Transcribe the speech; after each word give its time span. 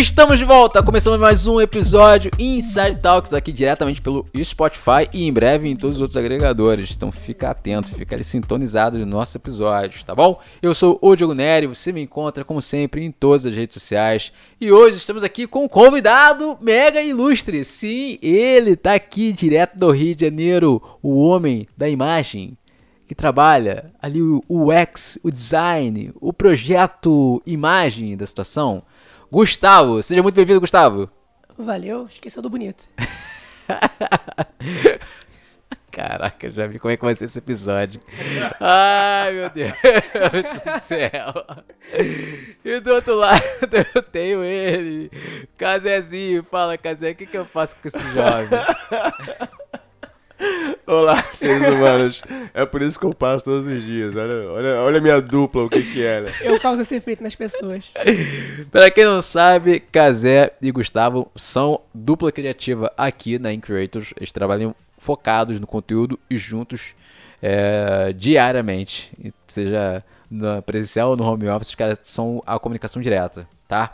Estamos 0.00 0.38
de 0.38 0.46
volta, 0.46 0.82
começando 0.82 1.20
mais 1.20 1.46
um 1.46 1.60
episódio 1.60 2.30
Inside 2.38 2.98
Talks 3.02 3.34
aqui 3.34 3.52
diretamente 3.52 4.00
pelo 4.00 4.24
Spotify 4.42 5.06
e 5.12 5.28
em 5.28 5.30
breve 5.32 5.68
em 5.68 5.76
todos 5.76 5.96
os 5.96 6.00
outros 6.00 6.16
agregadores. 6.16 6.90
Então 6.96 7.12
fica 7.12 7.50
atento, 7.50 7.90
fica 7.90 8.14
ali 8.14 8.24
sintonizado 8.24 8.96
nos 8.96 9.06
nossos 9.06 9.34
episódios, 9.34 10.02
tá 10.02 10.14
bom? 10.14 10.40
Eu 10.62 10.72
sou 10.72 10.98
o 11.02 11.14
Diogo 11.14 11.34
Nery, 11.34 11.66
você 11.66 11.92
me 11.92 12.00
encontra 12.00 12.46
como 12.46 12.62
sempre 12.62 13.04
em 13.04 13.12
todas 13.12 13.44
as 13.44 13.54
redes 13.54 13.74
sociais 13.74 14.32
e 14.58 14.72
hoje 14.72 14.96
estamos 14.96 15.22
aqui 15.22 15.46
com 15.46 15.64
um 15.64 15.68
convidado 15.68 16.56
mega 16.62 17.02
ilustre. 17.02 17.62
Sim, 17.62 18.18
ele 18.22 18.76
tá 18.76 18.94
aqui 18.94 19.34
direto 19.34 19.76
do 19.76 19.90
Rio 19.90 20.16
de 20.16 20.24
Janeiro, 20.24 20.80
o 21.02 21.20
homem 21.20 21.68
da 21.76 21.90
imagem 21.90 22.56
que 23.06 23.14
trabalha 23.14 23.92
ali 24.00 24.22
o 24.22 24.40
UX, 24.48 25.18
o 25.22 25.30
design, 25.30 26.10
o 26.20 26.32
projeto 26.32 27.42
imagem 27.44 28.16
da 28.16 28.24
situação. 28.24 28.82
Gustavo, 29.32 30.02
seja 30.02 30.24
muito 30.24 30.34
bem-vindo, 30.34 30.58
Gustavo. 30.58 31.08
Valeu, 31.56 32.06
esqueceu 32.06 32.42
do 32.42 32.50
bonito. 32.50 32.82
Caraca, 35.92 36.50
já 36.50 36.66
vi 36.66 36.80
como 36.80 36.92
é 36.92 36.96
que 36.96 37.04
vai 37.04 37.14
ser 37.14 37.26
esse 37.26 37.38
episódio. 37.38 38.00
Ai, 38.58 39.32
meu 39.32 39.50
Deus 39.50 39.72
do 39.72 40.80
céu. 40.80 41.32
E 42.64 42.80
do 42.80 42.92
outro 42.92 43.14
lado 43.14 43.42
eu 43.94 44.02
tenho 44.02 44.42
ele, 44.42 45.08
Casezinho. 45.56 46.44
Fala, 46.50 46.76
Casé, 46.76 47.12
o 47.12 47.14
que, 47.14 47.26
que 47.26 47.38
eu 47.38 47.44
faço 47.44 47.76
com 47.76 47.86
esse 47.86 48.00
jovem? 48.12 48.58
Olá, 50.86 51.22
seres 51.32 51.66
humanos. 51.66 52.22
É 52.52 52.64
por 52.66 52.82
isso 52.82 52.98
que 52.98 53.06
eu 53.06 53.14
passo 53.14 53.44
todos 53.44 53.66
os 53.66 53.82
dias. 53.84 54.16
Olha, 54.16 54.50
olha, 54.50 54.74
olha 54.80 54.98
a 54.98 55.00
minha 55.00 55.20
dupla, 55.20 55.64
o 55.64 55.68
que 55.68 55.82
que 55.82 56.02
era. 56.02 56.32
Eu 56.40 56.58
causo 56.58 56.82
esse 56.82 56.94
efeito 56.94 57.22
nas 57.22 57.34
pessoas. 57.34 57.84
Pra 58.70 58.90
quem 58.90 59.04
não 59.04 59.22
sabe, 59.22 59.80
Casé 59.80 60.52
e 60.60 60.70
Gustavo 60.70 61.30
são 61.36 61.80
dupla 61.94 62.32
criativa 62.32 62.92
aqui 62.96 63.38
na 63.38 63.52
Increators. 63.52 64.12
Eles 64.16 64.32
trabalham 64.32 64.74
focados 64.98 65.60
no 65.60 65.66
conteúdo 65.66 66.18
e 66.28 66.36
juntos 66.36 66.94
é, 67.42 68.12
diariamente. 68.16 69.12
Seja 69.46 70.02
na 70.30 70.62
presencial 70.62 71.10
ou 71.10 71.16
no 71.16 71.24
home 71.24 71.48
office, 71.48 71.70
os 71.70 71.74
caras 71.74 71.98
são 72.02 72.42
a 72.46 72.58
comunicação 72.58 73.02
direta, 73.02 73.48
tá? 73.66 73.92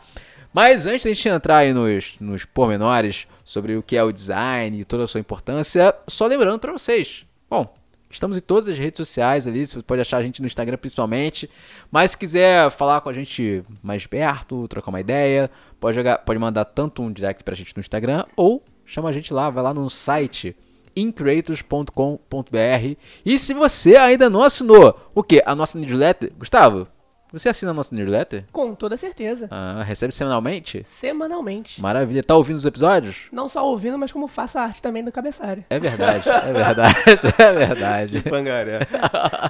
Mas 0.53 0.87
antes 0.87 1.05
da 1.05 1.11
gente 1.11 1.29
entrar 1.29 1.59
aí 1.59 1.73
nos, 1.73 2.17
nos 2.21 2.45
pormenores 2.45 3.27
sobre 3.47 3.77
o 3.77 3.83
que 3.83 3.97
é 3.97 4.03
o 4.03 4.11
design 4.11 4.81
e 4.81 4.85
toda 4.85 5.05
a 5.05 5.07
sua 5.07 5.21
importância, 5.21 5.95
só 6.09 6.27
lembrando 6.27 6.59
para 6.59 6.73
vocês. 6.73 7.25
Bom, 7.49 7.73
estamos 8.11 8.37
em 8.37 8.41
todas 8.41 8.67
as 8.67 8.77
redes 8.77 8.97
sociais 8.97 9.47
ali, 9.47 9.65
você 9.65 9.81
pode 9.83 10.01
achar 10.01 10.17
a 10.17 10.23
gente 10.23 10.41
no 10.41 10.49
Instagram 10.49 10.77
principalmente. 10.77 11.49
Mas 11.89 12.11
se 12.11 12.19
quiser 12.19 12.69
falar 12.73 13.01
com 13.03 13.09
a 13.09 13.13
gente 13.13 13.63
mais 13.81 14.05
perto, 14.05 14.67
trocar 14.67 14.91
uma 14.91 15.01
ideia, 15.01 15.49
pode, 15.79 15.95
jogar, 15.95 16.19
pode 16.19 16.41
mandar 16.41 16.65
tanto 16.65 17.03
um 17.03 17.13
direct 17.13 17.45
pra 17.45 17.55
gente 17.55 17.73
no 17.77 17.81
Instagram 17.81 18.25
ou 18.35 18.65
chama 18.85 19.11
a 19.11 19.13
gente 19.13 19.33
lá, 19.33 19.49
vai 19.49 19.63
lá 19.63 19.73
no 19.73 19.89
site 19.89 20.57
increators.com.br. 20.97 22.97
E 23.25 23.39
se 23.39 23.55
você 23.55 23.97
ainda 23.97 24.29
não 24.29 24.43
assinou 24.43 25.09
o 25.15 25.23
que? 25.23 25.41
A 25.47 25.55
nossa 25.55 25.79
newsletter, 25.79 26.33
Gustavo, 26.37 26.89
você 27.33 27.49
assina 27.49 27.73
a 27.73 27.75
nossa 27.75 27.95
newsletter? 27.95 28.45
Com 28.53 28.75
toda 28.75 28.97
certeza. 28.97 29.49
Ah, 29.51 29.83
recebe 29.83 30.13
semanalmente? 30.13 30.83
Semanalmente. 30.87 31.81
Maravilha. 31.81 32.23
Tá 32.23 32.37
ouvindo 32.37 32.57
os 32.57 32.65
episódios? 32.65 33.23
Não 33.33 33.49
só 33.49 33.67
ouvindo, 33.67 33.99
mas 33.99 34.13
como 34.13 34.29
faço 34.29 34.59
a 34.59 34.63
arte 34.63 34.81
também 34.81 35.05
do 35.05 35.11
cabeçalho. 35.11 35.65
É 35.69 35.79
verdade, 35.79 36.29
é 36.29 36.53
verdade, 36.53 36.97
é 37.39 37.53
verdade. 37.53 38.23
Pangaré. 38.23 38.81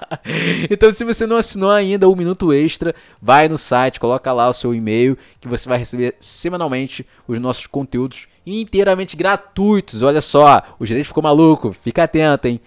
então, 0.71 0.91
se 0.91 1.05
você 1.05 1.27
não 1.27 1.37
assinou 1.37 1.71
ainda 1.71 2.09
o 2.09 2.17
Minuto 2.17 2.53
Extra, 2.53 2.95
vai 3.21 3.49
no 3.49 3.59
site, 3.59 4.01
coloca 4.01 4.33
lá 4.33 4.49
o 4.49 4.55
seu 4.55 4.75
e-mail, 4.75 5.19
que 5.39 5.49
você 5.49 5.69
vai 5.69 5.79
receber 5.79 6.17
semanalmente 6.19 7.07
os 7.29 7.39
nossos 7.39 7.67
conteúdos 7.67 8.27
inteiramente 8.47 9.17
gratuitos. 9.17 10.03
Olha 10.03 10.23
só, 10.23 10.63
o 10.79 10.87
gerente 10.87 11.09
ficou 11.09 11.23
maluco. 11.23 11.73
Fica 11.73 12.05
atento, 12.05 12.49
hein? 12.49 12.61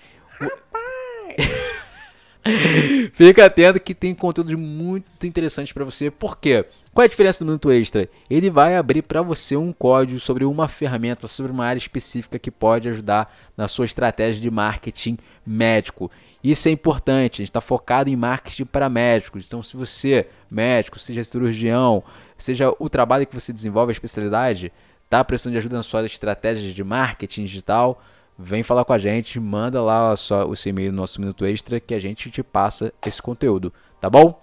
Fica 3.14 3.46
atento 3.46 3.80
que 3.80 3.94
tem 3.94 4.16
conteúdos 4.16 4.54
muito 4.54 5.26
interessantes 5.26 5.74
para 5.74 5.86
você. 5.86 6.10
Por 6.10 6.38
quê? 6.38 6.66
Qual 6.94 7.04
é 7.04 7.06
a 7.06 7.10
diferença 7.10 7.40
do 7.40 7.48
Minuto 7.48 7.72
Extra? 7.72 8.10
Ele 8.30 8.50
vai 8.50 8.76
abrir 8.76 9.04
para 9.04 9.22
você 9.22 9.56
um 9.56 9.72
código 9.72 10.20
sobre 10.20 10.44
uma 10.44 10.68
ferramenta, 10.68 11.28
sobre 11.28 11.52
uma 11.52 11.66
área 11.66 11.78
específica 11.78 12.40
que 12.40 12.50
pode 12.50 12.90
ajudar 12.90 13.34
na 13.56 13.68
sua 13.68 13.86
estratégia 13.86 14.42
de 14.42 14.50
marketing 14.50 15.18
médico. 15.46 16.10
Isso 16.44 16.68
é 16.68 16.72
importante, 16.72 17.36
a 17.36 17.44
gente 17.44 17.50
está 17.50 17.62
focado 17.62 18.10
em 18.10 18.16
marketing 18.16 18.66
para 18.66 18.90
médicos. 18.90 19.46
Então, 19.46 19.62
se 19.62 19.78
você, 19.78 20.28
médico, 20.50 20.98
seja 20.98 21.24
cirurgião, 21.24 22.04
seja 22.38 22.74
o 22.80 22.90
trabalho 22.90 23.28
que 23.28 23.36
você 23.36 23.54
desenvolve, 23.54 23.92
a 23.92 23.94
especialidade, 23.94 24.72
está 25.06 25.24
precisando 25.24 25.54
de 25.54 25.60
ajuda 25.60 25.78
na 25.78 25.84
sua 25.84 26.06
estratégia 26.06 26.74
de 26.74 26.84
marketing 26.84 27.46
digital, 27.46 28.02
vem 28.40 28.64
falar 28.64 28.86
com 28.86 28.94
a 28.94 28.98
gente, 28.98 29.38
manda 29.38 29.82
lá 29.82 30.16
só 30.16 30.48
o 30.48 30.56
seu 30.56 30.70
e-mail 30.70 30.94
no 30.94 31.02
nosso 31.02 31.20
Minuto 31.20 31.46
Extra 31.46 31.78
que 31.78 31.94
a 31.94 32.00
gente 32.00 32.32
te 32.32 32.42
passa 32.42 32.94
esse 33.06 33.22
conteúdo, 33.22 33.74
tá 34.00 34.10
bom? 34.10 34.42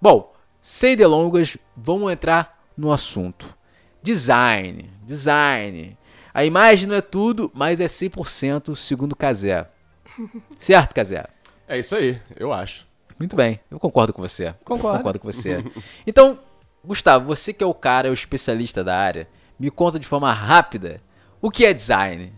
Bom, 0.00 0.32
sem 0.60 0.96
delongas, 0.96 1.58
vamos 1.76 2.12
entrar 2.12 2.62
no 2.76 2.92
assunto. 2.92 3.52
Design, 4.00 4.88
design. 5.04 5.98
A 6.32 6.44
imagem 6.44 6.88
não 6.88 6.94
é 6.94 7.00
tudo, 7.00 7.50
mas 7.52 7.80
é 7.80 7.86
100% 7.86 8.76
segundo 8.76 9.16
Casé. 9.16 9.68
Certo, 10.56 10.94
Casé? 10.94 11.26
É 11.66 11.78
isso 11.78 11.96
aí, 11.96 12.20
eu 12.36 12.52
acho. 12.52 12.86
Muito 13.18 13.34
bem, 13.34 13.58
eu 13.70 13.78
concordo 13.80 14.12
com 14.12 14.22
você. 14.22 14.54
Concordo. 14.64 14.98
Concordo 14.98 15.18
com 15.18 15.30
você. 15.30 15.64
Então, 16.06 16.38
Gustavo, 16.84 17.26
você 17.26 17.52
que 17.52 17.62
é 17.62 17.66
o 17.66 17.74
cara, 17.74 18.06
é 18.06 18.10
o 18.10 18.14
especialista 18.14 18.84
da 18.84 18.96
área, 18.96 19.28
me 19.58 19.70
conta 19.70 19.98
de 19.98 20.06
forma 20.06 20.32
rápida 20.32 21.00
o 21.40 21.50
que 21.50 21.64
é 21.64 21.74
design. 21.74 22.32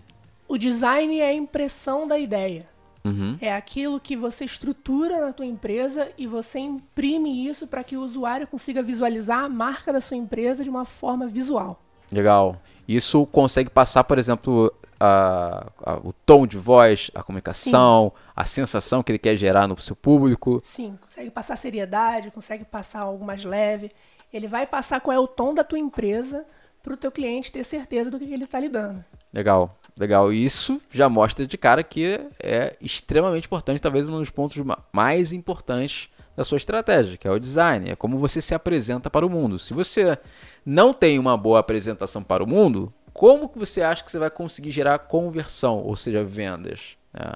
O 0.48 0.58
design 0.58 1.18
é 1.20 1.28
a 1.28 1.32
impressão 1.34 2.06
da 2.06 2.18
ideia. 2.18 2.66
Uhum. 3.04 3.36
É 3.40 3.54
aquilo 3.54 4.00
que 4.00 4.16
você 4.16 4.44
estrutura 4.44 5.20
na 5.20 5.32
tua 5.32 5.44
empresa 5.44 6.08
e 6.16 6.26
você 6.26 6.58
imprime 6.58 7.46
isso 7.46 7.66
para 7.66 7.84
que 7.84 7.96
o 7.96 8.00
usuário 8.00 8.46
consiga 8.46 8.82
visualizar 8.82 9.40
a 9.44 9.48
marca 9.48 9.92
da 9.92 10.00
sua 10.00 10.16
empresa 10.16 10.64
de 10.64 10.70
uma 10.70 10.84
forma 10.86 11.26
visual. 11.26 11.80
Legal. 12.10 12.56
Isso 12.88 13.26
consegue 13.26 13.68
passar, 13.68 14.04
por 14.04 14.18
exemplo, 14.18 14.72
a- 14.98 15.66
a- 15.84 15.96
o 16.02 16.12
tom 16.24 16.46
de 16.46 16.56
voz, 16.56 17.10
a 17.14 17.22
comunicação, 17.22 18.12
a 18.34 18.44
sensação 18.46 19.02
que 19.02 19.12
ele 19.12 19.18
quer 19.18 19.36
gerar 19.36 19.66
no 19.68 19.78
seu 19.78 19.96
público. 19.96 20.60
Sim, 20.64 20.98
consegue 21.02 21.30
passar 21.30 21.56
seriedade, 21.56 22.30
consegue 22.30 22.64
passar 22.64 23.00
algo 23.00 23.24
mais 23.24 23.44
leve. 23.44 23.90
Ele 24.32 24.46
vai 24.48 24.66
passar 24.66 25.00
qual 25.00 25.14
é 25.14 25.18
o 25.20 25.26
tom 25.26 25.52
da 25.52 25.62
tua 25.64 25.78
empresa 25.78 26.44
para 26.82 26.94
o 26.94 26.96
teu 26.96 27.10
cliente 27.10 27.52
ter 27.52 27.64
certeza 27.64 28.10
do 28.10 28.18
que 28.18 28.32
ele 28.32 28.44
está 28.44 28.58
lidando. 28.60 29.04
Legal, 29.32 29.76
legal. 29.96 30.32
E 30.32 30.44
Isso 30.44 30.80
já 30.90 31.08
mostra 31.08 31.46
de 31.46 31.56
cara 31.58 31.82
que 31.82 32.20
é 32.42 32.76
extremamente 32.80 33.46
importante, 33.46 33.80
talvez 33.80 34.08
um 34.08 34.18
dos 34.18 34.30
pontos 34.30 34.56
ma- 34.58 34.78
mais 34.92 35.32
importantes 35.32 36.08
da 36.36 36.44
sua 36.44 36.56
estratégia, 36.56 37.16
que 37.16 37.28
é 37.28 37.30
o 37.30 37.38
design. 37.38 37.90
É 37.90 37.96
como 37.96 38.18
você 38.18 38.40
se 38.40 38.54
apresenta 38.54 39.08
para 39.08 39.24
o 39.24 39.30
mundo. 39.30 39.58
Se 39.58 39.72
você 39.72 40.18
não 40.66 40.92
tem 40.92 41.18
uma 41.18 41.36
boa 41.36 41.60
apresentação 41.60 42.22
para 42.22 42.42
o 42.42 42.46
mundo, 42.46 42.92
como 43.12 43.48
que 43.48 43.58
você 43.58 43.82
acha 43.82 44.02
que 44.02 44.10
você 44.10 44.18
vai 44.18 44.30
conseguir 44.30 44.72
gerar 44.72 44.98
conversão, 44.98 45.78
ou 45.78 45.94
seja, 45.94 46.24
vendas? 46.24 46.96
né? 47.12 47.34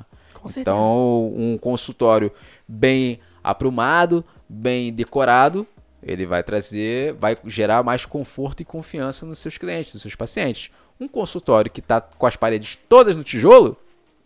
Então, 0.60 1.28
um 1.36 1.58
consultório 1.58 2.32
bem 2.66 3.20
aprumado, 3.42 4.24
bem 4.48 4.92
decorado, 4.92 5.66
ele 6.02 6.26
vai 6.26 6.42
trazer, 6.42 7.12
vai 7.14 7.36
gerar 7.46 7.82
mais 7.82 8.04
conforto 8.04 8.60
e 8.60 8.64
confiança 8.64 9.26
nos 9.26 9.38
seus 9.38 9.58
clientes, 9.58 9.94
nos 9.94 10.02
seus 10.02 10.14
pacientes. 10.14 10.70
Um 11.00 11.08
consultório 11.08 11.70
que 11.70 11.80
está 11.80 12.00
com 12.00 12.26
as 12.26 12.36
paredes 12.36 12.78
todas 12.88 13.14
no 13.14 13.22
tijolo, 13.22 13.76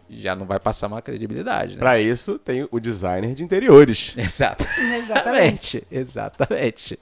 já 0.09 0.37
não 0.37 0.47
vai 0.47 0.61
passar 0.61 0.89
uma 0.89 1.01
credibilidade, 1.01 1.75
né? 1.75 1.79
Pra 1.79 2.01
isso, 2.01 2.39
tem 2.39 2.69
o 2.71 2.79
designer 2.79 3.35
de 3.35 3.43
interiores. 3.43 4.15
Exato. 4.19 4.65
Exatamente. 4.79 5.87
Exatamente. 5.91 6.99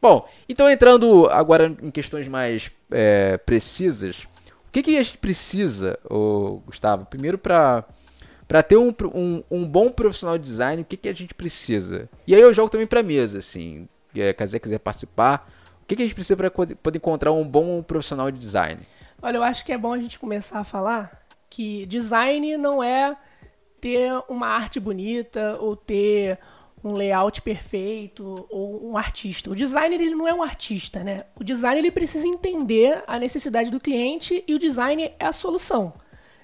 Bom, 0.00 0.28
então 0.48 0.68
entrando 0.68 1.26
agora 1.30 1.66
em 1.82 1.90
questões 1.90 2.26
mais 2.26 2.70
é, 2.90 3.36
precisas, 3.38 4.26
o 4.68 4.72
que, 4.72 4.82
que 4.82 4.96
a 4.96 5.02
gente 5.02 5.18
precisa, 5.18 5.98
ô, 6.08 6.60
Gustavo? 6.66 7.04
Primeiro, 7.04 7.38
para 7.38 7.84
para 8.46 8.64
ter 8.64 8.76
um, 8.76 8.92
um, 9.14 9.44
um 9.48 9.64
bom 9.64 9.90
profissional 9.90 10.36
de 10.36 10.42
design, 10.42 10.82
o 10.82 10.84
que, 10.84 10.96
que 10.96 11.08
a 11.08 11.12
gente 11.12 11.32
precisa? 11.32 12.08
E 12.26 12.34
aí 12.34 12.40
eu 12.40 12.52
jogo 12.52 12.68
também 12.68 12.84
para 12.84 13.00
mesa, 13.00 13.38
assim, 13.38 13.88
é, 14.12 14.32
caso 14.32 14.58
quiser 14.58 14.80
participar, 14.80 15.48
o 15.84 15.86
que, 15.86 15.94
que 15.94 16.02
a 16.02 16.04
gente 16.04 16.16
precisa 16.16 16.36
para 16.36 16.50
poder 16.50 16.96
encontrar 16.96 17.30
um 17.30 17.46
bom 17.46 17.80
profissional 17.80 18.28
de 18.28 18.40
design? 18.40 18.80
Olha, 19.22 19.36
eu 19.36 19.42
acho 19.42 19.64
que 19.66 19.72
é 19.72 19.76
bom 19.76 19.92
a 19.92 19.98
gente 19.98 20.18
começar 20.18 20.60
a 20.60 20.64
falar 20.64 21.26
que 21.50 21.84
design 21.84 22.56
não 22.56 22.82
é 22.82 23.14
ter 23.78 24.10
uma 24.30 24.46
arte 24.46 24.80
bonita 24.80 25.58
ou 25.60 25.76
ter 25.76 26.38
um 26.82 26.94
layout 26.94 27.42
perfeito 27.42 28.46
ou 28.48 28.90
um 28.90 28.96
artista. 28.96 29.50
O 29.50 29.54
designer 29.54 30.00
ele 30.00 30.14
não 30.14 30.26
é 30.26 30.32
um 30.32 30.42
artista, 30.42 31.04
né? 31.04 31.24
O 31.36 31.44
design 31.44 31.78
ele 31.78 31.90
precisa 31.90 32.26
entender 32.26 33.04
a 33.06 33.18
necessidade 33.18 33.70
do 33.70 33.78
cliente 33.78 34.42
e 34.48 34.54
o 34.54 34.58
design 34.58 35.12
é 35.18 35.26
a 35.26 35.32
solução. 35.34 35.92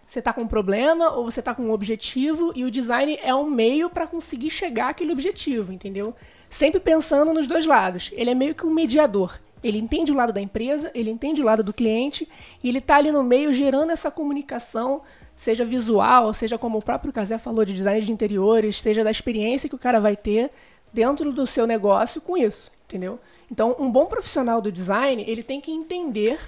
Você 0.07 0.19
está 0.19 0.35
com 0.35 0.43
um 0.43 0.49
problema 0.49 1.13
ou 1.13 1.25
você 1.25 1.41
está 1.41 1.55
com 1.55 1.63
um 1.63 1.73
objetivo 1.73 2.53
e 2.55 2.63
o 2.63 2.71
design 2.71 3.19
é 3.23 3.35
um 3.35 3.49
meio 3.49 3.89
para 3.89 4.07
conseguir 4.07 4.51
chegar 4.51 4.91
àquele 4.91 5.13
objetivo, 5.13 5.73
entendeu? 5.73 6.15
Sempre 6.51 6.79
pensando 6.79 7.33
nos 7.33 7.49
dois 7.49 7.65
lados. 7.65 8.11
Ele 8.13 8.31
é 8.31 8.35
meio 8.35 8.55
que 8.55 8.67
um 8.67 8.71
mediador. 8.71 9.41
Ele 9.67 9.79
entende 9.79 10.13
o 10.13 10.15
lado 10.15 10.33
da 10.33 10.41
empresa, 10.41 10.91
ele 10.95 11.11
entende 11.11 11.41
o 11.41 11.45
lado 11.45 11.63
do 11.63 11.73
cliente 11.73 12.29
e 12.63 12.69
ele 12.69 12.79
está 12.79 12.97
ali 12.97 13.11
no 13.11 13.23
meio 13.23 13.53
gerando 13.53 13.91
essa 13.91 14.11
comunicação, 14.11 15.03
seja 15.35 15.65
visual, 15.65 16.33
seja 16.33 16.57
como 16.57 16.79
o 16.79 16.83
próprio 16.83 17.13
Casé 17.13 17.39
falou 17.39 17.65
de 17.65 17.73
design 17.73 18.05
de 18.05 18.13
interiores, 18.13 18.81
seja 18.81 19.05
da 19.05 19.11
experiência 19.11 19.69
que 19.69 19.75
o 19.75 19.79
cara 19.79 20.01
vai 20.01 20.17
ter 20.17 20.51
dentro 20.93 21.33
do 21.33 21.47
seu 21.47 21.67
negócio 21.67 22.21
com 22.21 22.37
isso, 22.37 22.71
entendeu? 22.87 23.19
Então, 23.51 23.77
um 23.79 23.91
bom 23.91 24.07
profissional 24.07 24.61
do 24.61 24.73
design, 24.73 25.25
ele 25.27 25.43
tem 25.43 25.61
que 25.61 25.71
entender 25.71 26.39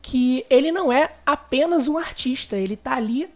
que 0.00 0.44
ele 0.50 0.72
não 0.72 0.92
é 0.92 1.12
apenas 1.24 1.86
um 1.86 1.96
artista, 1.96 2.56
ele 2.56 2.74
está 2.74 2.96
ali 2.96 3.28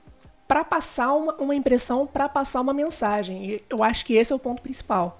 para 0.48 0.64
passar 0.64 1.12
uma, 1.14 1.34
uma 1.34 1.54
impressão, 1.54 2.06
para 2.06 2.28
passar 2.28 2.60
uma 2.60 2.72
mensagem. 2.72 3.50
E 3.50 3.62
eu 3.68 3.82
acho 3.82 4.04
que 4.04 4.14
esse 4.14 4.32
é 4.32 4.36
o 4.36 4.38
ponto 4.38 4.62
principal. 4.62 5.16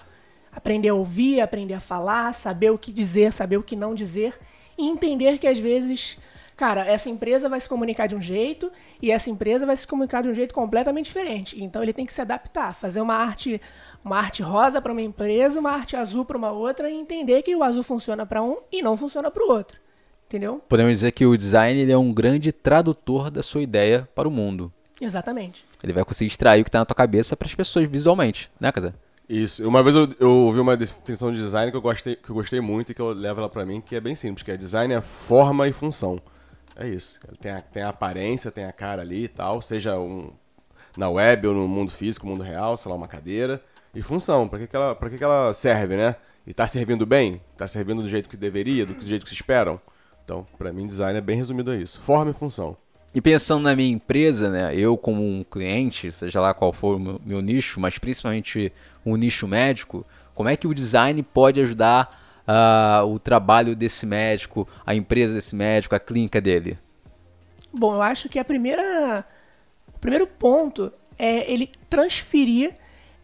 Aprender 0.57 0.89
a 0.89 0.95
ouvir, 0.95 1.39
aprender 1.39 1.75
a 1.75 1.79
falar, 1.79 2.33
saber 2.33 2.71
o 2.71 2.79
que 2.79 2.91
dizer, 2.91 3.31
saber 3.31 3.57
o 3.57 3.63
que 3.63 3.75
não 3.75 3.93
dizer 3.93 4.33
e 4.75 4.87
entender 4.87 5.37
que 5.37 5.45
às 5.45 5.59
vezes, 5.59 6.17
cara, 6.55 6.83
essa 6.83 7.11
empresa 7.11 7.47
vai 7.47 7.59
se 7.59 7.69
comunicar 7.69 8.07
de 8.07 8.15
um 8.15 8.21
jeito 8.21 8.71
e 8.99 9.11
essa 9.11 9.29
empresa 9.29 9.67
vai 9.67 9.75
se 9.75 9.85
comunicar 9.85 10.23
de 10.23 10.29
um 10.29 10.33
jeito 10.33 10.55
completamente 10.55 11.05
diferente. 11.05 11.63
Então 11.63 11.83
ele 11.83 11.93
tem 11.93 12.07
que 12.07 12.13
se 12.13 12.21
adaptar, 12.21 12.73
fazer 12.73 13.01
uma 13.01 13.13
arte 13.13 13.61
uma 14.03 14.17
arte 14.17 14.41
rosa 14.41 14.81
para 14.81 14.91
uma 14.91 15.01
empresa, 15.01 15.59
uma 15.59 15.71
arte 15.71 15.95
azul 15.95 16.25
para 16.25 16.37
uma 16.37 16.51
outra 16.51 16.89
e 16.89 16.95
entender 16.95 17.41
que 17.43 17.55
o 17.55 17.63
azul 17.63 17.83
funciona 17.83 18.25
para 18.25 18.41
um 18.41 18.57
e 18.71 18.81
não 18.81 18.95
funciona 18.97 19.29
para 19.29 19.43
o 19.43 19.51
outro. 19.51 19.77
Entendeu? 20.25 20.61
Podemos 20.67 20.93
dizer 20.93 21.11
que 21.11 21.25
o 21.25 21.37
design 21.37 21.79
ele 21.79 21.91
é 21.91 21.97
um 21.97 22.13
grande 22.13 22.51
tradutor 22.51 23.29
da 23.29 23.43
sua 23.43 23.61
ideia 23.61 24.07
para 24.15 24.27
o 24.27 24.31
mundo. 24.31 24.71
Exatamente. 24.99 25.63
Ele 25.83 25.93
vai 25.93 26.03
conseguir 26.03 26.29
extrair 26.29 26.61
o 26.61 26.63
que 26.63 26.69
está 26.69 26.79
na 26.79 26.85
tua 26.85 26.95
cabeça 26.95 27.35
para 27.37 27.47
as 27.47 27.55
pessoas 27.55 27.87
visualmente, 27.87 28.49
né, 28.59 28.71
Casé? 28.71 28.93
Isso. 29.29 29.67
Uma 29.67 29.83
vez 29.83 29.95
eu, 29.95 30.07
eu, 30.19 30.29
ouvi 30.29 30.59
uma 30.59 30.77
definição 30.77 31.31
de 31.33 31.37
design 31.37 31.69
que 31.69 31.77
eu 31.77 31.81
gostei, 31.81 32.15
que 32.15 32.29
eu 32.29 32.35
gostei 32.35 32.61
muito 32.61 32.91
e 32.91 32.95
que 32.95 33.01
eu 33.01 33.09
levo 33.09 33.41
ela 33.41 33.49
para 33.49 33.65
mim, 33.65 33.81
que 33.81 33.95
é 33.95 33.99
bem 33.99 34.15
simples, 34.15 34.41
que 34.41 34.51
é 34.51 34.57
design 34.57 34.93
é 34.93 35.01
forma 35.01 35.67
e 35.67 35.73
função. 35.73 36.21
É 36.75 36.87
isso. 36.87 37.19
Tem 37.41 37.51
a, 37.51 37.59
tem 37.59 37.83
a 37.83 37.89
aparência, 37.89 38.51
tem 38.51 38.63
a 38.63 38.71
cara 38.71 39.01
ali 39.01 39.23
e 39.23 39.27
tal, 39.27 39.61
seja 39.61 39.99
um, 39.99 40.31
na 40.95 41.09
web 41.09 41.47
ou 41.47 41.53
no 41.53 41.67
mundo 41.67 41.91
físico, 41.91 42.25
mundo 42.25 42.43
real, 42.43 42.77
sei 42.77 42.89
lá, 42.89 42.95
uma 42.95 43.07
cadeira. 43.07 43.61
E 43.93 44.01
função, 44.01 44.47
para 44.47 44.59
que, 44.59 44.67
que, 44.67 44.75
ela, 44.75 44.95
que, 44.95 45.17
que 45.17 45.23
ela 45.23 45.53
serve, 45.53 45.97
né? 45.97 46.15
E 46.45 46.53
tá 46.53 46.65
servindo 46.67 47.05
bem? 47.05 47.41
Tá 47.57 47.67
servindo 47.67 48.01
do 48.01 48.07
jeito 48.07 48.29
que 48.29 48.37
deveria, 48.37 48.85
do 48.85 49.01
jeito 49.01 49.23
que 49.23 49.29
se 49.29 49.35
esperam? 49.35 49.81
Então, 50.23 50.45
para 50.57 50.71
mim, 50.71 50.87
design 50.87 51.17
é 51.17 51.21
bem 51.21 51.35
resumido 51.35 51.71
a 51.71 51.75
isso. 51.75 51.99
Forma 51.99 52.31
e 52.31 52.33
função. 52.33 52.77
E 53.13 53.21
pensando 53.21 53.63
na 53.63 53.75
minha 53.75 53.91
empresa, 53.91 54.49
né, 54.49 54.75
eu 54.75 54.95
como 54.95 55.23
um 55.23 55.43
cliente, 55.43 56.11
seja 56.11 56.39
lá 56.39 56.53
qual 56.53 56.71
for 56.71 56.97
o 56.97 56.99
meu, 56.99 57.21
meu 57.25 57.41
nicho, 57.41 57.79
mas 57.79 57.97
principalmente 57.97 58.71
um 59.11 59.17
nicho 59.17 59.47
médico, 59.47 60.05
como 60.33 60.49
é 60.49 60.55
que 60.55 60.67
o 60.67 60.73
design 60.73 61.21
pode 61.23 61.59
ajudar 61.59 62.43
uh, 62.47 63.05
o 63.05 63.19
trabalho 63.19 63.75
desse 63.75 64.05
médico, 64.05 64.67
a 64.85 64.93
empresa 64.93 65.33
desse 65.33 65.55
médico, 65.55 65.95
a 65.95 65.99
clínica 65.99 66.39
dele? 66.39 66.77
Bom, 67.73 67.95
eu 67.95 68.01
acho 68.01 68.29
que 68.29 68.39
a 68.39 68.45
primeira, 68.45 69.25
o 69.87 69.99
primeiro 69.99 70.27
ponto 70.27 70.91
é 71.17 71.51
ele 71.51 71.69
transferir 71.89 72.73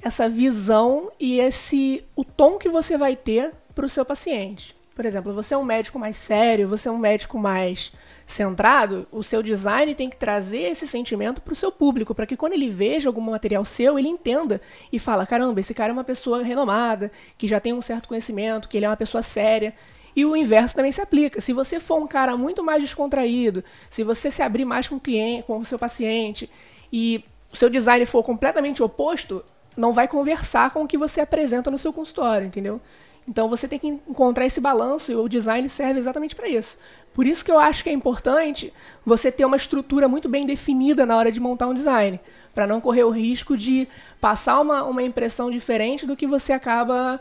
essa 0.01 0.27
visão 0.27 1.11
e 1.19 1.39
esse 1.39 2.03
o 2.15 2.23
tom 2.23 2.57
que 2.57 2.67
você 2.67 2.97
vai 2.97 3.15
ter 3.15 3.51
para 3.73 3.85
o 3.85 3.89
seu 3.89 4.03
paciente. 4.03 4.75
Por 4.95 5.05
exemplo, 5.05 5.33
você 5.33 5.53
é 5.53 5.57
um 5.57 5.63
médico 5.63 5.97
mais 5.97 6.15
sério, 6.15 6.67
você 6.67 6.87
é 6.87 6.91
um 6.91 6.97
médico 6.97 7.39
mais 7.39 7.91
centrado, 8.25 9.07
o 9.11 9.23
seu 9.23 9.43
design 9.43 9.93
tem 9.95 10.09
que 10.09 10.15
trazer 10.15 10.71
esse 10.71 10.87
sentimento 10.87 11.41
para 11.41 11.53
o 11.53 11.55
seu 11.55 11.71
público, 11.71 12.15
para 12.15 12.25
que 12.25 12.37
quando 12.37 12.53
ele 12.53 12.69
veja 12.69 13.09
algum 13.09 13.21
material 13.21 13.65
seu, 13.65 13.97
ele 13.97 14.07
entenda 14.07 14.61
e 14.91 14.99
fala: 14.99 15.25
caramba, 15.25 15.59
esse 15.59 15.73
cara 15.73 15.91
é 15.91 15.93
uma 15.93 16.03
pessoa 16.03 16.43
renomada, 16.43 17.11
que 17.37 17.47
já 17.47 17.59
tem 17.59 17.73
um 17.73 17.81
certo 17.81 18.07
conhecimento, 18.07 18.69
que 18.69 18.77
ele 18.77 18.85
é 18.85 18.89
uma 18.89 18.97
pessoa 18.97 19.21
séria. 19.21 19.73
E 20.15 20.23
o 20.25 20.35
inverso 20.35 20.75
também 20.75 20.91
se 20.91 21.01
aplica. 21.01 21.41
Se 21.41 21.53
você 21.53 21.79
for 21.79 21.97
um 21.97 22.05
cara 22.05 22.37
muito 22.37 22.63
mais 22.63 22.81
descontraído, 22.81 23.63
se 23.89 24.03
você 24.03 24.29
se 24.29 24.43
abrir 24.43 24.63
mais 24.63 24.87
com 24.87 24.95
o 24.97 24.99
cliente, 24.99 25.47
com 25.47 25.57
o 25.57 25.65
seu 25.65 25.79
paciente, 25.79 26.47
e 26.91 27.25
o 27.51 27.57
seu 27.57 27.67
design 27.67 28.05
for 28.05 28.21
completamente 28.21 28.83
oposto, 28.83 29.43
não 29.75 29.91
vai 29.91 30.07
conversar 30.07 30.69
com 30.69 30.83
o 30.83 30.87
que 30.87 30.99
você 30.99 31.19
apresenta 31.19 31.71
no 31.71 31.79
seu 31.79 31.91
consultório, 31.91 32.45
entendeu? 32.45 32.79
Então 33.27 33.49
você 33.49 33.67
tem 33.67 33.79
que 33.79 33.87
encontrar 33.87 34.45
esse 34.45 34.59
balanço 34.59 35.11
e 35.11 35.15
o 35.15 35.27
design 35.27 35.67
serve 35.69 35.99
exatamente 35.99 36.35
para 36.35 36.47
isso. 36.47 36.77
Por 37.13 37.27
isso 37.27 37.45
que 37.45 37.51
eu 37.51 37.59
acho 37.59 37.83
que 37.83 37.89
é 37.89 37.93
importante 37.93 38.73
você 39.05 39.31
ter 39.31 39.45
uma 39.45 39.55
estrutura 39.55 40.07
muito 40.07 40.27
bem 40.27 40.45
definida 40.45 41.05
na 41.05 41.15
hora 41.15 41.31
de 41.31 41.39
montar 41.39 41.67
um 41.67 41.73
design, 41.73 42.19
para 42.53 42.65
não 42.65 42.81
correr 42.81 43.03
o 43.03 43.11
risco 43.11 43.55
de 43.55 43.87
passar 44.19 44.59
uma, 44.59 44.83
uma 44.83 45.03
impressão 45.03 45.51
diferente 45.51 46.05
do 46.05 46.15
que 46.15 46.25
você 46.25 46.51
acaba 46.53 47.19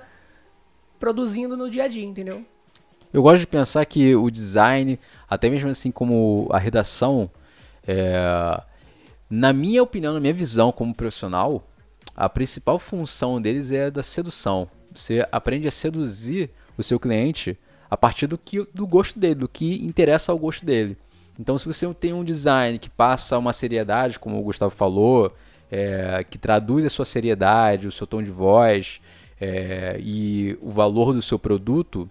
produzindo 0.99 1.57
no 1.57 1.69
dia 1.69 1.85
a 1.85 1.89
dia, 1.89 2.05
entendeu? 2.05 2.45
Eu 3.13 3.23
gosto 3.23 3.41
de 3.41 3.47
pensar 3.47 3.85
que 3.85 4.17
o 4.17 4.31
design, 4.31 4.99
até 5.29 5.51
mesmo 5.51 5.69
assim 5.69 5.91
como 5.91 6.49
a 6.51 6.59
redação, 6.59 7.31
é, 7.87 8.63
na 9.29 9.53
minha 9.53 9.83
opinião, 9.83 10.15
na 10.15 10.21
minha 10.21 10.33
visão 10.33 10.73
como 10.73 10.95
profissional, 10.95 11.63
a 12.17 12.29
principal 12.29 12.79
função 12.79 13.41
deles 13.43 13.71
é 13.71 13.87
a 13.87 13.91
da 13.91 14.03
sedução. 14.03 14.69
Você 14.95 15.27
aprende 15.31 15.69
a 15.69 15.71
seduzir 15.71 16.51
o 16.77 16.83
seu 16.83 16.99
cliente 16.99 17.59
a 17.91 17.97
partir 17.97 18.27
do, 18.27 18.39
que, 18.39 18.67
do 18.73 18.87
gosto 18.87 19.19
dele, 19.19 19.35
do 19.35 19.49
que 19.49 19.85
interessa 19.85 20.33
ao 20.33 20.39
gosto 20.39 20.65
dele. 20.65 20.97
Então, 21.39 21.59
se 21.59 21.67
você 21.67 21.93
tem 21.95 22.13
um 22.13 22.25
design 22.25 22.79
que 22.79 22.89
passa 22.89 23.39
uma 23.39 23.53
seriedade, 23.53 24.19
como 24.19 24.39
o 24.39 24.43
Gustavo 24.43 24.75
falou, 24.75 25.35
é, 25.71 26.25
que 26.29 26.39
traduz 26.39 26.85
a 26.85 26.91
sua 26.91 27.05
seriedade, 27.05 27.87
o 27.87 27.93
seu 27.93 28.07
tom 28.07 28.23
de 28.23 28.31
voz 28.31 29.01
é, 29.41 29.97
e 30.01 30.57
o 30.61 30.71
valor 30.71 31.13
do 31.13 31.23
seu 31.23 31.39
produto, 31.39 32.09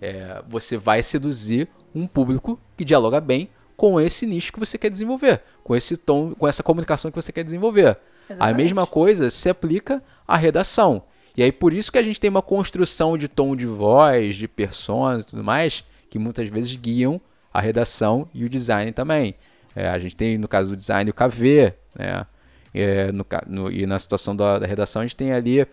é, 0.00 0.42
você 0.48 0.76
vai 0.76 1.02
seduzir 1.02 1.68
um 1.94 2.06
público 2.06 2.58
que 2.76 2.84
dialoga 2.84 3.20
bem 3.20 3.48
com 3.76 4.00
esse 4.00 4.26
nicho 4.26 4.52
que 4.52 4.58
você 4.58 4.76
quer 4.76 4.90
desenvolver, 4.90 5.40
com 5.62 5.74
esse 5.74 5.96
tom, 5.96 6.34
com 6.34 6.46
essa 6.46 6.62
comunicação 6.62 7.10
que 7.10 7.20
você 7.20 7.32
quer 7.32 7.44
desenvolver. 7.44 7.98
Exatamente. 8.28 8.54
A 8.54 8.54
mesma 8.54 8.86
coisa 8.86 9.30
se 9.30 9.48
aplica 9.48 10.02
à 10.26 10.36
redação. 10.36 11.02
E 11.38 11.42
aí 11.44 11.52
por 11.52 11.72
isso 11.72 11.92
que 11.92 11.98
a 11.98 12.02
gente 12.02 12.20
tem 12.20 12.28
uma 12.28 12.42
construção 12.42 13.16
de 13.16 13.28
tom 13.28 13.54
de 13.54 13.64
voz, 13.64 14.34
de 14.34 14.48
personas 14.48 15.22
e 15.22 15.28
tudo 15.28 15.44
mais, 15.44 15.84
que 16.10 16.18
muitas 16.18 16.48
vezes 16.48 16.74
guiam 16.74 17.20
a 17.54 17.60
redação 17.60 18.28
e 18.34 18.44
o 18.44 18.48
design 18.48 18.90
também. 18.90 19.36
É, 19.72 19.88
a 19.88 20.00
gente 20.00 20.16
tem, 20.16 20.36
no 20.36 20.48
caso 20.48 20.70
do 20.70 20.76
design, 20.76 21.08
o 21.08 21.14
KV, 21.14 21.74
né? 21.96 22.26
É, 22.74 23.12
no, 23.12 23.24
no, 23.46 23.70
e 23.70 23.86
na 23.86 24.00
situação 24.00 24.34
da, 24.34 24.58
da, 24.58 24.66
redação 24.66 25.00
a 25.00 25.04
gente 25.04 25.14
tem 25.14 25.32
ali 25.32 25.64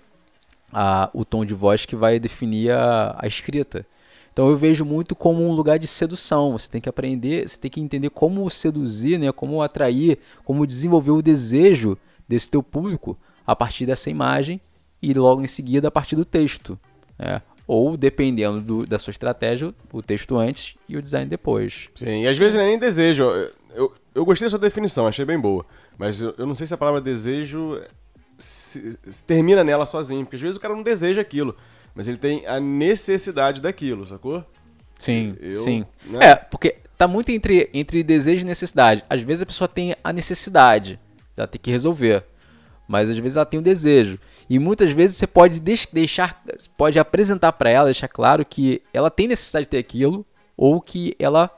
a, 0.72 1.10
o 1.14 1.26
tom 1.26 1.44
de 1.44 1.56
voz 1.56 1.84
que 1.84 1.96
vai 1.96 2.20
definir 2.20 2.70
a, 2.70 3.16
a 3.18 3.26
escrita. 3.26 3.88
Então 4.32 4.48
eu 4.48 4.56
vejo 4.56 4.86
muito 4.86 5.16
como 5.16 5.44
um 5.44 5.52
lugar 5.52 5.80
de 5.80 5.88
sedução. 5.88 6.52
Você 6.52 6.70
tem 6.70 6.80
que 6.80 6.90
aprender, 6.90 7.50
você 7.50 7.58
tem 7.58 7.72
que 7.72 7.82
entender 7.82 8.12
como 8.12 8.48
seduzir, 8.52 9.18
né? 9.18 9.32
como 9.32 9.64
atrair, 9.64 10.20
como 10.44 10.68
desenvolver 10.68 11.12
o 11.12 11.24
desejo 11.24 11.98
desse 12.30 12.52
teu 12.52 12.62
público 12.62 13.18
a 13.48 13.56
partir 13.56 13.88
dessa 13.88 14.12
imagem 14.12 14.62
e 15.06 15.14
logo 15.14 15.42
em 15.42 15.48
seguida 15.48 15.88
a 15.88 15.92
partir 15.92 16.16
do 16.16 16.26
texto. 16.26 16.80
Né? 17.18 17.42
Ou, 17.68 17.96
dependendo 17.96 18.60
do, 18.60 18.86
da 18.86 18.98
sua 18.98 19.12
estratégia, 19.12 19.74
o 19.92 20.02
texto 20.02 20.36
antes 20.38 20.76
e 20.90 20.98
o 20.98 21.02
design 21.02 21.30
depois. 21.30 21.90
Sim, 21.94 22.24
e 22.24 22.28
às 22.28 22.38
vezes 22.38 22.56
não 22.56 22.62
é 22.62 22.68
nem 22.68 22.80
desejo. 22.80 23.24
Eu, 23.24 23.52
eu, 23.76 23.94
eu 24.16 24.26
gostei 24.26 24.46
da 24.46 24.50
sua 24.50 24.60
definição, 24.60 25.08
achei 25.08 25.26
bem 25.26 25.40
boa. 25.40 25.66
Mas 25.98 26.22
eu, 26.22 26.34
eu 26.38 26.46
não 26.46 26.56
sei 26.56 26.66
se 26.66 26.74
a 26.74 26.78
palavra 26.78 27.02
desejo 27.02 27.82
se, 28.38 28.98
se 29.06 29.24
termina 29.24 29.64
nela 29.64 29.86
sozinho. 29.86 30.26
Porque 30.26 30.36
às 30.38 30.42
vezes 30.42 30.58
o 30.58 30.60
cara 30.60 30.76
não 30.76 30.84
deseja 30.84 31.22
aquilo. 31.22 31.56
Mas 31.94 32.08
ele 32.08 32.18
tem 32.18 32.46
a 32.48 32.60
necessidade 32.60 33.62
daquilo, 33.62 34.06
sacou? 34.06 34.44
Sim, 34.98 35.36
eu, 35.40 35.60
sim. 35.60 35.86
Né? 36.06 36.32
É, 36.32 36.36
porque 36.36 36.78
tá 36.98 37.08
muito 37.08 37.30
entre, 37.30 37.70
entre 37.74 38.04
desejo 38.04 38.42
e 38.42 38.46
necessidade. 38.46 39.04
Às 39.10 39.22
vezes 39.22 39.44
a 39.44 39.46
pessoa 39.46 39.68
tem 39.68 39.96
a 40.04 40.12
necessidade, 40.12 41.00
ela 41.38 41.48
tem 41.48 41.60
que 41.62 41.72
resolver. 41.72 42.24
Mas 42.88 43.10
às 43.10 43.18
vezes 43.18 43.36
ela 43.36 43.46
tem 43.46 43.60
o 43.60 43.64
desejo. 43.64 44.20
E 44.50 44.60
muitas 44.60 44.92
vezes 44.92 45.18
você 45.18 45.28
pode 45.28 45.60
deixar, 45.60 46.44
pode 46.78 47.00
apresentar 47.00 47.52
para 47.54 47.70
ela, 47.70 47.86
deixar 47.86 48.08
claro 48.08 48.46
que 48.46 48.82
ela 48.94 49.10
tem 49.10 49.28
necessidade 49.28 49.66
de 49.66 49.72
ter 49.72 49.78
aquilo 49.80 50.26
ou 50.56 50.80
que 50.80 51.16
ela 51.20 51.50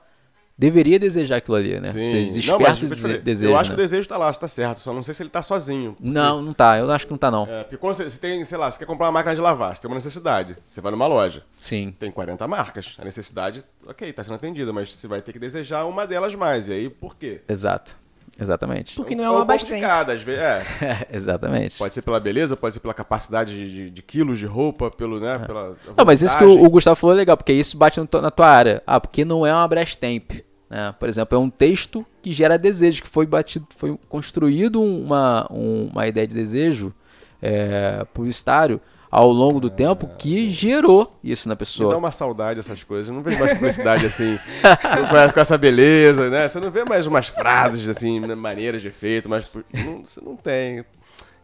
deveria 0.57 0.97
desejar 0.97 1.37
aquilo 1.37 1.55
ali, 1.55 1.79
né? 1.79 1.87
Sim. 1.87 2.31
Ser 2.31 2.47
não, 2.47 2.59
mas, 2.59 2.79
dese 2.79 3.17
desejo, 3.19 3.51
eu 3.51 3.57
acho 3.57 3.69
né? 3.69 3.75
que 3.75 3.81
o 3.81 3.83
desejo 3.83 4.07
tá 4.07 4.17
lá, 4.17 4.29
está 4.29 4.47
certo. 4.47 4.79
Só 4.79 4.91
não 4.91 5.03
sei 5.03 5.13
se 5.13 5.21
ele 5.21 5.29
tá 5.29 5.41
sozinho. 5.41 5.93
Porque... 5.93 6.09
Não, 6.09 6.41
não 6.41 6.53
tá. 6.53 6.79
Eu 6.79 6.89
acho 6.89 7.05
que 7.05 7.11
não 7.11 7.17
tá, 7.17 7.29
não. 7.29 7.45
É, 7.45 7.63
porque 7.63 7.77
quando 7.77 7.93
você, 7.93 8.09
você, 8.09 8.17
tem, 8.17 8.43
sei 8.43 8.57
lá, 8.57 8.71
você 8.71 8.79
quer 8.79 8.85
comprar 8.85 9.05
uma 9.05 9.11
máquina 9.11 9.35
de 9.35 9.41
lavar, 9.41 9.75
você 9.75 9.81
tem 9.81 9.89
uma 9.89 9.95
necessidade. 9.95 10.57
Você 10.67 10.81
vai 10.81 10.91
numa 10.91 11.05
loja. 11.05 11.43
Sim. 11.59 11.93
Tem 11.99 12.09
40 12.09 12.47
marcas. 12.47 12.95
A 12.97 13.05
necessidade, 13.05 13.63
ok, 13.85 14.11
tá 14.11 14.23
sendo 14.23 14.35
atendida, 14.35 14.73
mas 14.73 14.91
você 14.93 15.07
vai 15.07 15.21
ter 15.21 15.31
que 15.31 15.39
desejar 15.39 15.85
uma 15.85 16.07
delas 16.07 16.33
mais. 16.33 16.67
E 16.67 16.73
aí, 16.73 16.89
por 16.89 17.15
quê? 17.15 17.41
Exato. 17.47 17.95
Exatamente. 18.39 18.95
Porque 18.95 19.15
não 19.15 19.23
é, 19.23 19.29
uma 19.29 19.43
bastante. 19.43 19.75
de 19.75 19.81
cada, 19.81 20.13
às 20.13 20.21
vezes. 20.21 20.41
É. 20.41 21.07
Exatamente. 21.11 21.77
Pode 21.77 21.93
ser 21.93 22.01
pela 22.01 22.19
beleza, 22.19 22.55
pode 22.55 22.75
ser 22.75 22.79
pela 22.79 22.93
capacidade 22.93 23.53
de, 23.53 23.71
de, 23.71 23.89
de 23.89 24.01
quilos 24.01 24.37
de 24.37 24.45
roupa, 24.45 24.91
pelo, 24.91 25.19
né, 25.19 25.35
é. 25.35 25.39
pela 25.39 25.75
Não, 25.95 26.05
mas 26.05 26.21
isso 26.21 26.37
que 26.37 26.43
o, 26.43 26.63
o, 26.63 26.69
Gustavo 26.69 26.95
falou 26.95 27.15
é 27.15 27.17
legal, 27.17 27.35
porque 27.35 27.53
isso 27.53 27.77
bate 27.77 27.99
no, 27.99 28.07
na 28.21 28.29
tua 28.29 28.47
área. 28.47 28.83
Ah, 28.85 28.99
porque 28.99 29.25
não 29.25 29.45
é 29.45 29.53
uma 29.53 29.67
Brastemp. 29.67 30.31
Né? 30.69 30.93
Por 30.99 31.09
exemplo, 31.09 31.35
é 31.35 31.39
um 31.39 31.49
texto 31.49 32.05
que 32.21 32.31
gera 32.31 32.57
desejo, 32.57 33.01
que 33.01 33.09
foi 33.09 33.25
batido, 33.25 33.65
foi 33.77 33.97
construído 34.07 34.81
uma, 34.81 35.47
uma 35.49 36.07
ideia 36.07 36.27
de 36.27 36.35
desejo 36.35 36.93
é, 37.41 38.05
publicitário 38.13 38.79
ao 39.09 39.31
longo 39.31 39.59
do 39.59 39.69
tempo 39.69 40.07
que 40.17 40.49
gerou 40.49 41.17
isso 41.23 41.47
na 41.47 41.53
Me 41.53 41.55
dá 41.55 41.59
pessoa. 41.59 41.97
uma 41.97 42.11
saudade 42.11 42.59
essas 42.59 42.83
coisas. 42.83 43.07
Eu 43.07 43.13
não 43.13 43.21
vejo 43.21 43.39
mais 43.39 43.53
publicidade 43.53 44.05
assim, 44.05 44.37
com- 44.61 45.33
com 45.33 45.39
essa 45.39 45.57
beleza, 45.57 46.29
né? 46.29 46.47
Você 46.47 46.59
não 46.59 46.69
vê 46.71 46.83
mais 46.83 47.07
umas 47.07 47.27
frases 47.27 47.87
assim, 47.89 48.19
maneiras 48.35 48.81
de 48.81 48.89
efeito, 48.89 49.29
mas 49.29 49.49
não, 49.73 50.03
você 50.03 50.19
não 50.21 50.35
tem. 50.35 50.83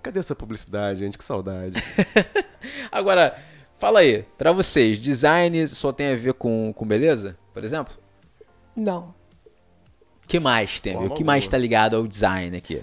Cadê 0.02 0.20
essa 0.20 0.36
publicidade, 0.36 1.00
gente? 1.00 1.18
Que 1.18 1.24
saudade. 1.24 1.82
Agora, 2.92 3.38
fala 3.80 4.00
aí, 4.00 4.26
pra 4.38 4.52
vocês, 4.52 5.00
design 5.00 5.66
só 5.68 5.92
tem 5.94 6.12
a 6.14 6.16
ver 6.18 6.34
com, 6.34 6.74
com 6.74 6.86
beleza, 6.86 7.38
por 7.54 7.64
exemplo? 7.64 7.94
Não. 8.76 9.14
O 10.24 10.28
que 10.28 10.40
mais 10.40 10.80
tem 10.80 10.96
a 10.96 11.00
ver? 11.00 11.06
O 11.08 11.10
que 11.12 11.24
mais 11.24 11.44
alguma. 11.44 11.52
tá 11.52 11.58
ligado 11.58 11.96
ao 11.96 12.08
design 12.08 12.56
aqui? 12.58 12.82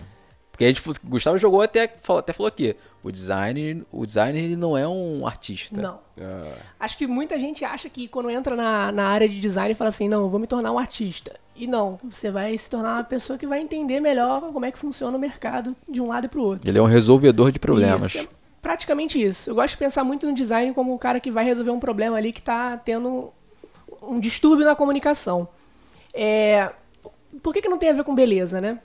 Porque 0.61 0.65
a 0.67 0.69
gente, 0.75 0.87
o 1.07 1.09
Gustavo 1.09 1.39
jogou 1.39 1.63
até, 1.63 1.89
falou- 2.03 2.21
até 2.21 2.35
falou 2.35 2.49
aqui, 2.49 2.77
o 3.03 3.11
design, 3.11 3.83
o 3.91 4.05
designer 4.05 4.45
ele 4.45 4.57
não 4.57 4.77
é 4.77 4.87
um 4.87 5.27
artista. 5.27 5.81
Não. 5.81 5.99
Ah, 6.21 6.53
Acho 6.79 6.99
que 6.99 7.07
muita 7.07 7.41
gente 7.41 7.65
acha 7.65 7.89
que 7.89 8.07
quando 8.07 8.29
entra 8.29 8.55
na, 8.55 8.93
na 8.93 9.07
área 9.09 9.27
de 9.27 9.41
design 9.41 9.75
fala 9.75 9.89
assim, 9.89 10.07
não, 10.07 10.29
vou 10.29 10.39
me 10.39 10.47
tornar 10.47 10.71
um 10.71 10.79
artista. 10.79 11.33
E 11.57 11.67
não, 11.67 11.99
você 12.05 12.31
vai 12.31 12.59
se 12.59 12.69
tornar 12.69 12.97
uma 12.99 13.05
pessoa 13.05 13.39
que 13.39 13.47
vai 13.47 13.59
entender 13.63 14.01
melhor 14.01 14.53
como 14.53 14.67
é 14.67 14.71
que 14.71 14.79
funciona 14.79 15.17
o 15.17 15.21
mercado 15.21 15.75
de 15.89 15.99
um 15.99 16.09
lado 16.09 16.27
e 16.27 16.29
pro 16.29 16.43
outro. 16.43 16.69
Ele 16.69 16.79
é 16.79 16.83
um 16.83 16.87
resolvedor 16.87 17.51
de 17.51 17.59
problemas. 17.59 18.11
Isso, 18.15 18.19
é 18.19 18.29
praticamente 18.61 19.19
isso. 19.23 19.49
Eu 19.49 19.55
gosto 19.55 19.71
de 19.71 19.79
pensar 19.79 20.05
muito 20.05 20.27
no 20.27 20.35
design 20.35 20.75
como 20.75 20.95
o 20.95 20.99
cara 20.99 21.21
que 21.21 21.31
vai 21.31 21.43
resolver 21.47 21.71
um 21.71 21.81
problema 21.81 22.19
ali 22.19 22.35
que 22.35 22.41
está 22.41 22.77
tendo 22.77 23.33
um 24.03 24.21
distúrbio 24.21 24.67
na 24.67 24.77
comunicação. 24.77 25.49
É, 26.13 26.71
Por 27.43 27.55
que, 27.55 27.63
que 27.63 27.69
não 27.69 27.79
tem 27.79 27.89
a 27.89 27.95
ver 27.95 28.05
com 28.05 28.15
beleza, 28.15 28.61
né? 28.61 28.79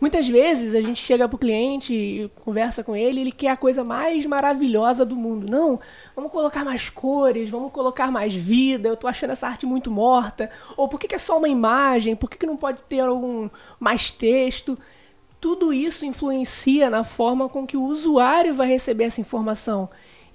Muitas 0.00 0.28
vezes 0.28 0.74
a 0.74 0.80
gente 0.80 1.02
chega 1.02 1.28
pro 1.28 1.36
cliente 1.36 2.30
conversa 2.36 2.84
com 2.84 2.94
ele, 2.94 3.20
ele 3.20 3.32
quer 3.32 3.50
a 3.50 3.56
coisa 3.56 3.82
mais 3.82 4.24
maravilhosa 4.24 5.04
do 5.04 5.16
mundo. 5.16 5.50
Não, 5.50 5.80
vamos 6.14 6.30
colocar 6.30 6.64
mais 6.64 6.88
cores, 6.88 7.50
vamos 7.50 7.72
colocar 7.72 8.10
mais 8.10 8.32
vida, 8.32 8.88
eu 8.88 8.96
tô 8.96 9.08
achando 9.08 9.32
essa 9.32 9.48
arte 9.48 9.66
muito 9.66 9.90
morta. 9.90 10.50
Ou 10.76 10.88
por 10.88 11.00
que, 11.00 11.08
que 11.08 11.16
é 11.16 11.18
só 11.18 11.36
uma 11.36 11.48
imagem? 11.48 12.14
Por 12.14 12.30
que, 12.30 12.38
que 12.38 12.46
não 12.46 12.56
pode 12.56 12.82
ter 12.84 13.00
algum 13.00 13.50
mais 13.80 14.12
texto? 14.12 14.78
Tudo 15.40 15.72
isso 15.72 16.04
influencia 16.04 16.88
na 16.88 17.02
forma 17.02 17.48
com 17.48 17.66
que 17.66 17.76
o 17.76 17.82
usuário 17.82 18.54
vai 18.54 18.68
receber 18.68 19.04
essa 19.04 19.20
informação. 19.20 19.88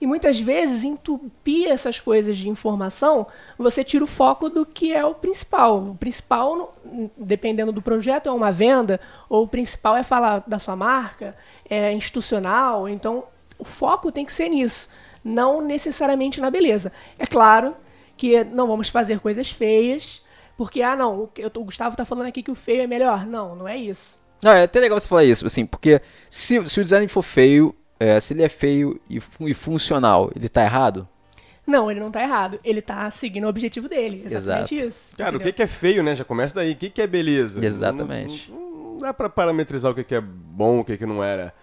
E 0.04 0.06
muitas 0.06 0.38
vezes, 0.38 0.84
entupir 0.84 1.70
essas 1.70 1.98
coisas 1.98 2.36
de 2.36 2.50
informação, 2.50 3.26
você 3.58 3.86
tira 3.86 4.04
o 4.04 4.08
foco 4.08 4.50
do 4.50 4.66
que 4.66 4.92
é 4.92 5.06
o 5.06 5.16
principal. 5.16 5.82
O 5.82 5.96
principal, 5.96 6.76
dependendo 7.18 7.72
do 7.72 7.82
projeto, 7.82 8.28
é 8.28 8.32
uma 8.34 8.52
venda, 8.52 9.00
ou 9.30 9.46
o 9.46 9.48
principal 9.48 9.96
é 9.96 10.04
falar 10.04 10.44
da 10.46 10.60
sua 10.60 10.76
marca, 10.76 11.38
é 11.70 11.94
institucional. 11.94 12.90
Então, 12.90 13.24
o 13.58 13.64
foco 13.64 14.12
tem 14.12 14.26
que 14.26 14.34
ser 14.34 14.50
nisso, 14.50 14.90
não 15.24 15.62
necessariamente 15.62 16.42
na 16.42 16.52
beleza. 16.52 16.92
É 17.18 17.26
claro 17.26 17.74
que 18.18 18.44
não 18.44 18.68
vamos 18.68 18.90
fazer 18.90 19.22
coisas 19.22 19.50
feias, 19.52 20.22
porque, 20.58 20.82
ah, 20.82 20.98
não, 20.98 21.30
o 21.56 21.64
Gustavo 21.64 21.94
está 21.94 22.04
falando 22.04 22.28
aqui 22.28 22.44
que 22.44 22.52
o 22.52 22.56
feio 22.56 22.82
é 22.82 22.88
melhor. 22.88 23.26
Não, 23.26 23.56
não 23.56 23.70
é 23.70 23.78
isso. 23.78 24.20
Não, 24.44 24.52
é 24.52 24.64
até 24.64 24.82
legal 24.82 25.00
você 25.00 25.08
falar 25.08 25.24
isso, 25.24 25.48
assim, 25.48 25.66
porque 25.66 26.02
se, 26.30 26.68
se 26.68 26.82
o 26.82 26.84
design 26.84 27.08
for 27.08 27.22
feio, 27.22 27.74
é, 28.04 28.20
se 28.20 28.34
ele 28.34 28.44
é 28.44 28.50
feio 28.50 29.00
e, 29.10 29.20
e 29.42 29.54
funcional, 29.54 30.30
ele 30.36 30.50
tá 30.50 30.64
errado? 30.64 31.08
Não, 31.66 31.90
ele 31.90 32.00
não 32.00 32.12
tá 32.12 32.22
errado. 32.22 32.60
Ele 32.64 32.82
tá 32.82 33.10
seguindo 33.10 33.46
o 33.46 33.50
objetivo 33.50 33.88
dele. 33.88 34.24
Exatamente 34.26 34.76
Exato. 34.76 34.90
isso. 34.90 35.16
Cara, 35.18 35.32
o 35.32 35.36
entendeu? 35.36 35.54
que, 35.54 35.58
que 35.58 35.64
é 35.64 35.68
feio, 35.68 36.04
né? 36.04 36.14
Já 36.14 36.26
começa 36.26 36.56
daí. 36.56 36.74
O 36.74 36.76
que, 36.76 36.90
que 36.90 37.02
é 37.02 37.08
beleza? 37.08 37.66
Exatamente. 37.66 38.52
Não, 38.52 38.60
não- 38.60 38.74
não 38.94 38.98
dá 39.00 39.14
pra 39.14 39.28
parametrizar 39.30 39.92
o 39.92 39.96
que, 39.96 40.04
que 40.04 40.14
é 40.14 40.22
bom, 40.22 40.80
o 40.80 40.86
que, 40.86 40.98
que 40.98 41.06
não 41.06 41.24
era. 41.24 41.54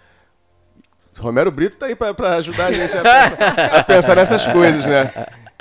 Romero 1.19 1.51
Brito 1.51 1.77
tá 1.77 1.87
aí 1.87 1.95
pra, 1.95 2.15
pra 2.15 2.37
ajudar 2.37 2.67
a 2.67 2.73
gente 2.73 2.97
a 2.97 3.03
pensar, 3.03 3.77
a 3.79 3.85
pensar 3.85 4.17
nessas 4.17 4.47
coisas, 4.47 4.87
né? 4.87 5.13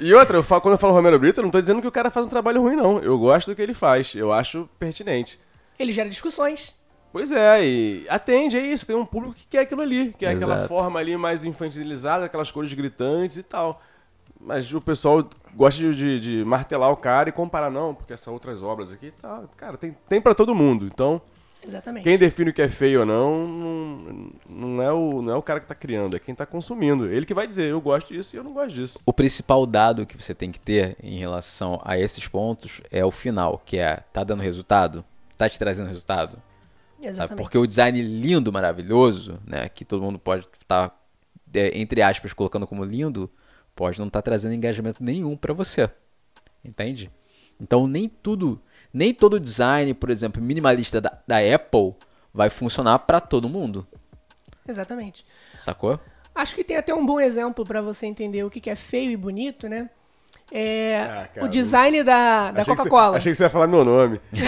E 0.02 0.14
outra, 0.14 0.38
eu 0.38 0.44
falo- 0.44 0.62
quando 0.62 0.74
eu 0.74 0.78
falo 0.78 0.94
Romero 0.94 1.20
Brito, 1.20 1.40
eu 1.40 1.44
não 1.44 1.52
tô 1.52 1.60
dizendo 1.60 1.82
que 1.82 1.88
o 1.88 1.92
cara 1.92 2.10
faz 2.10 2.26
um 2.26 2.30
trabalho 2.30 2.62
ruim, 2.62 2.76
não. 2.76 3.00
Eu 3.00 3.18
gosto 3.20 3.52
do 3.52 3.56
que 3.56 3.62
ele 3.62 3.74
faz. 3.74 4.14
Eu 4.16 4.32
acho 4.32 4.70
pertinente. 4.80 5.38
Ele 5.78 5.92
gera 5.92 6.10
discussões. 6.10 6.74
Pois 7.12 7.32
é, 7.32 7.66
e 7.66 8.06
atende, 8.10 8.58
é 8.58 8.62
isso. 8.62 8.86
Tem 8.86 8.96
um 8.96 9.06
público 9.06 9.36
que 9.36 9.48
quer 9.48 9.60
aquilo 9.62 9.82
ali, 9.82 10.14
que 10.18 10.26
é 10.26 10.30
aquela 10.30 10.68
forma 10.68 11.00
ali 11.00 11.18
mais 11.18 11.44
infantilizada, 11.44 12.26
aquelas 12.26 12.52
cores 12.52 12.72
gritantes 12.74 13.38
e 13.38 13.44
tal. 13.44 13.82
Mas 14.40 14.72
o 14.74 14.80
pessoal 14.80 15.28
gosta 15.56 15.82
de, 15.82 15.94
de- 15.96 16.20
de 16.20 16.46
martelar 16.46 16.92
o 16.92 16.96
cara 16.96 17.28
e 17.28 17.32
comparar, 17.32 17.70
não, 17.70 17.94
porque 17.94 18.16
são 18.16 18.34
outras 18.34 18.62
obras 18.64 18.92
aqui 18.92 19.08
e 19.08 19.12
tal. 19.12 19.50
Cara, 19.58 19.76
tem, 19.78 19.96
tem 20.08 20.22
para 20.22 20.34
todo 20.34 20.56
mundo. 20.56 20.86
Então, 20.86 21.22
Exatamente. 21.66 22.04
quem 22.06 22.18
define 22.18 22.52
o 22.52 22.54
que 22.54 22.62
é 22.62 22.70
feio 22.70 23.02
ou 23.02 23.06
não, 23.06 23.48
não, 23.48 24.32
não 24.48 24.82
é, 24.82 24.92
o, 24.94 25.22
não 25.22 25.34
é 25.34 25.36
o 25.36 25.42
cara 25.42 25.60
que 25.60 25.68
tá 25.68 25.76
criando, 25.76 26.16
é 26.16 26.20
quem 26.20 26.34
tá 26.34 26.46
consumindo. 26.46 27.06
Ele 27.12 27.26
que 27.26 27.34
vai 27.34 27.46
dizer, 27.48 27.70
eu 27.72 27.82
gosto 27.82 28.14
disso 28.14 28.34
e 28.34 28.38
eu 28.38 28.44
não 28.46 28.54
gosto 28.54 28.74
disso. 28.76 29.00
O 29.06 29.12
principal 29.12 29.66
dado 29.66 30.06
que 30.06 30.16
você 30.16 30.34
tem 30.34 30.52
que 30.54 30.60
ter 30.60 30.96
em 31.04 31.18
relação 31.18 31.82
a 31.84 31.98
esses 32.00 32.26
pontos 32.28 32.80
é 32.90 33.04
o 33.04 33.12
final, 33.12 33.62
que 33.66 33.78
é, 33.78 33.98
tá 34.14 34.24
dando 34.24 34.42
resultado? 34.42 35.04
Tá 35.38 35.50
te 35.50 35.60
trazendo 35.60 35.88
resultado? 35.88 36.38
Sabe? 37.00 37.08
Exatamente. 37.08 37.44
Porque 37.44 37.58
o 37.58 37.66
design 37.66 38.02
lindo, 38.02 38.52
maravilhoso, 38.52 39.40
né, 39.46 39.70
que 39.70 39.86
todo 39.86 40.04
mundo 40.04 40.20
pode 40.20 40.48
estar, 40.62 40.98
entre 41.54 42.02
aspas, 42.02 42.34
colocando 42.34 42.68
como 42.68 42.84
lindo, 42.84 43.30
pode 43.76 43.98
não 44.00 44.08
estar 44.08 44.22
trazendo 44.22 44.54
engajamento 44.54 45.04
nenhum 45.04 45.38
para 45.38 45.54
você. 45.54 45.90
Entende? 46.64 47.10
Então 47.60 47.88
nem 47.88 48.10
tudo, 48.10 48.62
nem 48.94 49.14
todo 49.14 49.40
design, 49.40 49.94
por 49.94 50.10
exemplo, 50.10 50.42
minimalista 50.42 51.00
da, 51.00 51.18
da 51.26 51.38
Apple 51.40 51.96
vai 52.34 52.50
funcionar 52.50 53.00
para 53.00 53.20
todo 53.20 53.50
mundo. 53.50 53.88
Exatamente. 54.68 55.26
Sacou? 55.58 56.00
Acho 56.36 56.56
que 56.56 56.64
tem 56.64 56.78
até 56.78 56.94
um 56.94 57.06
bom 57.06 57.20
exemplo 57.20 57.66
para 57.66 57.82
você 57.82 58.06
entender 58.06 58.44
o 58.44 58.50
que 58.50 58.70
é 58.70 58.76
feio 58.76 59.12
e 59.12 59.18
bonito, 59.18 59.68
né? 59.68 59.90
É 60.52 61.28
Ah, 61.38 61.46
o 61.46 61.48
design 61.48 62.04
da, 62.04 62.52
da 62.52 62.66
Coca-Cola. 62.66 63.18
Achei 63.18 63.32
que 63.32 63.38
você 63.38 63.44
ia 63.44 63.50
falar 63.50 63.68
meu 63.68 63.86
nome. 63.86 64.20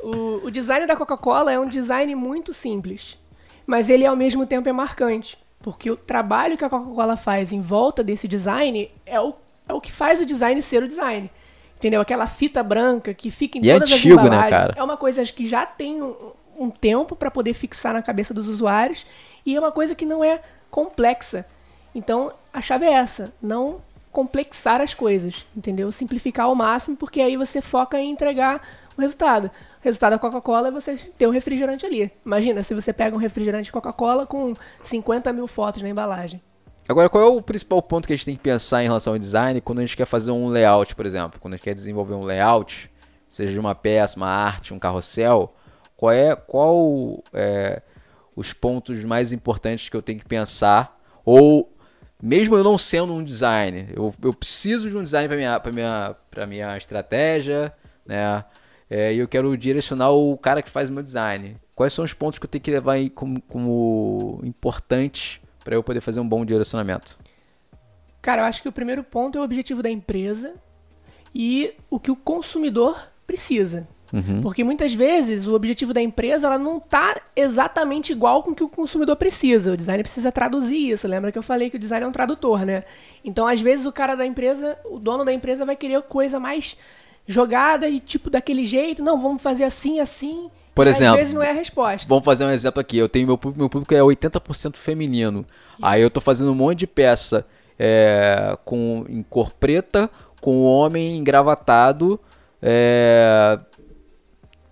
o, 0.00 0.46
o 0.46 0.50
design 0.50 0.86
da 0.86 0.96
Coca-Cola 0.96 1.52
é 1.52 1.58
um 1.58 1.66
design 1.68 2.14
muito 2.14 2.52
simples, 2.52 3.18
mas 3.66 3.88
ele 3.88 4.06
ao 4.06 4.16
mesmo 4.16 4.46
tempo 4.46 4.68
é 4.68 4.72
marcante, 4.72 5.38
porque 5.60 5.90
o 5.90 5.96
trabalho 5.96 6.56
que 6.56 6.64
a 6.64 6.70
Coca-Cola 6.70 7.16
faz 7.16 7.52
em 7.52 7.60
volta 7.60 8.02
desse 8.02 8.26
design 8.26 8.90
é 9.06 9.20
o, 9.20 9.34
é 9.68 9.72
o 9.72 9.80
que 9.80 9.92
faz 9.92 10.20
o 10.20 10.26
design 10.26 10.60
ser 10.62 10.82
o 10.82 10.88
design. 10.88 11.30
Entendeu? 11.76 12.00
Aquela 12.00 12.28
fita 12.28 12.62
branca 12.62 13.12
que 13.12 13.28
fica 13.30 13.58
em 13.58 13.64
E 13.64 13.70
é 13.70 13.74
todas 13.74 13.90
antigo, 13.92 14.14
as 14.14 14.16
né, 14.16 14.22
embalagens. 14.36 14.50
cara? 14.50 14.74
É 14.76 14.82
uma 14.84 14.96
coisa 14.96 15.24
que 15.24 15.48
já 15.48 15.66
tem 15.66 16.00
um, 16.00 16.14
um 16.56 16.70
tempo 16.70 17.16
para 17.16 17.28
poder 17.30 17.54
fixar 17.54 17.92
na 17.92 18.02
cabeça 18.02 18.32
dos 18.32 18.48
usuários 18.48 19.04
e 19.44 19.56
é 19.56 19.58
uma 19.58 19.72
coisa 19.72 19.92
que 19.92 20.06
não 20.06 20.22
é 20.22 20.40
complexa. 20.70 21.44
Então, 21.92 22.32
a 22.52 22.60
chave 22.60 22.86
é 22.86 22.92
essa, 22.92 23.32
não 23.40 23.80
complexar 24.10 24.80
as 24.80 24.92
coisas, 24.92 25.46
entendeu? 25.56 25.90
Simplificar 25.90 26.46
ao 26.46 26.54
máximo, 26.54 26.96
porque 26.96 27.20
aí 27.20 27.36
você 27.36 27.62
foca 27.62 27.98
em 27.98 28.10
entregar 28.10 28.60
o 28.96 29.00
resultado. 29.00 29.46
O 29.46 29.84
resultado 29.84 30.12
da 30.12 30.18
Coca-Cola 30.18 30.68
é 30.68 30.70
você 30.70 30.96
ter 31.16 31.26
o 31.26 31.30
refrigerante 31.30 31.86
ali. 31.86 32.12
Imagina 32.24 32.62
se 32.62 32.74
você 32.74 32.92
pega 32.92 33.16
um 33.16 33.18
refrigerante 33.18 33.72
Coca-Cola 33.72 34.26
com 34.26 34.54
50 34.82 35.32
mil 35.32 35.46
fotos 35.46 35.82
na 35.82 35.88
embalagem. 35.88 36.40
Agora, 36.88 37.08
qual 37.08 37.24
é 37.24 37.26
o 37.26 37.40
principal 37.40 37.80
ponto 37.80 38.06
que 38.06 38.12
a 38.12 38.16
gente 38.16 38.26
tem 38.26 38.36
que 38.36 38.42
pensar 38.42 38.82
em 38.82 38.86
relação 38.86 39.14
ao 39.14 39.18
design 39.18 39.60
quando 39.60 39.78
a 39.78 39.82
gente 39.82 39.96
quer 39.96 40.04
fazer 40.04 40.30
um 40.30 40.48
layout, 40.48 40.94
por 40.94 41.06
exemplo? 41.06 41.40
Quando 41.40 41.54
a 41.54 41.56
gente 41.56 41.64
quer 41.64 41.74
desenvolver 41.74 42.14
um 42.14 42.22
layout, 42.22 42.90
seja 43.30 43.52
de 43.52 43.58
uma 43.58 43.74
peça, 43.74 44.16
uma 44.16 44.28
arte, 44.28 44.74
um 44.74 44.78
carrossel, 44.78 45.54
qual 45.96 46.12
é 46.12 46.36
qual 46.36 47.22
é, 47.32 47.80
os 48.36 48.52
pontos 48.52 49.02
mais 49.04 49.32
importantes 49.32 49.88
que 49.88 49.96
eu 49.96 50.02
tenho 50.02 50.18
que 50.18 50.26
pensar? 50.26 51.00
Ou 51.24 51.71
mesmo 52.22 52.54
eu 52.54 52.62
não 52.62 52.78
sendo 52.78 53.12
um 53.12 53.24
designer, 53.24 53.88
eu, 53.96 54.14
eu 54.22 54.32
preciso 54.32 54.88
de 54.88 54.96
um 54.96 55.02
design 55.02 55.26
para 55.26 55.36
minha, 55.36 55.60
minha, 55.72 56.46
minha 56.46 56.76
estratégia, 56.76 57.74
né? 58.06 58.44
É, 58.88 59.12
E 59.12 59.18
eu 59.18 59.26
quero 59.26 59.56
direcionar 59.56 60.10
o 60.10 60.36
cara 60.38 60.62
que 60.62 60.70
faz 60.70 60.88
o 60.88 60.92
meu 60.92 61.02
design. 61.02 61.56
Quais 61.74 61.92
são 61.92 62.04
os 62.04 62.12
pontos 62.12 62.38
que 62.38 62.44
eu 62.44 62.50
tenho 62.50 62.62
que 62.62 62.70
levar 62.70 62.92
aí 62.92 63.10
como, 63.10 63.40
como 63.42 64.40
importantes 64.44 65.40
para 65.64 65.74
eu 65.74 65.82
poder 65.82 66.00
fazer 66.00 66.20
um 66.20 66.28
bom 66.28 66.44
direcionamento? 66.44 67.18
Cara, 68.20 68.42
eu 68.42 68.46
acho 68.46 68.62
que 68.62 68.68
o 68.68 68.72
primeiro 68.72 69.02
ponto 69.02 69.36
é 69.36 69.40
o 69.40 69.44
objetivo 69.44 69.82
da 69.82 69.90
empresa 69.90 70.54
e 71.34 71.74
o 71.90 71.98
que 71.98 72.10
o 72.10 72.16
consumidor 72.16 73.08
precisa. 73.26 73.88
Uhum. 74.12 74.42
Porque 74.42 74.62
muitas 74.62 74.92
vezes 74.92 75.46
o 75.46 75.54
objetivo 75.54 75.94
da 75.94 76.02
empresa 76.02 76.46
ela 76.46 76.58
não 76.58 76.76
está 76.76 77.20
exatamente 77.34 78.12
igual 78.12 78.42
com 78.42 78.50
o 78.50 78.54
que 78.54 78.62
o 78.62 78.68
consumidor 78.68 79.16
precisa. 79.16 79.72
O 79.72 79.76
design 79.76 80.02
precisa 80.02 80.30
traduzir 80.30 80.90
isso. 80.90 81.08
Lembra 81.08 81.32
que 81.32 81.38
eu 81.38 81.42
falei 81.42 81.70
que 81.70 81.76
o 81.76 81.80
design 81.80 82.04
é 82.04 82.08
um 82.08 82.12
tradutor, 82.12 82.66
né? 82.66 82.84
Então, 83.24 83.46
às 83.46 83.60
vezes, 83.60 83.86
o 83.86 83.92
cara 83.92 84.14
da 84.14 84.26
empresa, 84.26 84.76
o 84.84 84.98
dono 84.98 85.24
da 85.24 85.32
empresa 85.32 85.64
vai 85.64 85.76
querer 85.76 86.02
coisa 86.02 86.38
mais 86.38 86.76
jogada 87.26 87.88
e 87.88 88.00
tipo 88.00 88.28
daquele 88.28 88.66
jeito. 88.66 89.02
Não, 89.02 89.20
vamos 89.20 89.40
fazer 89.40 89.64
assim, 89.64 89.98
assim. 89.98 90.50
Por 90.74 90.86
exemplo, 90.86 91.14
Às 91.14 91.16
vezes 91.16 91.34
não 91.34 91.42
é 91.42 91.50
a 91.50 91.54
resposta. 91.54 92.06
Vamos 92.08 92.24
fazer 92.24 92.44
um 92.44 92.50
exemplo 92.50 92.80
aqui. 92.80 92.98
Eu 92.98 93.08
tenho 93.08 93.26
meu 93.26 93.38
público, 93.38 93.58
meu 93.58 93.70
público 93.70 93.94
é 93.94 94.00
80% 94.00 94.76
feminino. 94.76 95.46
Aí 95.80 96.02
eu 96.02 96.10
tô 96.10 96.20
fazendo 96.20 96.50
um 96.50 96.54
monte 96.54 96.80
de 96.80 96.86
peça 96.86 97.46
é, 97.78 98.56
com 98.64 99.04
em 99.08 99.22
cor 99.22 99.52
preta, 99.52 100.10
com 100.40 100.56
o 100.58 100.64
homem 100.64 101.16
engravatado, 101.16 102.18
é, 102.60 103.58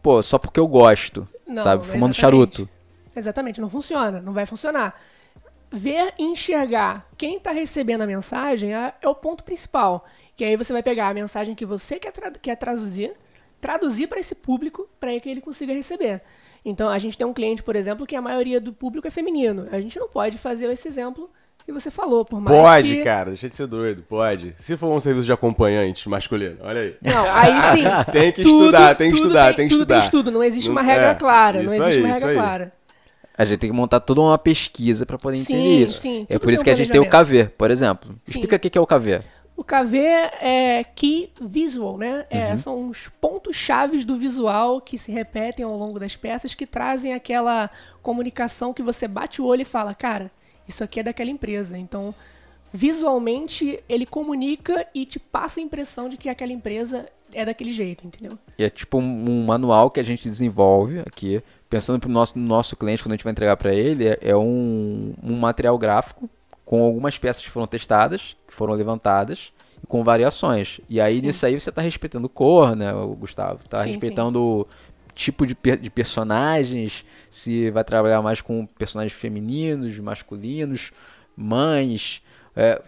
pô, 0.02 0.22
só 0.22 0.38
porque 0.38 0.60
eu 0.60 0.66
gosto, 0.66 1.28
Não, 1.46 1.62
sabe? 1.62 1.84
Fumando 1.84 2.12
exatamente. 2.12 2.20
charuto. 2.20 2.68
Exatamente, 3.14 3.60
não 3.60 3.68
funciona, 3.68 4.20
não 4.20 4.32
vai 4.32 4.46
funcionar. 4.46 5.00
ver 5.72 6.14
e 6.18 6.24
enxergar 6.24 7.08
quem 7.16 7.36
está 7.36 7.52
recebendo 7.52 8.02
a 8.02 8.06
mensagem 8.06 8.74
é, 8.74 8.94
é, 9.00 9.08
o 9.08 9.14
ponto 9.14 9.44
principal. 9.44 10.04
Que 10.36 10.44
aí 10.44 10.56
você 10.56 10.72
vai 10.72 10.82
pegar 10.82 11.08
a 11.08 11.14
mensagem 11.14 11.54
que 11.54 11.66
você 11.66 11.98
quer, 11.98 12.12
tra 12.12 12.30
quer 12.30 12.56
traduzir, 12.56 13.12
traduzir 13.60 14.06
para 14.06 14.18
esse 14.18 14.34
público 14.34 14.88
para 14.98 15.18
que 15.20 15.28
ele 15.28 15.40
consiga 15.40 15.72
receber. 15.72 16.22
Então, 16.64 16.88
a 16.88 16.98
gente 16.98 17.16
tem 17.16 17.26
um 17.26 17.32
cliente, 17.32 17.62
por 17.62 17.76
exemplo, 17.76 18.06
que 18.06 18.16
a 18.16 18.22
maioria 18.22 18.60
do 18.60 18.72
público 18.72 19.06
é 19.06 19.10
feminino. 19.10 19.68
A 19.70 19.80
gente 19.80 19.98
não 19.98 20.08
pode 20.08 20.38
fazer 20.38 20.70
esse 20.70 20.88
exemplo 20.88 21.30
que 21.64 21.72
você 21.72 21.90
falou, 21.90 22.24
por 22.24 22.40
mais 22.40 22.56
Pode, 22.56 22.96
que... 22.96 23.04
cara, 23.04 23.30
deixa 23.30 23.48
de 23.48 23.54
ser 23.54 23.66
doido, 23.66 24.02
pode. 24.02 24.54
Se 24.58 24.76
for 24.76 24.88
um 24.88 25.00
serviço 25.00 25.26
de 25.26 25.32
acompanhante 25.32 26.08
masculino, 26.08 26.56
olha 26.60 26.80
aí. 26.80 26.96
Não, 27.02 27.24
aí 27.30 27.60
sim. 27.72 27.84
tem 28.12 28.32
que 28.32 28.42
tudo, 28.42 28.64
estudar, 28.64 28.94
tem 28.94 29.10
que 29.10 29.16
estudar, 29.16 29.46
tem, 29.46 29.56
tem 29.56 29.68
que 29.68 29.74
tudo 29.74 29.82
estudar. 29.82 29.94
Tem 29.96 30.04
estudo, 30.04 30.30
não 30.30 30.42
existe 30.42 30.70
uma 30.70 30.82
regra 30.82 31.10
é, 31.10 31.14
clara, 31.14 31.62
não 31.62 31.72
existe 31.72 31.82
aí, 31.82 32.02
uma 32.02 32.12
regra 32.12 32.34
clara. 32.34 32.72
A 33.36 33.44
gente 33.44 33.58
tem 33.58 33.70
que 33.70 33.76
montar 33.76 34.00
toda 34.00 34.20
uma 34.20 34.36
pesquisa 34.36 35.06
para 35.06 35.16
poder 35.16 35.38
sim, 35.38 35.54
entender 35.54 35.82
isso. 35.84 36.00
Sim, 36.00 36.26
é 36.28 36.38
por 36.38 36.52
isso 36.52 36.62
que 36.62 36.70
a 36.70 36.76
gente 36.76 36.90
tem 36.90 37.00
o 37.00 37.08
KV, 37.08 37.50
por 37.56 37.70
exemplo. 37.70 38.14
Explica 38.26 38.56
o 38.56 38.58
que 38.58 38.76
é 38.76 38.80
o 38.80 38.86
KV. 38.86 39.22
O 39.56 39.64
KV 39.64 39.98
é 39.98 40.84
Key 40.94 41.30
Visual, 41.40 41.98
né? 41.98 42.24
É, 42.30 42.50
uhum. 42.50 42.56
São 42.56 42.88
os 42.88 43.08
pontos 43.20 43.54
chaves 43.54 44.06
do 44.06 44.16
visual 44.16 44.80
que 44.80 44.96
se 44.96 45.12
repetem 45.12 45.64
ao 45.64 45.76
longo 45.76 45.98
das 45.98 46.16
peças 46.16 46.54
que 46.54 46.66
trazem 46.66 47.12
aquela 47.12 47.70
comunicação 48.02 48.72
que 48.72 48.82
você 48.82 49.06
bate 49.06 49.42
o 49.42 49.44
olho 49.44 49.62
e 49.62 49.66
fala, 49.66 49.94
cara, 49.94 50.30
isso 50.70 50.82
aqui 50.82 51.00
é 51.00 51.02
daquela 51.02 51.30
empresa. 51.30 51.76
Então, 51.76 52.14
visualmente, 52.72 53.82
ele 53.88 54.06
comunica 54.06 54.86
e 54.94 55.04
te 55.04 55.18
passa 55.18 55.60
a 55.60 55.62
impressão 55.62 56.08
de 56.08 56.16
que 56.16 56.28
aquela 56.28 56.52
empresa 56.52 57.06
é 57.32 57.44
daquele 57.44 57.72
jeito, 57.72 58.06
entendeu? 58.06 58.38
E 58.58 58.64
é 58.64 58.70
tipo 58.70 58.98
um, 58.98 59.44
manual 59.44 59.90
que 59.90 60.00
a 60.00 60.02
gente 60.02 60.28
desenvolve 60.28 61.00
aqui, 61.00 61.42
pensando 61.68 62.00
para 62.00 62.08
o 62.08 62.12
nosso, 62.12 62.38
nosso 62.38 62.76
cliente, 62.76 63.02
quando 63.02 63.12
a 63.12 63.16
gente 63.16 63.24
vai 63.24 63.32
entregar 63.32 63.56
para 63.56 63.74
ele, 63.74 64.08
é, 64.08 64.18
é 64.20 64.36
um, 64.36 65.14
um 65.22 65.38
material 65.38 65.76
gráfico 65.78 66.28
com 66.64 66.84
algumas 66.84 67.18
peças 67.18 67.42
que 67.42 67.50
foram 67.50 67.66
testadas, 67.66 68.36
que 68.46 68.54
foram 68.54 68.74
levantadas, 68.74 69.52
com 69.88 70.04
variações. 70.04 70.80
E 70.88 71.00
aí 71.00 71.16
sim. 71.16 71.26
nisso 71.26 71.46
aí 71.46 71.58
você 71.58 71.70
está 71.70 71.82
respeitando 71.82 72.28
cor, 72.28 72.76
né, 72.76 72.92
Gustavo? 73.18 73.60
Está 73.64 73.82
respeitando 73.82 74.66
sim. 74.68 74.76
Tipo 75.20 75.46
de, 75.46 75.54
de 75.54 75.90
personagens, 75.90 77.04
se 77.28 77.70
vai 77.70 77.84
trabalhar 77.84 78.22
mais 78.22 78.40
com 78.40 78.66
personagens 78.66 79.12
femininos, 79.12 79.98
masculinos, 79.98 80.92
mães, 81.36 82.22
é, 82.56 82.80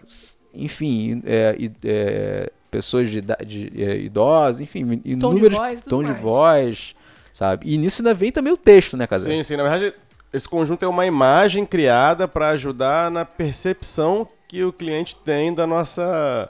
enfim, 0.53 1.21
é, 1.25 1.55
é, 1.83 2.51
pessoas 2.71 3.09
de, 3.09 3.21
de 3.45 3.83
é, 3.83 3.97
idosas, 3.99 4.61
enfim, 4.61 5.01
inúmeros 5.05 5.19
tom 5.19 5.35
de 5.35 5.49
voz, 5.49 5.81
tom 5.83 6.03
de 6.03 6.13
voz, 6.13 6.95
sabe? 7.31 7.71
E 7.71 7.77
nisso 7.77 8.01
ainda 8.01 8.13
vem 8.13 8.31
também 8.31 8.51
o 8.51 8.57
texto, 8.57 8.97
né, 8.97 9.05
Casé? 9.05 9.29
Sim, 9.29 9.43
sim, 9.43 9.55
na 9.55 9.63
verdade 9.63 9.93
esse 10.33 10.49
conjunto 10.49 10.83
é 10.83 10.87
uma 10.87 11.05
imagem 11.05 11.63
criada 11.63 12.27
para 12.27 12.49
ajudar 12.49 13.11
na 13.11 13.23
percepção 13.23 14.27
que 14.47 14.63
o 14.63 14.73
cliente 14.73 15.15
tem 15.15 15.53
da 15.53 15.67
nossa, 15.67 16.49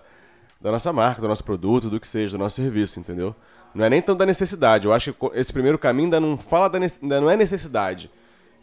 da 0.61 0.71
nossa 0.71 0.93
marca, 0.93 1.21
do 1.21 1.27
nosso 1.27 1.43
produto, 1.43 1.89
do 1.89 1.99
que 1.99 2.07
seja, 2.07 2.37
do 2.37 2.41
nosso 2.41 2.55
serviço, 2.55 3.01
entendeu? 3.01 3.35
Não 3.73 3.85
é 3.85 3.89
nem 3.89 4.01
tanto 4.01 4.19
da 4.19 4.25
necessidade. 4.25 4.85
Eu 4.85 4.93
acho 4.93 5.13
que 5.13 5.25
esse 5.33 5.51
primeiro 5.51 5.77
caminho 5.77 6.05
ainda 6.05 6.19
não 6.19 6.37
fala 6.37 6.69
da 6.69 6.77
ainda 6.77 7.21
não 7.21 7.29
é 7.29 7.35
necessidade. 7.35 8.09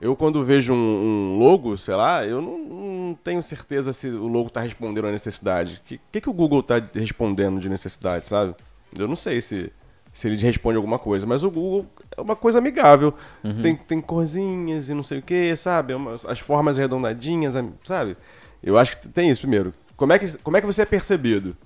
Eu 0.00 0.16
quando 0.16 0.42
vejo 0.44 0.72
um, 0.72 0.76
um 0.76 1.38
logo, 1.38 1.76
sei 1.76 1.94
lá, 1.94 2.24
eu 2.24 2.40
não, 2.40 2.58
não, 2.58 3.18
tenho 3.22 3.42
certeza 3.42 3.92
se 3.92 4.08
o 4.08 4.26
logo 4.26 4.48
está 4.48 4.60
respondendo 4.60 5.06
à 5.06 5.12
necessidade. 5.12 5.82
O 5.84 5.88
que, 5.88 6.00
que, 6.10 6.20
que 6.22 6.30
o 6.30 6.32
Google 6.32 6.60
está 6.60 6.82
respondendo 6.94 7.60
de 7.60 7.68
necessidade, 7.68 8.26
sabe? 8.26 8.54
Eu 8.96 9.06
não 9.06 9.16
sei 9.16 9.40
se 9.40 9.70
se 10.12 10.28
ele 10.28 10.36
responde 10.36 10.76
alguma 10.76 10.98
coisa. 10.98 11.26
Mas 11.26 11.42
o 11.42 11.50
Google 11.50 11.86
é 12.16 12.20
uma 12.20 12.36
coisa 12.36 12.58
amigável. 12.58 13.14
Uhum. 13.42 13.62
Tem, 13.62 13.76
tem 13.76 14.00
corzinhas 14.00 14.88
e 14.88 14.94
não 14.94 15.02
sei 15.02 15.18
o 15.18 15.22
que, 15.22 15.54
sabe? 15.56 15.94
As 16.26 16.40
formas 16.40 16.78
arredondadinhas, 16.78 17.54
sabe? 17.84 18.16
Eu 18.62 18.76
acho 18.76 18.98
que 18.98 19.08
tem 19.08 19.30
isso 19.30 19.40
primeiro. 19.40 19.72
Como 19.96 20.12
é 20.12 20.18
que, 20.18 20.38
como 20.38 20.56
é 20.56 20.60
que 20.60 20.66
você 20.66 20.82
é 20.82 20.86
percebido? 20.86 21.56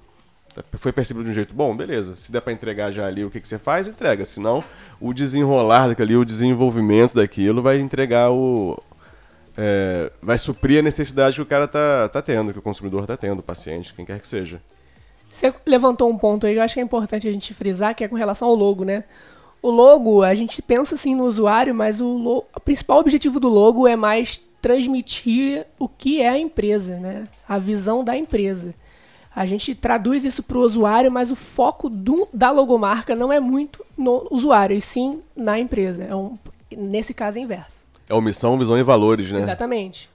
Foi 0.75 0.93
percebido 0.93 1.25
de 1.25 1.31
um 1.31 1.35
jeito 1.35 1.55
bom? 1.55 1.77
Beleza. 1.77 2.17
Se 2.17 2.31
der 2.31 2.41
para 2.41 2.53
entregar 2.53 2.91
já 2.91 3.07
ali 3.07 3.25
o 3.25 3.31
que, 3.31 3.41
que 3.41 3.49
você 3.49 3.59
faz, 3.59 3.89
entrega. 3.89 4.25
Senão, 4.25 4.63
o 5.01 5.13
desenrolar 5.13 5.89
daquilo, 5.89 6.21
o 6.21 6.25
desenvolvimento 6.25 7.15
daquilo 7.15 7.63
vai 7.63 7.79
entregar 7.79 8.31
o. 8.31 8.81
É, 9.57 10.11
vai 10.21 10.37
suprir 10.37 10.81
a 10.81 10.83
necessidade 10.83 11.37
que 11.37 11.43
o 11.43 11.47
cara 11.47 11.69
tá, 11.69 12.09
tá 12.09 12.21
tendo, 12.21 12.53
que 12.53 12.59
o 12.59 12.63
consumidor 12.63 13.07
tá 13.07 13.17
tendo, 13.17 13.39
o 13.39 13.43
paciente, 13.43 13.95
quem 13.95 14.05
quer 14.05 14.19
que 14.19 14.27
seja. 14.27 14.61
Você 15.33 15.53
levantou 15.67 16.11
um 16.11 16.19
ponto 16.19 16.47
aí, 16.47 16.57
eu 16.57 16.63
acho 16.63 16.75
que 16.75 16.81
é 16.81 16.83
importante 16.83 17.27
a 17.27 17.33
gente 17.33 17.55
frisar, 17.55 17.95
que 17.95 18.05
é 18.05 18.09
com 18.09 18.17
relação 18.17 18.49
ao 18.49 18.55
logo, 18.55 18.85
né? 18.85 19.05
O 19.61 19.71
logo, 19.71 20.23
a 20.23 20.35
gente 20.35 20.61
pensa 20.61 20.95
assim 20.95 21.15
no 21.15 21.25
usuário, 21.25 21.75
mas 21.75 22.01
o, 22.01 22.07
logo, 22.07 22.47
o 22.55 22.61
principal 22.61 22.99
objetivo 22.99 23.41
do 23.41 23.49
logo 23.49 23.89
é 23.89 23.97
mais 23.97 24.43
transmitir 24.61 25.67
o 25.79 25.89
que 25.89 26.21
é 26.21 26.29
a 26.29 26.39
empresa, 26.39 26.99
né? 26.99 27.25
A 27.49 27.59
visão 27.59 28.05
da 28.05 28.17
empresa. 28.17 28.75
A 29.35 29.45
gente 29.47 29.75
traduz 29.75 30.25
isso 30.25 30.43
para 30.43 30.57
o 30.57 30.61
usuário, 30.61 31.11
mas 31.11 31.31
o 31.31 31.37
foco 31.37 31.89
do, 31.89 32.29
da 32.33 32.51
logomarca 32.51 33.17
não 33.17 33.33
é 33.33 33.41
muito 33.41 33.85
no 33.97 34.29
usuário, 34.31 34.77
e 34.77 34.81
sim 34.81 35.21
na 35.35 35.59
empresa. 35.59 36.05
É 36.05 36.15
um, 36.15 36.39
nesse 36.71 37.13
caso 37.13 37.39
é 37.39 37.43
inverso. 37.43 37.85
É 38.09 38.15
omissão, 38.15 38.57
visão 38.57 38.79
e 38.79 38.83
valores, 38.83 39.33
né? 39.33 39.41
Exatamente. 39.41 40.09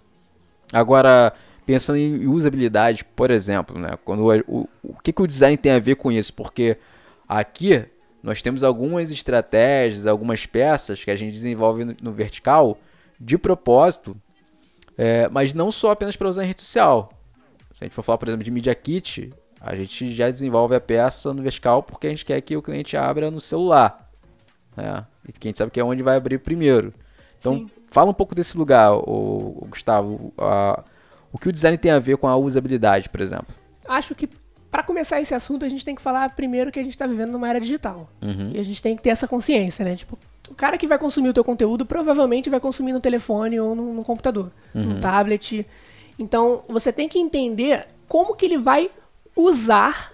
Agora, 0.72 1.34
pensando 1.66 1.98
em 1.98 2.28
usabilidade, 2.28 3.04
por 3.04 3.30
exemplo, 3.30 3.78
né? 3.78 3.98
Quando 4.06 4.24
o, 4.24 4.40
o, 4.48 4.70
o 4.84 5.00
que, 5.04 5.12
que 5.12 5.22
o 5.22 5.28
design 5.28 5.58
tem 5.58 5.74
a 5.74 5.80
ver 5.80 5.96
com 5.96 6.12
isso? 6.12 6.34
Porque 6.34 6.78
aqui 7.28 7.86
nós 8.24 8.42
temos 8.42 8.64
algumas 8.64 9.12
estratégias, 9.12 10.06
algumas 10.06 10.46
peças 10.46 11.04
que 11.04 11.12
a 11.12 11.16
gente 11.16 11.34
desenvolve 11.34 11.84
no, 11.84 11.96
no 12.02 12.12
vertical 12.14 12.78
de 13.20 13.38
propósito, 13.38 14.16
é, 14.98 15.28
mas 15.30 15.54
não 15.54 15.72
só 15.72 15.92
apenas 15.92 16.16
para 16.16 16.30
usar 16.30 16.44
em 16.44 16.48
rede 16.48 16.62
social. 16.62 17.12
Se 17.80 17.86
a 17.86 17.88
gente 17.88 17.94
for 17.94 18.04
falar, 18.04 18.18
por 18.18 18.28
exemplo, 18.28 18.44
de 18.44 18.52
Media 18.52 18.76
Kit, 18.76 19.34
a 19.62 19.74
gente 19.74 20.14
já 20.14 20.30
desenvolve 20.30 20.76
a 20.76 20.82
peça 20.82 21.34
no 21.34 21.42
vertical 21.42 21.82
porque 21.82 22.08
a 22.08 22.10
gente 22.10 22.26
quer 22.26 22.42
que 22.42 22.58
o 22.58 22.62
cliente 22.62 22.98
abra 22.98 23.32
no 23.32 23.40
celular. 23.40 24.12
Né? 24.76 25.06
E 25.26 25.32
que 25.32 25.48
a 25.48 25.50
gente 25.50 25.60
sabe 25.60 25.72
que 25.72 25.80
é 25.80 25.84
onde 25.84 26.04
vai 26.04 26.18
abrir 26.18 26.40
primeiro. 26.40 26.94
Então, 27.40 27.60
Sim. 27.60 27.70
fala 27.90 28.12
um 28.12 28.14
pouco 28.14 28.36
desse 28.36 28.58
lugar, 28.58 28.92
o, 28.92 29.60
o 29.62 29.68
Gustavo. 29.70 30.34
A, 30.38 30.84
o 31.32 31.40
que 31.40 31.48
o 31.48 31.54
design 31.54 31.78
tem 31.78 31.90
a 31.90 32.00
ver 32.00 32.18
com 32.18 32.28
a 32.28 32.36
usabilidade, 32.36 33.08
por 33.08 33.22
exemplo? 33.22 33.56
Acho 33.88 34.14
que 34.14 34.28
para 34.70 34.84
começar 34.84 35.22
esse 35.22 35.34
assunto, 35.34 35.64
a 35.64 35.70
gente 35.70 35.86
tem 35.86 35.96
que 35.96 36.02
falar 36.02 36.36
primeiro 36.36 36.74
que 36.74 36.82
a 36.82 36.84
gente 36.84 36.96
está 36.96 37.08
vivendo 37.08 37.32
numa 37.32 37.50
era 37.50 37.62
digital. 37.62 38.10
Uhum. 38.22 38.52
E 38.54 38.60
a 38.60 38.64
gente 38.64 38.84
tem 38.84 38.94
que 38.98 39.02
ter 39.02 39.12
essa 39.12 39.26
consciência, 39.26 39.86
né? 39.86 39.96
Tipo, 39.96 40.20
o 40.50 40.54
cara 40.54 40.78
que 40.78 40.86
vai 40.86 41.00
consumir 41.00 41.30
o 41.30 41.34
teu 41.34 41.46
conteúdo 41.46 41.86
provavelmente 41.86 42.50
vai 42.50 42.60
consumir 42.60 42.92
no 42.92 43.00
telefone 43.00 43.58
ou 43.58 43.74
no, 43.74 43.94
no 43.94 44.04
computador, 44.04 44.52
uhum. 44.76 44.84
no 44.84 45.00
tablet. 45.00 45.66
Então, 46.20 46.64
você 46.68 46.94
tem 46.94 47.10
que 47.10 47.18
entender 47.18 47.88
como 48.08 48.36
que 48.36 48.46
ele 48.46 48.60
vai 48.60 48.92
usar 49.36 50.14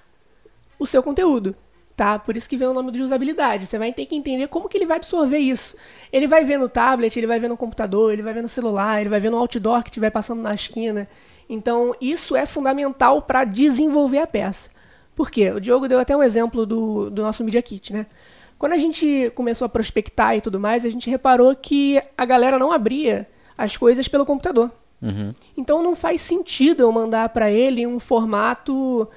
o 0.79 0.85
seu 0.85 1.03
conteúdo 1.03 1.55
tá? 1.95 2.19
Por 2.19 2.35
isso 2.35 2.49
que 2.49 2.57
vem 2.57 2.67
o 2.67 2.73
nome 2.73 2.91
de 2.91 3.01
usabilidade. 3.01 3.65
Você 3.65 3.77
vai 3.77 3.93
ter 3.93 4.05
que 4.05 4.15
entender 4.15 4.47
como 4.47 4.67
que 4.67 4.77
ele 4.77 4.85
vai 4.85 4.97
absorver 4.97 5.37
isso. 5.37 5.75
Ele 6.11 6.27
vai 6.27 6.43
ver 6.43 6.57
no 6.57 6.67
tablet, 6.67 7.17
ele 7.17 7.27
vai 7.27 7.39
ver 7.39 7.47
no 7.47 7.57
computador, 7.57 8.11
ele 8.11 8.21
vai 8.21 8.33
ver 8.33 8.41
no 8.41 8.49
celular, 8.49 8.99
ele 8.99 9.09
vai 9.09 9.19
ver 9.19 9.29
no 9.29 9.37
outdoor 9.37 9.81
que 9.81 9.89
estiver 9.89 10.09
passando 10.09 10.41
na 10.41 10.53
esquina. 10.53 11.07
Então, 11.47 11.95
isso 12.01 12.35
é 12.35 12.45
fundamental 12.45 13.21
para 13.21 13.43
desenvolver 13.45 14.19
a 14.19 14.27
peça. 14.27 14.69
Por 15.15 15.31
quê? 15.31 15.51
O 15.51 15.61
Diogo 15.61 15.87
deu 15.87 15.99
até 15.99 16.15
um 16.15 16.23
exemplo 16.23 16.65
do, 16.65 17.09
do 17.09 17.21
nosso 17.21 17.43
Media 17.43 17.61
Kit, 17.61 17.93
né? 17.93 18.05
Quando 18.57 18.73
a 18.73 18.77
gente 18.77 19.31
começou 19.35 19.65
a 19.65 19.69
prospectar 19.69 20.35
e 20.35 20.41
tudo 20.41 20.59
mais, 20.59 20.85
a 20.85 20.89
gente 20.89 21.09
reparou 21.09 21.55
que 21.55 22.01
a 22.17 22.25
galera 22.25 22.57
não 22.57 22.71
abria 22.71 23.27
as 23.57 23.77
coisas 23.77 24.07
pelo 24.07 24.25
computador. 24.25 24.71
Uhum. 25.01 25.33
Então 25.55 25.83
não 25.83 25.95
faz 25.95 26.21
sentido 26.21 26.81
eu 26.81 26.91
mandar 26.91 27.29
para 27.29 27.51
ele 27.51 27.85
um 27.85 27.99
formato 27.99 29.07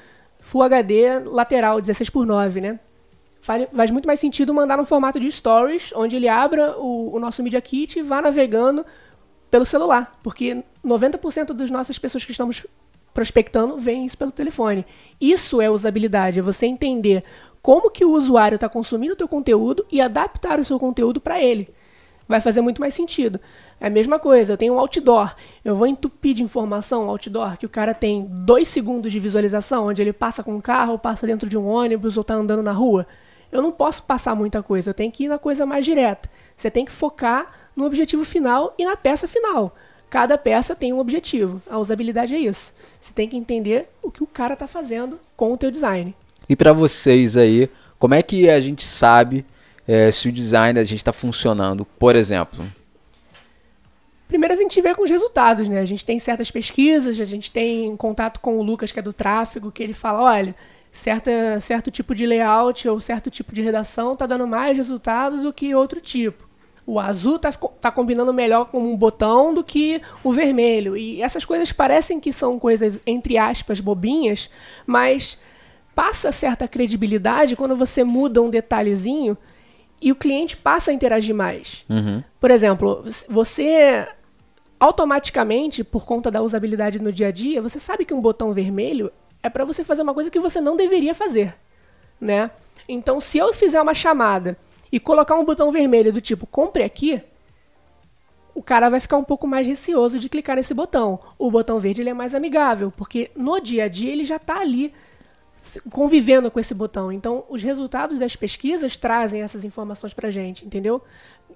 Full 0.41 0.62
HD 0.62 1.19
lateral, 1.21 1.81
16 1.81 2.11
por 2.11 2.27
9, 2.27 2.61
né? 2.61 2.81
Faz 3.41 3.91
muito 3.91 4.07
mais 4.07 4.21
sentido 4.21 4.53
mandar 4.53 4.77
no 4.77 4.85
formato 4.85 5.19
de 5.19 5.31
stories, 5.31 5.93
onde 5.95 6.17
ele 6.17 6.29
abra 6.29 6.77
o, 6.79 7.14
o 7.14 7.19
nosso 7.19 7.43
Media 7.43 7.61
Kit 7.61 7.99
e 7.99 8.03
vá 8.03 8.21
navegando 8.21 8.85
pelo 9.51 9.64
celular, 9.64 10.19
porque 10.23 10.62
90% 10.85 11.55
das 11.55 11.71
nossas 11.71 11.99
pessoas 11.99 12.25
que 12.25 12.33
estamos 12.33 12.67
prospectando 13.14 13.79
veem 13.79 14.05
isso 14.05 14.19
pelo 14.19 14.31
telefone. 14.31 14.85
Isso 15.21 15.61
é 15.61 15.71
usabilidade, 15.71 16.38
é 16.38 16.43
você 16.43 16.67
entender 16.67 17.25
como 17.62 17.91
que 17.91 18.05
o 18.05 18.12
usuário 18.12 18.57
está 18.57 18.69
consumindo 18.69 19.14
o 19.14 19.17
teu 19.17 19.29
conteúdo 19.29 19.87
e 19.91 20.01
adaptar 20.01 20.61
o 20.61 20.64
seu 20.64 20.79
conteúdo 20.79 21.21
para 21.21 21.43
ele. 21.43 21.69
Vai 22.29 22.41
fazer 22.41 22.61
muito 22.61 22.81
mais 22.81 22.95
sentido. 22.95 23.41
É 23.81 23.87
a 23.87 23.91
mesma 23.91 24.19
coisa, 24.19 24.53
eu 24.53 24.57
tenho 24.57 24.75
um 24.75 24.79
outdoor. 24.79 25.35
Eu 25.64 25.77
vou 25.77 25.87
entupir 25.87 26.35
de 26.35 26.43
informação 26.43 27.09
outdoor 27.09 27.57
que 27.57 27.67
o 27.67 27.69
cara 27.69 27.95
tem 27.95 28.27
dois 28.29 28.69
segundos 28.69 29.12
de 29.12 29.21
visualização, 29.21 29.87
onde 29.87 30.03
ele 30.03 30.12
passa 30.12 30.43
com 30.43 30.55
um 30.55 30.61
carro, 30.61 30.99
passa 30.99 31.27
dentro 31.27 31.49
de 31.49 31.57
um 31.57 31.67
ônibus 31.67 32.17
ou 32.17 32.23
está 32.23 32.35
andando 32.35 32.62
na 32.62 32.73
rua. 32.73 33.07
Eu 33.53 33.62
não 33.62 33.71
posso 33.71 34.03
passar 34.03 34.35
muita 34.35 34.62
coisa, 34.62 34.91
eu 34.91 34.95
tenho 34.95 35.12
que 35.12 35.25
ir 35.25 35.29
na 35.29 35.38
coisa 35.38 35.64
mais 35.64 35.85
direta. 35.85 36.29
Você 36.57 36.71
tem 36.71 36.85
que 36.85 36.93
focar 36.93 37.71
no 37.75 37.87
objetivo 37.87 38.25
final 38.25 38.75
e 38.77 38.85
na 38.85 38.97
peça 38.97 39.29
final. 39.29 39.75
Cada 40.11 40.37
peça 40.37 40.75
tem 40.75 40.93
um 40.93 40.99
objetivo. 40.99 41.62
A 41.69 41.79
usabilidade 41.79 42.35
é 42.35 42.38
isso. 42.38 42.75
Você 43.01 43.12
tem 43.12 43.29
que 43.29 43.37
entender 43.37 43.88
o 44.03 44.11
que 44.11 44.23
o 44.23 44.27
cara 44.27 44.55
está 44.55 44.67
fazendo 44.67 45.21
com 45.37 45.53
o 45.53 45.57
teu 45.57 45.71
design. 45.71 46.14
E 46.49 46.57
para 46.57 46.73
vocês 46.73 47.37
aí, 47.37 47.71
como 47.99 48.14
é 48.14 48.23
que 48.23 48.49
a 48.49 48.61
gente 48.61 48.85
sabe 48.85 49.45
é, 49.87 50.11
se 50.11 50.29
o 50.29 50.33
design 50.33 50.79
a 50.79 50.85
gente 50.85 50.99
está 50.99 51.12
funcionando? 51.12 51.85
Por 51.85 52.17
exemplo, 52.17 52.64
Primeiro 54.29 54.55
a 54.55 54.57
gente 54.59 54.81
vê 54.83 54.95
com 54.95 55.03
os 55.03 55.11
resultados, 55.11 55.69
né? 55.69 55.81
A 55.81 55.87
gente 55.87 56.05
tem 56.05 56.19
certas 56.19 56.51
pesquisas, 56.51 57.19
a 57.19 57.25
gente 57.25 57.51
tem 57.51 57.97
contato 57.97 58.41
com 58.41 58.59
o 58.59 58.62
Lucas, 58.62 58.93
que 58.93 58.99
é 58.99 59.03
do 59.03 59.12
tráfego, 59.12 59.73
que 59.73 59.83
ele 59.83 59.95
fala, 59.95 60.23
olha, 60.23 60.55
certa, 60.93 61.59
certo 61.61 61.91
tipo 61.91 62.14
de 62.14 62.27
layout 62.27 62.87
ou 62.87 63.01
certo 63.01 63.31
tipo 63.31 63.55
de 63.55 63.62
redação 63.62 64.12
está 64.12 64.27
dando 64.27 64.47
mais 64.47 64.77
resultado 64.77 65.43
do 65.43 65.53
que 65.53 65.75
outro 65.75 65.99
tipo. 66.01 66.47
O 66.87 67.01
azul 67.01 67.37
está 67.37 67.53
tá 67.53 67.91
combinando 67.91 68.33
melhor 68.33 68.67
com 68.67 68.81
um 68.81 68.97
botão 68.97 69.53
do 69.53 69.64
que 69.64 70.01
o 70.23 70.33
vermelho. 70.33 70.97
E 70.97 71.23
essas 71.23 71.45
coisas 71.45 71.73
parecem 71.73 72.21
que 72.21 72.33
são 72.33 72.59
coisas, 72.59 72.99
entre 73.07 73.37
aspas, 73.38 73.81
bobinhas, 73.81 74.51
mas 74.87 75.38
passa 75.95 76.33
certa 76.33 76.69
credibilidade 76.69 77.57
quando 77.57 77.77
você 77.77 78.05
muda 78.05 78.41
um 78.41 78.49
detalhezinho 78.49 79.37
e 80.01 80.12
o 80.12 80.17
cliente 80.17 80.57
passa 80.57 80.91
a 80.91 80.95
interagir 80.95 81.35
mais. 81.35 81.85
Uhum. 81.91 82.23
Por 82.41 82.51
exemplo, 82.51 83.05
você 83.29 84.07
automaticamente, 84.79 85.83
por 85.83 86.05
conta 86.05 86.31
da 86.31 86.43
usabilidade 86.43 87.01
no 87.01 87.12
dia 87.12 87.29
a 87.29 87.33
dia, 87.33 87.62
você 87.62 87.81
sabe 87.81 88.05
que 88.05 88.14
um 88.14 88.21
botão 88.21 88.53
vermelho 88.53 89.11
é 89.43 89.49
para 89.49 89.64
você 89.64 89.85
fazer 89.85 90.03
uma 90.03 90.14
coisa 90.14 90.31
que 90.31 90.41
você 90.41 90.61
não 90.61 90.77
deveria 90.77 91.14
fazer, 91.14 91.55
né? 92.21 92.51
Então, 92.88 93.21
se 93.21 93.38
eu 93.38 93.53
fizer 93.53 93.81
uma 93.81 93.95
chamada 93.95 94.57
e 94.91 94.99
colocar 94.99 95.37
um 95.37 95.45
botão 95.45 95.71
vermelho 95.71 96.12
do 96.12 96.21
tipo 96.21 96.47
compre 96.47 96.83
aqui, 96.83 97.21
o 98.55 98.62
cara 98.62 98.88
vai 98.88 98.99
ficar 98.99 99.17
um 99.17 99.25
pouco 99.25 99.47
mais 99.47 99.67
receoso 99.67 100.19
de 100.19 100.29
clicar 100.29 100.57
nesse 100.57 100.75
botão. 100.75 101.21
O 101.38 101.51
botão 101.51 101.79
verde 101.79 102.03
ele 102.03 102.11
é 102.11 102.14
mais 102.14 102.35
amigável, 102.35 102.93
porque 102.97 103.31
no 103.37 103.61
dia 103.61 103.85
a 103.85 103.88
dia 103.88 104.11
ele 104.11 104.25
já 104.25 104.37
está 104.37 104.59
ali 104.59 104.93
convivendo 105.90 106.50
com 106.50 106.59
esse 106.61 106.74
botão. 106.74 107.12
Então, 107.12 107.44
os 107.48 107.62
resultados 107.62 108.18
das 108.18 108.35
pesquisas 108.37 108.96
trazem 108.96 109.42
essas 109.42 109.64
informações 109.64 110.14
para 110.14 110.31
gente, 110.31 110.64
entendeu? 110.64 111.02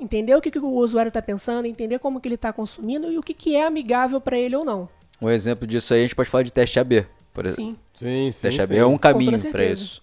Entender 0.01 0.35
o 0.35 0.41
que, 0.41 0.51
que 0.51 0.59
o 0.59 0.69
usuário 0.69 1.09
está 1.09 1.23
pensando, 1.23 1.67
entender 1.67 1.99
como 1.99 2.21
que 2.21 2.29
ele 2.29 2.35
está 2.35 2.53
consumindo 2.53 3.11
e 3.11 3.19
o 3.19 3.23
que, 3.23 3.35
que 3.35 3.55
é 3.55 3.67
amigável 3.67 4.21
para 4.21 4.37
ele 4.37 4.57
ou 4.57 4.65
não. 4.65 4.89
Um 5.21 5.29
exemplo 5.31 5.67
disso 5.67 5.95
aí 5.95 6.01
a 6.01 6.03
gente 6.03 6.17
pode 6.17 6.29
falar 6.31 6.43
de 6.43 6.51
teste 6.53 6.79
AB. 6.81 7.07
Por 7.33 7.47
exemplo. 7.47 7.65
Sim. 7.65 7.77
Sim, 7.95 8.31
sim. 8.33 8.41
Teste 8.43 8.57
sim. 8.67 8.73
AB 8.75 8.77
é 8.77 8.87
um 8.87 8.99
caminho 8.99 9.39
para 9.51 9.65
isso. 9.65 10.03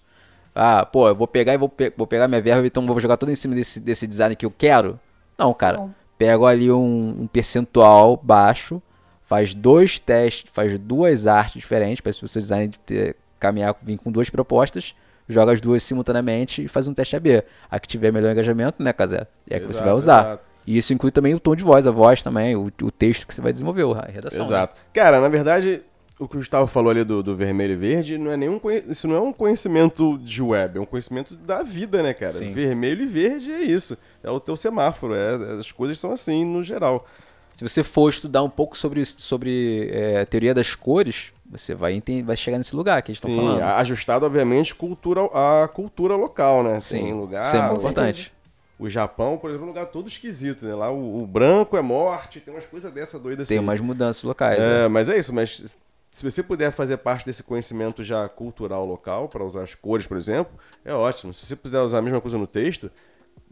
Ah, 0.54 0.84
pô, 0.84 1.06
eu 1.08 1.14
vou 1.14 1.28
pegar 1.28 1.54
e 1.54 1.58
vou, 1.58 1.68
pe- 1.68 1.92
vou 1.96 2.06
pegar 2.06 2.26
minha 2.26 2.40
verba, 2.42 2.66
então 2.66 2.84
vou 2.86 2.98
jogar 2.98 3.16
tudo 3.16 3.30
em 3.30 3.36
cima 3.36 3.54
desse, 3.54 3.78
desse 3.78 4.06
design 4.06 4.34
que 4.34 4.44
eu 4.44 4.50
quero? 4.50 4.98
Não, 5.38 5.54
cara. 5.54 5.76
Não. 5.78 5.94
Pego 6.18 6.44
ali 6.44 6.70
um, 6.72 7.22
um 7.22 7.26
percentual 7.26 8.16
baixo, 8.16 8.82
faz 9.26 9.54
dois 9.54 9.98
testes, 9.98 10.50
faz 10.52 10.76
duas 10.78 11.26
artes 11.26 11.60
diferentes, 11.60 12.00
para 12.00 12.10
o 12.10 12.28
seu 12.28 12.40
design 12.42 12.72
ter, 12.84 13.16
caminhar, 13.40 13.74
vir 13.82 13.98
com 13.98 14.12
duas 14.12 14.30
propostas, 14.30 14.94
joga 15.28 15.52
as 15.52 15.60
duas 15.60 15.82
simultaneamente 15.82 16.62
e 16.64 16.68
faz 16.68 16.86
um 16.86 16.94
teste 16.94 17.16
AB. 17.16 17.42
A 17.70 17.80
que 17.80 17.88
tiver 17.88 18.12
melhor 18.12 18.30
engajamento, 18.32 18.82
né, 18.82 18.92
Casé? 18.92 19.26
É 19.48 19.56
a 19.56 19.60
que 19.60 19.66
você 19.66 19.72
Exato, 19.72 19.84
vai 19.88 19.94
usar. 19.94 20.20
exato. 20.20 20.44
E 20.66 20.76
isso 20.76 20.92
inclui 20.92 21.10
também 21.10 21.34
o 21.34 21.40
tom 21.40 21.56
de 21.56 21.64
voz, 21.64 21.86
a 21.86 21.90
voz 21.90 22.22
também, 22.22 22.54
o, 22.54 22.70
o 22.82 22.90
texto 22.90 23.26
que 23.26 23.34
você 23.34 23.40
vai 23.40 23.50
desenvolver, 23.52 23.82
a 23.82 24.06
redação. 24.10 24.40
né? 24.40 24.44
Exato. 24.44 24.76
Cara, 24.92 25.20
na 25.20 25.28
verdade, 25.28 25.82
o 26.18 26.28
que 26.28 26.36
o 26.36 26.38
Gustavo 26.38 26.66
falou 26.66 26.90
ali 26.90 27.02
do, 27.02 27.22
do 27.22 27.34
vermelho 27.34 27.72
e 27.72 27.76
verde, 27.76 28.18
não 28.18 28.30
é 28.30 28.36
nenhum 28.36 28.60
isso 28.88 29.08
não 29.08 29.16
é 29.16 29.20
um 29.20 29.32
conhecimento 29.32 30.18
de 30.18 30.42
web, 30.42 30.76
é 30.76 30.80
um 30.80 30.84
conhecimento 30.84 31.34
da 31.34 31.62
vida, 31.62 32.02
né, 32.02 32.12
cara? 32.12 32.34
Sim. 32.34 32.52
Vermelho 32.52 33.02
e 33.02 33.06
verde 33.06 33.50
é 33.50 33.62
isso. 33.62 33.96
É 34.22 34.30
o 34.30 34.38
teu 34.38 34.54
semáforo, 34.56 35.14
é, 35.14 35.58
as 35.58 35.72
coisas 35.72 35.98
são 35.98 36.12
assim 36.12 36.44
no 36.44 36.62
geral. 36.62 37.06
Se 37.54 37.66
você 37.66 37.82
for 37.82 38.10
estudar 38.10 38.42
um 38.42 38.50
pouco 38.50 38.76
sobre, 38.76 39.04
sobre 39.04 39.88
é, 39.92 40.20
a 40.20 40.26
teoria 40.26 40.54
das 40.54 40.74
cores, 40.74 41.32
você 41.50 41.74
vai, 41.74 41.94
enten- 41.94 42.22
vai 42.22 42.36
chegar 42.36 42.58
nesse 42.58 42.74
lugar 42.76 43.02
que 43.02 43.10
a 43.10 43.14
gente 43.14 43.24
está 43.24 43.34
falando. 43.34 43.60
a- 43.62 43.76
ajustado, 43.78 44.24
obviamente, 44.24 44.74
cultura, 44.74 45.22
à 45.24 45.68
cultura 45.68 46.14
local, 46.14 46.62
né? 46.62 46.80
Sim, 46.80 46.98
Tem 47.02 47.12
lugar. 47.14 47.46
isso 47.46 47.56
é 47.56 47.60
muito 47.62 47.72
o- 47.76 47.80
importante. 47.80 48.32
O 48.78 48.88
Japão, 48.88 49.36
por 49.36 49.50
exemplo, 49.50 49.66
é 49.66 49.70
um 49.70 49.72
lugar 49.74 49.86
todo 49.86 50.08
esquisito, 50.08 50.64
né? 50.64 50.74
Lá 50.74 50.90
o, 50.90 51.22
o 51.22 51.26
branco 51.26 51.76
é 51.76 51.82
morte, 51.82 52.40
tem 52.40 52.54
umas 52.54 52.64
coisas 52.64 52.90
dessa 52.92 53.18
doida 53.18 53.42
assim. 53.42 53.54
Tem 53.54 53.58
umas 53.60 53.80
mudanças 53.80 54.22
locais. 54.22 54.58
né? 54.58 54.84
É, 54.84 54.88
mas 54.88 55.08
é 55.10 55.18
isso, 55.18 55.34
mas 55.34 55.76
se 56.12 56.22
você 56.24 56.42
puder 56.42 56.72
fazer 56.72 56.96
parte 56.96 57.26
desse 57.26 57.42
conhecimento 57.42 58.02
já 58.02 58.26
cultural 58.28 58.86
local, 58.86 59.28
para 59.28 59.44
usar 59.44 59.64
as 59.64 59.74
cores, 59.74 60.06
por 60.06 60.16
exemplo, 60.16 60.52
é 60.84 60.94
ótimo. 60.94 61.34
Se 61.34 61.44
você 61.44 61.54
puder 61.56 61.80
usar 61.80 61.98
a 61.98 62.02
mesma 62.02 62.22
coisa 62.22 62.38
no 62.38 62.46
texto, 62.46 62.90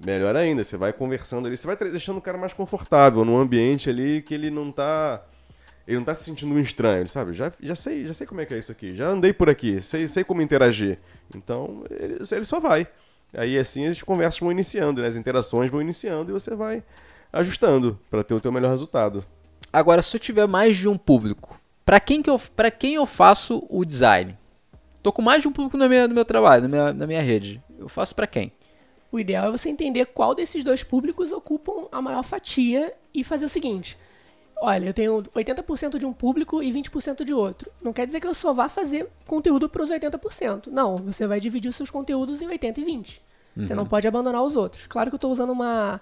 melhor 0.03 0.35
ainda. 0.35 0.65
Você 0.65 0.77
vai 0.79 0.93
conversando 0.95 1.47
ali, 1.47 1.57
você 1.59 1.67
vai 1.67 1.77
deixando 1.77 2.17
o 2.19 2.23
cara 2.23 2.39
mais 2.39 2.53
confortável 2.55 3.23
num 3.25 3.37
ambiente 3.39 3.91
ali 3.91 4.23
que 4.23 4.33
ele 4.33 4.51
não 4.51 4.73
tá. 4.73 5.23
Ele 5.89 5.97
não 5.97 6.05
tá 6.05 6.13
se 6.13 6.25
sentindo 6.25 6.53
um 6.53 6.61
estranho, 6.61 7.01
ele 7.01 7.09
sabe? 7.09 7.33
Já, 7.33 7.51
já, 7.63 7.75
sei, 7.75 8.05
já 8.05 8.13
sei 8.13 8.27
como 8.27 8.43
é 8.43 8.45
que 8.45 8.53
é 8.53 8.59
isso 8.59 8.71
aqui, 8.71 8.95
já 8.95 9.09
andei 9.09 9.33
por 9.33 9.49
aqui, 9.49 9.81
sei, 9.81 10.07
sei 10.07 10.23
como 10.23 10.43
interagir. 10.43 10.99
Então, 11.35 11.83
ele, 11.89 12.19
ele 12.31 12.45
só 12.45 12.61
vai. 12.61 12.87
Aí 13.33 13.59
assim 13.59 13.87
as 13.87 14.03
conversas 14.03 14.39
vão 14.39 14.53
iniciando, 14.53 15.01
né? 15.01 15.09
as 15.09 15.17
interações 15.17 15.71
vão 15.71 15.81
iniciando 15.81 16.31
e 16.31 16.35
você 16.35 16.55
vai 16.55 16.83
ajustando 17.33 17.99
para 18.11 18.23
ter 18.23 18.35
o 18.35 18.41
teu 18.41 18.53
melhor 18.53 18.69
resultado. 18.69 19.25
Agora, 19.73 20.03
se 20.03 20.15
eu 20.15 20.21
tiver 20.21 20.47
mais 20.47 20.77
de 20.77 20.87
um 20.89 20.99
público, 20.99 21.59
para 21.87 21.99
quem, 21.99 22.21
que 22.21 22.29
eu, 22.29 22.39
pra 22.55 22.71
quem 22.71 22.97
eu 22.97 23.07
faço 23.07 23.67
o 23.71 23.83
design? 23.83 24.37
Tô 25.03 25.11
com 25.11 25.23
mais 25.23 25.41
de 25.41 25.49
um 25.49 25.53
público 25.53 25.79
na 25.79 25.89
minha, 25.89 26.07
no 26.07 26.15
meu 26.15 26.25
trabalho, 26.25 26.65
na 26.65 26.69
minha, 26.69 26.93
na 26.93 27.07
minha 27.07 27.23
rede. 27.23 27.63
Eu 27.79 27.89
faço 27.89 28.15
para 28.15 28.27
quem? 28.27 28.53
O 29.11 29.19
ideal 29.19 29.49
é 29.49 29.51
você 29.51 29.71
entender 29.71 30.05
qual 30.07 30.35
desses 30.35 30.63
dois 30.63 30.83
públicos 30.83 31.33
ocupam 31.33 31.89
a 31.91 32.03
maior 32.03 32.23
fatia 32.23 32.93
e 33.15 33.25
fazer 33.25 33.47
o 33.47 33.49
seguinte. 33.49 33.97
Olha, 34.61 34.87
eu 34.87 34.95
tenho 34.95 35.23
80% 35.23 35.99
de 35.99 36.07
um 36.07 36.13
público 36.13 36.63
e 36.63 36.73
20% 36.73 37.25
de 37.25 37.33
outro. 37.33 37.71
Não 37.81 37.93
quer 37.93 38.07
dizer 38.07 38.21
que 38.21 38.27
eu 38.27 38.35
só 38.35 38.53
vá 38.53 38.69
fazer 38.69 39.09
conteúdo 39.27 39.69
para 39.69 39.83
os 39.83 39.91
80%. 39.91 40.67
Não, 40.67 40.97
você 40.97 41.27
vai 41.27 41.39
dividir 41.39 41.69
os 41.69 41.77
seus 41.77 41.91
conteúdos 41.91 42.43
em 42.43 42.49
80 42.49 42.81
e 42.81 42.85
20. 42.85 43.23
Você 43.57 43.75
não 43.75 43.87
pode 43.87 44.07
abandonar 44.07 44.43
os 44.43 44.57
outros. 44.57 44.87
Claro 44.87 45.11
que 45.11 45.15
eu 45.15 45.19
estou 45.19 45.33
usando 45.33 45.51
uma, 45.51 46.01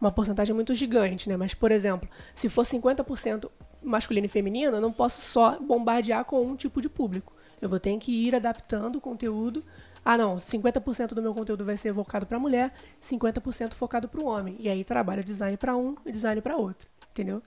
uma 0.00 0.10
porcentagem 0.10 0.54
muito 0.54 0.74
gigante, 0.74 1.28
né? 1.28 1.36
Mas, 1.36 1.52
por 1.52 1.70
exemplo, 1.70 2.08
se 2.34 2.48
for 2.48 2.64
50% 2.64 3.50
masculino 3.82 4.26
e 4.26 4.30
feminino, 4.30 4.76
eu 4.76 4.80
não 4.80 4.92
posso 4.92 5.20
só 5.20 5.58
bombardear 5.60 6.24
com 6.24 6.42
um 6.42 6.56
tipo 6.56 6.80
de 6.80 6.88
público. 6.88 7.32
Eu 7.60 7.68
vou 7.68 7.78
ter 7.78 7.96
que 7.98 8.10
ir 8.10 8.34
adaptando 8.34 8.96
o 8.96 9.00
conteúdo. 9.00 9.62
Ah, 10.04 10.16
não, 10.16 10.36
50% 10.36 11.08
do 11.08 11.22
meu 11.22 11.34
conteúdo 11.34 11.64
vai 11.64 11.76
ser 11.76 11.94
focado 11.94 12.26
para 12.26 12.38
mulher, 12.38 12.72
50% 13.02 13.74
focado 13.74 14.08
para 14.08 14.22
o 14.22 14.26
homem. 14.26 14.56
E 14.58 14.68
aí 14.68 14.82
trabalho 14.84 15.24
design 15.24 15.56
para 15.56 15.76
um 15.76 15.96
e 16.04 16.12
design 16.12 16.40
para 16.40 16.56
outro. 16.56 16.88
Entendeu? 17.10 17.42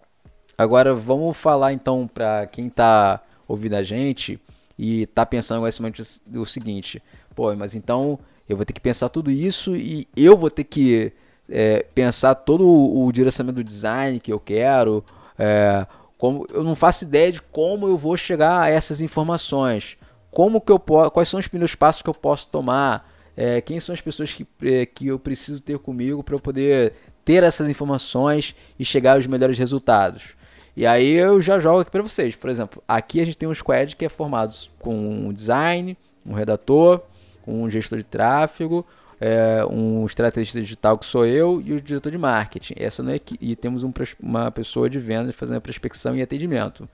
Agora 0.58 0.96
vamos 0.96 1.38
falar 1.38 1.72
então 1.72 2.10
para 2.12 2.48
quem 2.48 2.68
tá 2.68 3.22
ouvindo 3.48 3.76
a 3.76 3.84
gente 3.84 4.40
e 4.78 5.06
tá 5.08 5.24
pensando 5.24 5.60
momento 5.62 6.04
o 6.36 6.46
seguinte, 6.46 7.02
pô, 7.36 7.54
mas 7.56 7.76
então 7.76 8.18
eu 8.50 8.58
vou 8.58 8.66
ter 8.66 8.74
que 8.74 8.82
pensar 8.82 9.10
tudo 9.10 9.30
isso 9.30 9.76
e 9.76 10.08
eu 10.16 10.36
vou 10.36 10.50
ter 10.50 10.64
que 10.64 11.14
é, 11.48 11.86
pensar 11.94 12.34
todo 12.34 12.66
o, 12.66 13.06
o 13.06 13.12
direcionamento 13.12 13.64
do 13.64 13.68
design 13.68 14.20
que 14.20 14.34
eu 14.34 14.40
quero, 14.40 15.04
é, 15.38 15.86
como 16.18 16.48
eu 16.52 16.64
não 16.64 16.76
faço 16.76 17.04
ideia 17.04 17.32
de 17.32 17.42
como 17.42 17.88
eu 17.88 17.98
vou 17.98 18.18
chegar 18.18 18.62
a 18.62 18.70
essas 18.70 19.00
informações, 19.00 19.96
como 20.32 20.60
que 20.60 20.72
eu 20.72 20.80
posso, 20.80 21.12
quais 21.12 21.30
são 21.30 21.40
os 21.40 21.48
primeiros 21.48 21.76
passos 21.76 22.02
que 22.02 22.10
eu 22.10 22.16
posso 22.16 22.48
tomar, 22.48 23.08
é, 23.36 23.62
quem 23.62 23.80
são 23.80 23.94
as 23.94 24.02
pessoas 24.02 24.34
que, 24.34 24.48
é, 24.64 24.88
que 24.88 25.06
eu 25.06 25.20
preciso 25.20 25.62
ter 25.62 25.78
comigo 25.78 26.24
para 26.24 26.34
eu 26.34 26.40
poder 26.40 26.94
ter 27.24 27.44
essas 27.44 27.68
informações 27.68 28.56
e 28.80 28.84
chegar 28.84 29.14
aos 29.14 29.28
melhores 29.28 29.60
resultados. 29.60 30.36
E 30.78 30.86
aí 30.86 31.12
eu 31.14 31.42
já 31.42 31.58
jogo 31.58 31.80
aqui 31.80 31.90
para 31.90 32.04
vocês. 32.04 32.36
Por 32.36 32.52
exemplo, 32.52 32.84
aqui 32.88 33.20
a 33.20 33.26
gente 33.26 33.36
tem 33.36 33.50
um 33.50 33.54
squad 33.54 33.96
que 33.96 34.06
é 34.06 34.10
formado 34.10 34.56
com 34.78 34.96
um 34.96 35.34
design, 35.34 35.98
um 36.24 36.34
redator, 36.34 37.02
um 37.48 37.68
gestor 37.68 37.98
de 37.98 38.04
tráfego, 38.04 38.86
é, 39.20 39.66
um 39.72 40.06
estrategista 40.06 40.62
digital 40.62 40.96
que 40.96 41.06
sou 41.08 41.26
eu 41.26 41.60
e 41.66 41.74
o 41.74 41.82
diretor 41.82 42.12
de 42.12 42.18
marketing. 42.20 42.76
Essa 42.78 43.02
não 43.02 43.12
é 43.12 43.16
equi- 43.16 43.40
e 43.42 43.56
temos 43.56 43.84
um 43.84 43.92
uma 44.22 44.52
pessoa 44.52 44.88
de 44.88 45.00
vendas 45.00 45.34
fazendo 45.34 45.58
a 45.58 45.62
prospecção 45.62 46.16
e 46.16 46.22
atendimento. 46.22 46.88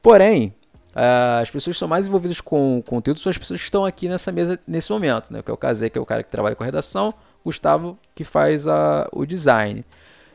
Porém, 0.00 0.54
as 0.94 1.50
pessoas 1.50 1.74
que 1.74 1.80
são 1.80 1.88
mais 1.88 2.06
envolvidas 2.06 2.40
com 2.40 2.78
o 2.78 2.82
conteúdo 2.82 3.18
são 3.18 3.28
as 3.30 3.36
pessoas 3.36 3.58
que 3.58 3.64
estão 3.66 3.84
aqui 3.84 4.08
nessa 4.08 4.30
mesa 4.30 4.56
nesse 4.68 4.92
momento, 4.92 5.32
né? 5.32 5.42
Que 5.42 5.50
é 5.50 5.54
o 5.54 5.56
Kazé, 5.56 5.90
que 5.90 5.98
é 5.98 6.00
o 6.00 6.06
cara 6.06 6.22
que 6.22 6.30
trabalha 6.30 6.54
com 6.54 6.62
a 6.62 6.66
redação, 6.66 7.12
Gustavo, 7.44 7.98
que 8.14 8.22
faz 8.22 8.68
a, 8.68 9.08
o 9.10 9.26
design. 9.26 9.84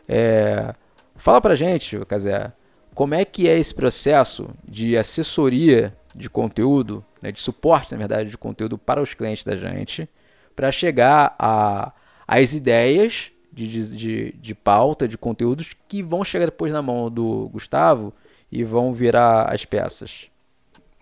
É, 0.09 0.75
fala 1.15 1.39
pra 1.39 1.55
gente, 1.55 1.97
Kazé, 2.05 2.51
como 2.93 3.13
é 3.13 3.23
que 3.25 3.47
é 3.47 3.57
esse 3.57 3.73
processo 3.73 4.49
de 4.67 4.97
assessoria 4.97 5.95
de 6.15 6.29
conteúdo, 6.29 7.03
né, 7.21 7.31
de 7.31 7.39
suporte, 7.39 7.91
na 7.91 7.97
verdade, 7.97 8.29
de 8.29 8.37
conteúdo 8.37 8.77
para 8.77 9.01
os 9.01 9.13
clientes 9.13 9.43
da 9.43 9.55
gente, 9.55 10.09
para 10.55 10.71
chegar 10.71 11.35
às 12.27 12.53
ideias 12.53 13.31
de, 13.51 13.67
de, 13.67 13.97
de, 13.97 14.31
de 14.33 14.55
pauta, 14.55 15.07
de 15.07 15.17
conteúdos 15.17 15.71
que 15.87 16.03
vão 16.03 16.23
chegar 16.23 16.45
depois 16.45 16.71
na 16.73 16.81
mão 16.81 17.09
do 17.09 17.49
Gustavo 17.49 18.13
e 18.51 18.63
vão 18.63 18.93
virar 18.93 19.43
as 19.53 19.63
peças. 19.65 20.27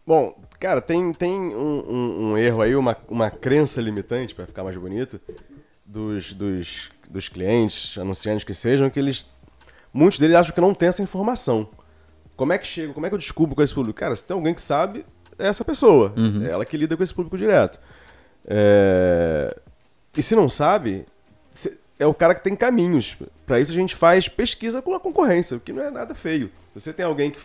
Bom, 0.06 0.36
cara, 0.60 0.82
tem, 0.82 1.12
tem 1.14 1.32
um, 1.34 1.84
um- 1.90 2.32
um 2.32 2.38
erro 2.38 2.62
aí, 2.62 2.76
uma, 2.76 2.98
uma 3.08 3.30
crença 3.30 3.82
limitante, 3.82 4.34
para 4.34 4.46
ficar 4.48 4.64
mais 4.64 4.76
bonito, 4.76 5.20
dos, 5.86 6.34
dos, 6.34 6.90
dos 7.10 7.30
clientes, 7.30 7.98
anunciantes 7.98 8.44
que 8.44 8.54
sejam, 8.54 8.90
que 8.90 9.00
eles. 9.00 9.26
Muitos 9.94 10.20
deles 10.20 10.36
acham 10.36 10.54
que 10.54 10.62
não 10.62 10.74
tem 10.74 10.90
essa 10.90 11.02
informação. 11.04 11.68
Como 12.40 12.54
é 12.54 12.58
que 12.58 12.66
chega, 12.66 12.94
como 12.94 13.06
é 13.06 13.10
que 13.10 13.16
eu 13.16 13.20
descubro 13.20 13.54
com 13.54 13.62
esse 13.62 13.74
público? 13.74 14.00
Cara, 14.00 14.16
se 14.16 14.24
tem 14.24 14.34
alguém 14.34 14.54
que 14.54 14.62
sabe, 14.62 15.06
é 15.38 15.48
essa 15.48 15.66
pessoa. 15.66 16.14
É 16.48 16.52
ela 16.52 16.64
que 16.64 16.78
lida 16.78 16.96
com 16.96 17.04
esse 17.04 17.14
público 17.14 17.38
direto. 17.38 17.78
É, 18.48 19.54
E 20.16 20.24
se 20.24 20.34
não 20.38 20.48
sabe, 20.48 21.06
é 22.00 22.08
o 22.08 22.14
cara 22.14 22.34
que 22.34 22.42
tem 22.42 22.56
caminhos. 22.56 23.18
Para 23.46 23.60
isso 23.60 23.74
a 23.74 23.76
gente 23.76 23.94
faz 23.94 24.30
pesquisa 24.30 24.82
com 24.82 24.94
a 24.94 25.02
concorrência, 25.02 25.58
o 25.58 25.60
que 25.60 25.74
não 25.74 25.84
é 25.84 25.92
nada 25.92 26.16
feio. 26.16 26.50
Você 26.74 26.94
tem 26.94 27.06
alguém 27.06 27.30
que 27.30 27.42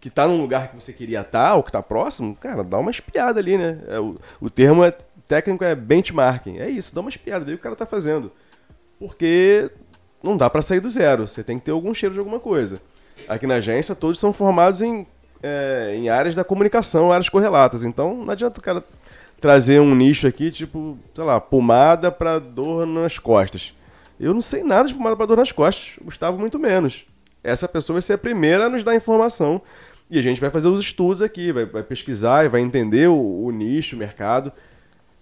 que 0.00 0.08
tá 0.08 0.26
num 0.28 0.40
lugar 0.40 0.68
que 0.68 0.76
você 0.76 0.92
queria 0.92 1.22
estar, 1.22 1.48
tá, 1.50 1.54
ou 1.56 1.62
que 1.62 1.72
tá 1.72 1.82
próximo, 1.82 2.36
cara, 2.36 2.62
dá 2.62 2.78
uma 2.78 2.90
espiada 2.90 3.40
ali, 3.40 3.58
né? 3.58 3.80
É, 3.88 3.98
o, 3.98 4.16
o 4.40 4.48
termo 4.48 4.84
é, 4.84 4.92
técnico 5.26 5.64
é 5.64 5.74
benchmarking. 5.74 6.58
É 6.58 6.70
isso, 6.70 6.94
dá 6.94 7.00
uma 7.00 7.10
espiada, 7.10 7.44
vê 7.44 7.52
o 7.52 7.54
que 7.56 7.60
o 7.60 7.62
cara 7.64 7.76
tá 7.76 7.84
fazendo. 7.84 8.30
Porque 8.98 9.70
não 10.22 10.36
dá 10.36 10.48
para 10.48 10.62
sair 10.62 10.80
do 10.80 10.88
zero, 10.88 11.26
você 11.26 11.42
tem 11.42 11.58
que 11.58 11.64
ter 11.64 11.72
algum 11.72 11.92
cheiro 11.92 12.14
de 12.14 12.18
alguma 12.20 12.40
coisa. 12.40 12.80
Aqui 13.26 13.46
na 13.46 13.56
agência, 13.56 13.94
todos 13.94 14.18
são 14.18 14.32
formados 14.32 14.82
em, 14.82 15.06
é, 15.42 15.94
em 15.96 16.08
áreas 16.08 16.34
da 16.34 16.44
comunicação, 16.44 17.10
áreas 17.10 17.28
correlatas. 17.28 17.82
Então, 17.82 18.14
não 18.24 18.30
adianta 18.30 18.60
o 18.60 18.62
cara 18.62 18.84
trazer 19.40 19.80
um 19.80 19.94
nicho 19.94 20.26
aqui, 20.26 20.50
tipo, 20.50 20.98
sei 21.14 21.24
lá, 21.24 21.40
pomada 21.40 22.10
para 22.10 22.38
dor 22.38 22.86
nas 22.86 23.18
costas. 23.18 23.74
Eu 24.18 24.34
não 24.34 24.40
sei 24.40 24.62
nada 24.62 24.88
de 24.88 24.94
pomada 24.94 25.16
para 25.16 25.26
dor 25.26 25.36
nas 25.36 25.52
costas, 25.52 25.92
Gustavo 26.02 26.38
muito 26.38 26.58
menos. 26.58 27.06
Essa 27.42 27.68
pessoa 27.68 27.94
vai 27.94 28.02
ser 28.02 28.14
a 28.14 28.18
primeira 28.18 28.66
a 28.66 28.68
nos 28.68 28.82
dar 28.82 28.96
informação 28.96 29.62
e 30.10 30.18
a 30.18 30.22
gente 30.22 30.40
vai 30.40 30.50
fazer 30.50 30.68
os 30.68 30.80
estudos 30.80 31.22
aqui, 31.22 31.52
vai, 31.52 31.66
vai 31.66 31.82
pesquisar 31.82 32.44
e 32.44 32.48
vai 32.48 32.60
entender 32.60 33.08
o, 33.08 33.44
o, 33.44 33.50
nicho, 33.50 33.94
o 33.94 33.98
mercado, 33.98 34.52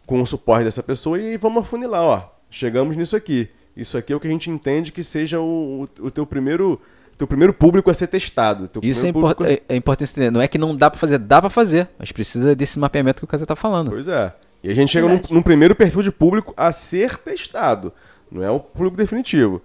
com 0.07 0.23
o 0.23 0.27
suporte 0.27 0.65
dessa 0.65 0.83
pessoa 0.83 1.21
e 1.21 1.37
vamos 1.37 1.63
afunilar, 1.63 2.03
ó. 2.03 2.31
Chegamos 2.49 2.97
nisso 2.97 3.17
aqui. 3.17 3.49
Isso 3.77 3.99
aqui 3.99 4.13
é 4.13 4.17
o 4.17 4.21
que 4.21 4.29
a 4.29 4.31
gente 4.31 4.49
entende 4.49 4.93
que 4.93 5.03
seja 5.03 5.41
o, 5.41 5.83
o, 6.01 6.07
o 6.07 6.11
teu 6.11 6.25
primeiro 6.25 6.81
teu 7.17 7.27
primeiro 7.27 7.53
público 7.53 7.91
a 7.91 7.95
ser 7.95 8.07
testado. 8.07 8.71
Isso 8.83 9.07
é, 9.07 9.09
import 9.09 9.41
é, 9.41 9.63
é, 9.69 9.77
importante 9.77 10.11
entender. 10.11 10.31
Não 10.31 10.41
é 10.41 10.49
que 10.49 10.59
não 10.59 10.77
dá 10.77 10.91
para 10.91 10.99
fazer, 10.99 11.19
dá 11.19 11.41
para 11.41 11.51
fazer, 11.51 11.89
mas 11.99 12.13
precisa 12.13 12.55
desse 12.55 12.79
mapeamento 12.79 13.21
que 13.21 13.25
o 13.25 13.29
Casé 13.29 13.47
tá 13.47 13.57
falando. 13.57 13.91
Pois 13.91 14.09
é. 14.09 14.33
E 14.63 14.71
a 14.71 14.75
gente 14.75 14.91
chega 14.91 15.09
num, 15.09 15.21
num, 15.31 15.43
primeiro 15.43 15.75
perfil 15.75 16.03
de 16.03 16.11
público 16.11 16.53
a 16.57 16.73
ser 16.73 17.17
testado. 17.19 17.93
Não 18.31 18.43
é 18.43 18.51
o 18.51 18.59
público 18.59 18.97
definitivo. 18.97 19.63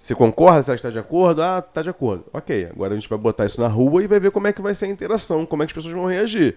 Você 0.00 0.14
concorda? 0.14 0.62
Você 0.62 0.74
está 0.74 0.90
de 0.90 0.98
acordo? 0.98 1.42
Ah, 1.42 1.62
está 1.66 1.82
de 1.82 1.90
acordo. 1.90 2.24
Ok, 2.32 2.68
agora 2.70 2.92
a 2.92 2.96
gente 2.96 3.08
vai 3.08 3.18
botar 3.18 3.44
isso 3.44 3.60
na 3.60 3.66
rua 3.66 4.02
e 4.02 4.06
vai 4.06 4.20
ver 4.20 4.30
como 4.30 4.46
é 4.46 4.52
que 4.52 4.62
vai 4.62 4.74
ser 4.74 4.84
a 4.84 4.88
interação, 4.88 5.44
como 5.44 5.62
é 5.62 5.66
que 5.66 5.72
as 5.72 5.74
pessoas 5.74 5.92
vão 5.92 6.06
reagir. 6.06 6.56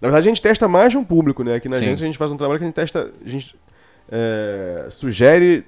Na 0.00 0.08
verdade, 0.08 0.28
a 0.28 0.30
gente 0.30 0.42
testa 0.42 0.66
mais 0.66 0.90
de 0.90 0.98
um 0.98 1.04
público, 1.04 1.44
né? 1.44 1.54
Aqui 1.54 1.68
na 1.68 1.76
Sim. 1.76 1.84
agência 1.84 2.04
a 2.04 2.06
gente 2.06 2.18
faz 2.18 2.32
um 2.32 2.36
trabalho 2.36 2.58
que 2.58 2.64
a 2.64 2.66
gente 2.66 2.74
testa. 2.74 3.12
A 3.24 3.28
gente 3.28 3.54
é, 4.10 4.86
sugere 4.90 5.64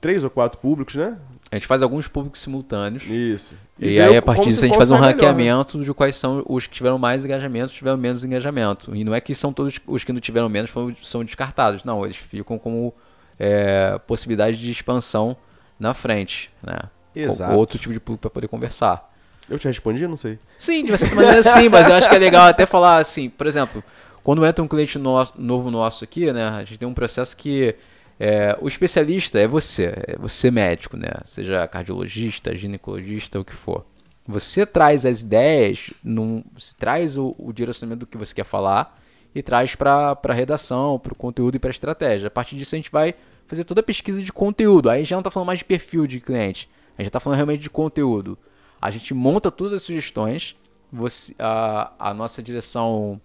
três 0.00 0.24
ou 0.24 0.30
quatro 0.30 0.58
públicos, 0.58 0.94
né? 0.94 1.18
A 1.50 1.56
gente 1.56 1.66
faz 1.66 1.82
alguns 1.82 2.08
públicos 2.08 2.40
simultâneos. 2.40 3.04
Isso. 3.04 3.54
E, 3.78 3.92
e 3.92 4.00
aí, 4.00 4.16
a 4.16 4.22
partir 4.22 4.46
disso, 4.46 4.64
a 4.64 4.66
gente 4.66 4.76
faz 4.76 4.90
um 4.90 4.96
ranqueamento 4.96 5.36
melhor, 5.36 5.66
né? 5.74 5.84
de 5.84 5.94
quais 5.94 6.16
são 6.16 6.44
os 6.48 6.66
que 6.66 6.74
tiveram 6.74 6.98
mais 6.98 7.24
engajamento, 7.24 7.66
os 7.66 7.72
que 7.72 7.78
tiveram 7.78 7.96
menos 7.96 8.24
engajamento. 8.24 8.94
E 8.94 9.04
não 9.04 9.14
é 9.14 9.20
que 9.20 9.34
são 9.34 9.52
todos 9.52 9.78
os 9.86 10.04
que 10.04 10.12
não 10.12 10.20
tiveram 10.20 10.48
menos 10.48 10.70
são 11.02 11.24
descartados. 11.24 11.84
Não, 11.84 12.04
eles 12.04 12.16
ficam 12.16 12.58
como 12.58 12.92
é, 13.38 13.98
possibilidade 14.06 14.56
de 14.56 14.70
expansão 14.70 15.36
na 15.78 15.94
frente, 15.94 16.50
né? 16.62 16.78
Exato. 17.14 17.54
outro 17.54 17.78
tipo 17.78 17.92
de 17.92 18.00
público 18.00 18.22
para 18.22 18.30
poder 18.30 18.48
conversar. 18.48 19.12
Eu 19.48 19.58
te 19.58 19.66
respondi, 19.66 20.06
não 20.06 20.16
sei. 20.16 20.38
Sim, 20.58 20.84
de 20.84 20.96
certa 20.96 21.14
maneira 21.14 21.42
sim, 21.42 21.68
mas 21.68 21.86
eu 21.86 21.94
acho 21.94 22.08
que 22.08 22.16
é 22.16 22.18
legal 22.18 22.48
até 22.48 22.66
falar 22.66 22.96
assim, 22.96 23.28
por 23.28 23.46
exemplo, 23.46 23.84
quando 24.22 24.44
entra 24.44 24.64
um 24.64 24.68
cliente 24.68 24.98
nosso, 24.98 25.34
novo 25.38 25.70
nosso 25.70 26.02
aqui, 26.02 26.32
né, 26.32 26.48
a 26.48 26.64
gente 26.64 26.78
tem 26.78 26.88
um 26.88 26.94
processo 26.94 27.36
que 27.36 27.76
é, 28.18 28.56
o 28.60 28.68
especialista 28.68 29.38
é 29.38 29.46
você, 29.46 29.92
é 30.06 30.16
você 30.18 30.50
médico, 30.50 30.96
né, 30.96 31.10
seja 31.24 31.66
cardiologista, 31.66 32.56
ginecologista, 32.56 33.40
o 33.40 33.44
que 33.44 33.54
for. 33.54 33.84
Você 34.26 34.64
traz 34.64 35.04
as 35.04 35.20
ideias, 35.20 35.92
num, 36.02 36.42
traz 36.78 37.16
o, 37.18 37.34
o 37.38 37.52
direcionamento 37.52 38.00
do 38.00 38.06
que 38.06 38.16
você 38.16 38.34
quer 38.34 38.44
falar 38.44 38.98
e 39.34 39.42
traz 39.42 39.74
para 39.74 40.16
a 40.22 40.32
redação, 40.32 40.98
para 40.98 41.12
o 41.12 41.16
conteúdo 41.16 41.56
e 41.56 41.58
para 41.58 41.68
a 41.68 41.72
estratégia. 41.72 42.28
A 42.28 42.30
partir 42.30 42.56
disso 42.56 42.74
a 42.74 42.78
gente 42.78 42.90
vai 42.90 43.14
fazer 43.46 43.64
toda 43.64 43.80
a 43.80 43.84
pesquisa 43.84 44.22
de 44.22 44.32
conteúdo. 44.32 44.88
Aí 44.88 45.04
já 45.04 45.16
não 45.16 45.20
está 45.20 45.30
falando 45.30 45.48
mais 45.48 45.58
de 45.58 45.64
perfil 45.64 46.06
de 46.06 46.20
cliente, 46.20 46.70
a 46.96 47.02
gente 47.02 47.08
está 47.08 47.20
falando 47.20 47.36
realmente 47.36 47.60
de 47.60 47.70
conteúdo. 47.70 48.38
A 48.80 48.90
gente 48.90 49.12
monta 49.12 49.50
todas 49.50 49.72
as 49.72 49.82
sugestões, 49.82 50.56
você, 50.92 51.34
a, 51.38 51.92
a 51.98 52.14
nossa 52.14 52.42
direção 52.42 53.20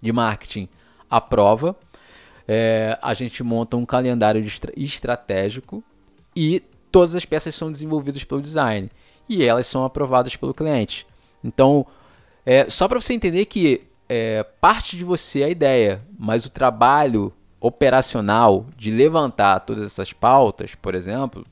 de 0.00 0.12
marketing 0.12 0.68
aprova, 1.10 1.76
é, 2.48 2.98
a 3.02 3.12
gente 3.12 3.42
monta 3.42 3.76
um 3.76 3.84
calendário 3.84 4.42
estra 4.42 4.72
estratégico 4.74 5.84
e 6.34 6.62
todas 6.90 7.14
as 7.14 7.26
peças 7.26 7.54
são 7.54 7.70
desenvolvidas 7.70 8.24
pelo 8.24 8.40
design 8.40 8.90
e 9.28 9.44
elas 9.44 9.66
são 9.66 9.84
aprovadas 9.84 10.34
pelo 10.34 10.54
cliente. 10.54 11.06
Então, 11.44 11.86
é, 12.46 12.70
só 12.70 12.88
para 12.88 12.98
você 12.98 13.12
entender 13.12 13.44
que 13.44 13.82
é, 14.08 14.42
parte 14.42 14.96
de 14.96 15.04
você 15.04 15.42
é 15.42 15.44
a 15.44 15.50
ideia, 15.50 16.00
mas 16.18 16.46
o 16.46 16.50
trabalho 16.50 17.30
operacional 17.60 18.66
de 18.76 18.90
levantar 18.90 19.60
todas 19.60 19.84
essas 19.84 20.12
pautas, 20.14 20.74
por 20.74 20.94
exemplo, 20.94 21.44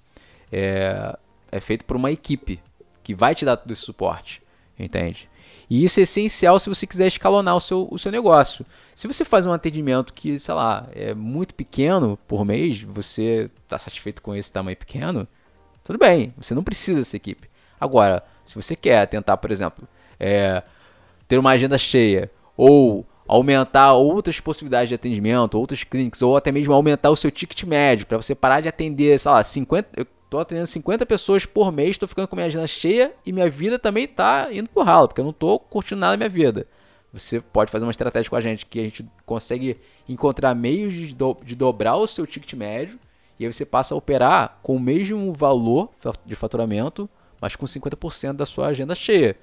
é, 0.51 1.15
é 1.53 1.61
feito 1.61 1.85
por 1.85 1.97
uma 1.97 2.11
equipe 2.11 2.59
que 3.03 3.15
vai 3.15 3.35
te 3.35 3.45
dar 3.45 3.59
todo 3.59 3.71
esse 3.71 3.83
suporte, 3.83 4.43
entende? 4.79 5.29
E 5.69 5.85
isso 5.85 5.99
é 5.99 6.05
essencial 6.05 6.61
se 6.61 6.69
você 6.69 6.87
quiser 6.87 7.09
escalonar 7.09 7.57
o 7.57 7.61
seu, 7.61 7.89
o 7.91 7.99
seu 7.99 8.13
negócio. 8.13 8.65
Se 8.95 9.09
você 9.09 9.25
faz 9.25 9.47
um 9.47 9.53
atendimento 9.53 10.15
que, 10.15 10.39
sei 10.39 10.55
lá, 10.55 10.87
é 10.95 11.13
muito 11.13 11.55
pequeno 11.55 12.19
por 12.29 12.45
mês, 12.45 12.83
você 12.83 13.51
está 13.65 13.79
satisfeito 13.79 14.23
com 14.23 14.35
esse 14.35 14.51
tamanho 14.51 14.77
pequeno, 14.77 15.27
tudo 15.83 15.99
bem, 15.99 16.33
você 16.37 16.55
não 16.55 16.63
precisa 16.63 16.99
dessa 16.99 17.17
equipe. 17.17 17.49
Agora, 17.81 18.23
se 18.45 18.55
você 18.55 18.77
quer 18.77 19.07
tentar, 19.07 19.37
por 19.37 19.51
exemplo, 19.51 19.87
é, 20.19 20.63
ter 21.29 21.39
uma 21.39 21.51
agenda 21.51 21.77
cheia 21.79 22.31
ou 22.57 23.05
aumentar 23.29 23.93
outras 23.95 24.39
possibilidades 24.39 24.89
de 24.89 24.95
atendimento, 24.95 25.59
outras 25.59 25.83
clínicas, 25.83 26.23
ou 26.23 26.37
até 26.37 26.53
mesmo 26.53 26.73
aumentar 26.73 27.11
o 27.11 27.17
seu 27.17 27.31
ticket 27.31 27.65
médio, 27.65 28.07
para 28.07 28.17
você 28.17 28.35
parar 28.35 28.61
de 28.61 28.69
atender, 28.69 29.19
sei 29.19 29.31
lá, 29.31 29.43
50. 29.43 29.89
Eu 29.97 30.07
tô 30.29 30.39
atendendo 30.39 30.67
50 30.67 31.07
pessoas 31.07 31.47
por 31.47 31.73
mês, 31.73 31.91
estou 31.91 32.09
ficando 32.09 32.29
com 32.29 32.37
minha 32.37 32.47
agenda 32.47 32.67
cheia 32.67 33.15
e 33.25 33.33
minha 33.33 33.49
vida 33.49 33.79
também 33.79 34.05
está 34.05 34.49
indo 34.53 34.69
pro 34.69 34.83
ralo, 34.83 35.09
porque 35.09 35.21
eu 35.21 35.25
não 35.25 35.31
estou 35.31 35.59
curtindo 35.59 36.01
nada 36.01 36.13
da 36.13 36.17
minha 36.17 36.29
vida. 36.29 36.67
Você 37.13 37.41
pode 37.41 37.71
fazer 37.71 37.85
uma 37.85 37.91
estratégia 37.91 38.29
com 38.29 38.37
a 38.37 38.41
gente 38.41 38.67
que 38.67 38.79
a 38.79 38.83
gente 38.83 39.07
consegue 39.25 39.79
encontrar 40.09 40.55
meios 40.55 40.93
de, 40.93 41.15
do, 41.15 41.37
de 41.43 41.55
dobrar 41.55 41.97
o 41.97 42.07
seu 42.07 42.27
ticket 42.27 42.53
médio 42.55 42.99
e 43.39 43.45
aí 43.45 43.53
você 43.53 43.65
passa 43.65 43.95
a 43.95 43.97
operar 43.97 44.59
com 44.63 44.77
o 44.77 44.81
mesmo 44.81 45.33
valor 45.33 45.91
de 46.25 46.35
faturamento, 46.35 47.09
mas 47.41 47.55
com 47.55 47.67
50% 47.67 48.33
da 48.33 48.47
sua 48.47 48.69
agenda 48.69 48.95
cheia. 48.95 49.37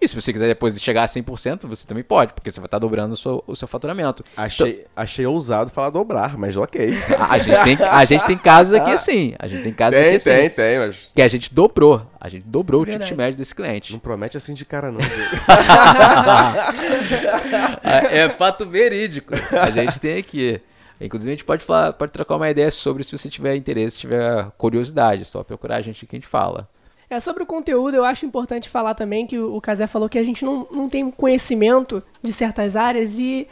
E 0.00 0.06
se 0.06 0.14
você 0.14 0.32
quiser 0.32 0.46
depois 0.46 0.80
chegar 0.80 1.02
a 1.02 1.06
100%, 1.06 1.66
você 1.66 1.84
também 1.84 2.04
pode, 2.04 2.32
porque 2.32 2.52
você 2.52 2.60
vai 2.60 2.68
estar 2.68 2.78
dobrando 2.78 3.14
o 3.14 3.16
seu, 3.16 3.42
o 3.46 3.56
seu 3.56 3.66
faturamento. 3.66 4.22
Achei, 4.36 4.70
então, 4.70 4.84
achei 4.94 5.26
ousado 5.26 5.72
falar 5.72 5.90
dobrar, 5.90 6.38
mas 6.38 6.56
ok. 6.56 6.90
A, 7.18 7.36
gente, 7.38 7.64
tem, 7.64 7.76
a 7.84 8.04
gente 8.04 8.24
tem 8.24 8.38
casos 8.38 8.74
aqui 8.74 8.92
assim. 8.92 9.34
A 9.38 9.48
gente 9.48 9.64
tem 9.64 9.72
casos 9.72 9.98
tem, 9.98 10.14
aqui 10.14 10.22
tem, 10.22 10.34
assim. 10.34 10.40
Tem, 10.40 10.50
tem, 10.50 10.78
mas... 10.78 10.96
Que 11.14 11.20
a 11.20 11.28
gente 11.28 11.52
dobrou. 11.52 12.06
A 12.20 12.28
gente 12.28 12.46
dobrou 12.46 12.84
Verdade. 12.84 13.02
o 13.02 13.06
ticket 13.06 13.18
médio 13.18 13.38
desse 13.38 13.52
cliente. 13.54 13.92
Não 13.92 13.98
promete 13.98 14.36
assim 14.36 14.54
de 14.54 14.64
cara, 14.64 14.92
não. 14.92 15.00
é 17.82 18.28
fato 18.30 18.68
verídico. 18.68 19.34
A 19.34 19.70
gente 19.70 19.98
tem 19.98 20.18
aqui. 20.18 20.60
Inclusive, 21.00 21.30
a 21.30 21.34
gente 21.34 21.44
pode, 21.44 21.64
falar, 21.64 21.92
pode 21.92 22.12
trocar 22.12 22.36
uma 22.36 22.50
ideia 22.50 22.70
sobre 22.70 23.02
se 23.04 23.16
você 23.16 23.28
tiver 23.28 23.56
interesse, 23.56 23.98
tiver 23.98 24.46
curiosidade. 24.56 25.24
Só 25.24 25.42
procurar 25.42 25.76
a 25.76 25.80
gente 25.80 26.06
que 26.06 26.14
a 26.14 26.18
gente 26.18 26.28
fala. 26.28 26.68
É, 27.10 27.20
sobre 27.20 27.42
o 27.42 27.46
conteúdo, 27.46 27.96
eu 27.96 28.04
acho 28.04 28.26
importante 28.26 28.68
falar 28.68 28.94
também 28.94 29.26
que 29.26 29.38
o 29.38 29.60
Casé 29.60 29.86
falou 29.86 30.08
que 30.08 30.18
a 30.18 30.24
gente 30.24 30.44
não, 30.44 30.66
não 30.70 30.88
tem 30.88 31.10
conhecimento 31.10 32.02
de 32.22 32.32
certas 32.32 32.76
áreas 32.76 33.18
e 33.18 33.48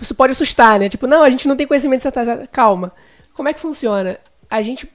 isso 0.00 0.14
pode 0.14 0.32
assustar, 0.32 0.78
né? 0.78 0.88
Tipo, 0.88 1.06
não, 1.06 1.22
a 1.22 1.30
gente 1.30 1.46
não 1.46 1.56
tem 1.56 1.66
conhecimento 1.66 2.00
de 2.00 2.02
certas 2.02 2.28
áreas. 2.28 2.48
Calma. 2.50 2.92
Como 3.34 3.48
é 3.48 3.52
que 3.52 3.60
funciona? 3.60 4.18
A 4.50 4.62
gente. 4.62 4.90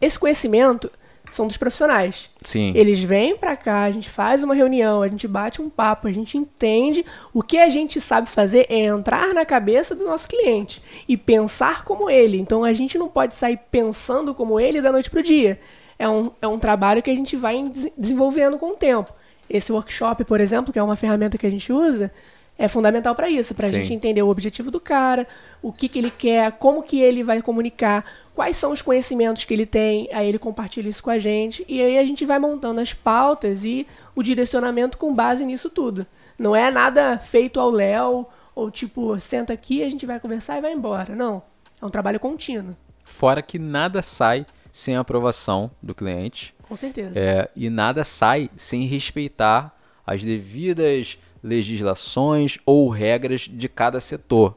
Esse 0.00 0.16
conhecimento 0.16 0.90
são 1.32 1.48
dos 1.48 1.56
profissionais. 1.56 2.30
Sim. 2.44 2.72
Eles 2.74 3.00
vêm 3.00 3.36
pra 3.36 3.56
cá, 3.56 3.82
a 3.82 3.90
gente 3.90 4.08
faz 4.08 4.42
uma 4.42 4.54
reunião, 4.54 5.02
a 5.02 5.08
gente 5.08 5.26
bate 5.26 5.60
um 5.60 5.68
papo, 5.68 6.06
a 6.06 6.12
gente 6.12 6.38
entende. 6.38 7.04
O 7.34 7.42
que 7.42 7.58
a 7.58 7.68
gente 7.68 8.00
sabe 8.00 8.30
fazer 8.30 8.66
é 8.70 8.84
entrar 8.84 9.34
na 9.34 9.44
cabeça 9.44 9.94
do 9.94 10.04
nosso 10.04 10.28
cliente 10.28 10.80
e 11.08 11.16
pensar 11.16 11.84
como 11.84 12.08
ele. 12.08 12.38
Então 12.38 12.62
a 12.62 12.72
gente 12.72 12.96
não 12.96 13.08
pode 13.08 13.34
sair 13.34 13.58
pensando 13.70 14.34
como 14.34 14.60
ele 14.60 14.80
da 14.80 14.92
noite 14.92 15.10
pro 15.10 15.22
dia 15.22 15.58
é 15.98 16.08
um, 16.08 16.30
é 16.40 16.46
um 16.46 16.58
trabalho 16.58 17.02
que 17.02 17.10
a 17.10 17.14
gente 17.14 17.36
vai 17.36 17.62
desenvolvendo 17.96 18.58
com 18.58 18.72
o 18.72 18.76
tempo. 18.76 19.12
Esse 19.48 19.72
workshop, 19.72 20.24
por 20.24 20.40
exemplo, 20.40 20.72
que 20.72 20.78
é 20.78 20.82
uma 20.82 20.96
ferramenta 20.96 21.38
que 21.38 21.46
a 21.46 21.50
gente 21.50 21.72
usa, 21.72 22.12
é 22.58 22.66
fundamental 22.66 23.14
para 23.14 23.30
isso, 23.30 23.54
para 23.54 23.68
a 23.68 23.70
gente 23.70 23.94
entender 23.94 24.20
o 24.20 24.28
objetivo 24.28 24.70
do 24.70 24.80
cara, 24.80 25.26
o 25.62 25.72
que, 25.72 25.88
que 25.88 25.98
ele 25.98 26.10
quer, 26.10 26.50
como 26.52 26.82
que 26.82 27.00
ele 27.00 27.22
vai 27.22 27.40
comunicar, 27.40 28.04
quais 28.34 28.56
são 28.56 28.72
os 28.72 28.82
conhecimentos 28.82 29.44
que 29.44 29.54
ele 29.54 29.64
tem, 29.64 30.08
aí 30.12 30.28
ele 30.28 30.38
compartilha 30.38 30.88
isso 30.88 31.02
com 31.02 31.10
a 31.10 31.20
gente, 31.20 31.64
e 31.68 31.80
aí 31.80 31.96
a 31.98 32.04
gente 32.04 32.26
vai 32.26 32.38
montando 32.38 32.80
as 32.80 32.92
pautas 32.92 33.62
e 33.62 33.86
o 34.14 34.24
direcionamento 34.24 34.98
com 34.98 35.14
base 35.14 35.44
nisso 35.44 35.70
tudo. 35.70 36.04
Não 36.36 36.54
é 36.54 36.70
nada 36.70 37.18
feito 37.18 37.60
ao 37.60 37.70
léu, 37.70 38.28
ou 38.56 38.70
tipo, 38.72 39.18
senta 39.20 39.52
aqui, 39.52 39.82
a 39.82 39.90
gente 39.90 40.04
vai 40.04 40.18
conversar 40.18 40.58
e 40.58 40.60
vai 40.60 40.72
embora. 40.72 41.14
Não, 41.14 41.40
é 41.80 41.86
um 41.86 41.90
trabalho 41.90 42.18
contínuo. 42.18 42.76
Fora 43.04 43.40
que 43.40 43.58
nada 43.58 44.02
sai 44.02 44.44
sem 44.78 44.94
a 44.94 45.00
aprovação 45.00 45.72
do 45.82 45.92
cliente. 45.92 46.54
Com 46.62 46.76
certeza. 46.76 47.18
É, 47.18 47.50
e 47.56 47.68
nada 47.68 48.04
sai 48.04 48.48
sem 48.56 48.86
respeitar 48.86 49.76
as 50.06 50.22
devidas 50.22 51.18
legislações 51.42 52.58
ou 52.64 52.88
regras 52.88 53.40
de 53.40 53.68
cada 53.68 54.00
setor. 54.00 54.56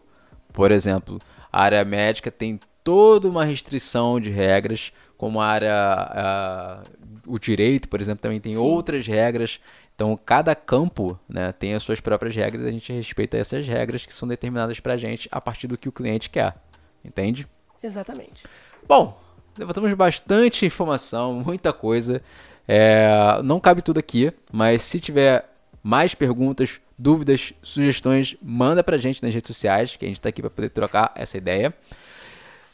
Por 0.53 0.69
exemplo, 0.69 1.17
a 1.51 1.63
área 1.63 1.83
médica 1.83 2.29
tem 2.29 2.59
toda 2.83 3.27
uma 3.27 3.43
restrição 3.43 4.19
de 4.19 4.29
regras, 4.29 4.93
como 5.17 5.41
a 5.41 5.47
área, 5.47 5.73
a, 5.73 6.83
o 7.25 7.39
direito, 7.39 7.89
por 7.89 7.99
exemplo, 7.99 8.21
também 8.21 8.39
tem 8.39 8.53
Sim. 8.53 8.59
outras 8.59 9.07
regras. 9.07 9.59
Então, 9.95 10.15
cada 10.23 10.53
campo 10.53 11.19
né, 11.27 11.51
tem 11.51 11.73
as 11.73 11.81
suas 11.81 11.99
próprias 11.99 12.35
regras 12.35 12.63
e 12.63 12.67
a 12.67 12.71
gente 12.71 12.93
respeita 12.93 13.37
essas 13.37 13.67
regras 13.67 14.05
que 14.05 14.13
são 14.13 14.27
determinadas 14.27 14.79
para 14.79 14.93
a 14.93 14.97
gente 14.97 15.27
a 15.31 15.41
partir 15.41 15.65
do 15.65 15.79
que 15.79 15.89
o 15.89 15.91
cliente 15.91 16.29
quer. 16.29 16.55
Entende? 17.03 17.47
Exatamente. 17.81 18.43
Bom, 18.87 19.19
levantamos 19.57 19.93
bastante 19.93 20.65
informação, 20.65 21.33
muita 21.45 21.73
coisa. 21.73 22.21
É, 22.67 23.39
não 23.43 23.59
cabe 23.59 23.81
tudo 23.81 23.99
aqui, 23.99 24.31
mas 24.51 24.81
se 24.83 24.99
tiver 24.99 25.49
mais 25.83 26.13
perguntas, 26.13 26.79
dúvidas, 26.97 27.53
sugestões, 27.63 28.35
manda 28.41 28.83
pra 28.83 28.97
gente 28.97 29.23
nas 29.23 29.33
redes 29.33 29.47
sociais, 29.47 29.95
que 29.95 30.05
a 30.05 30.07
gente 30.07 30.21
tá 30.21 30.29
aqui 30.29 30.41
para 30.41 30.49
poder 30.49 30.69
trocar 30.69 31.11
essa 31.15 31.37
ideia. 31.37 31.73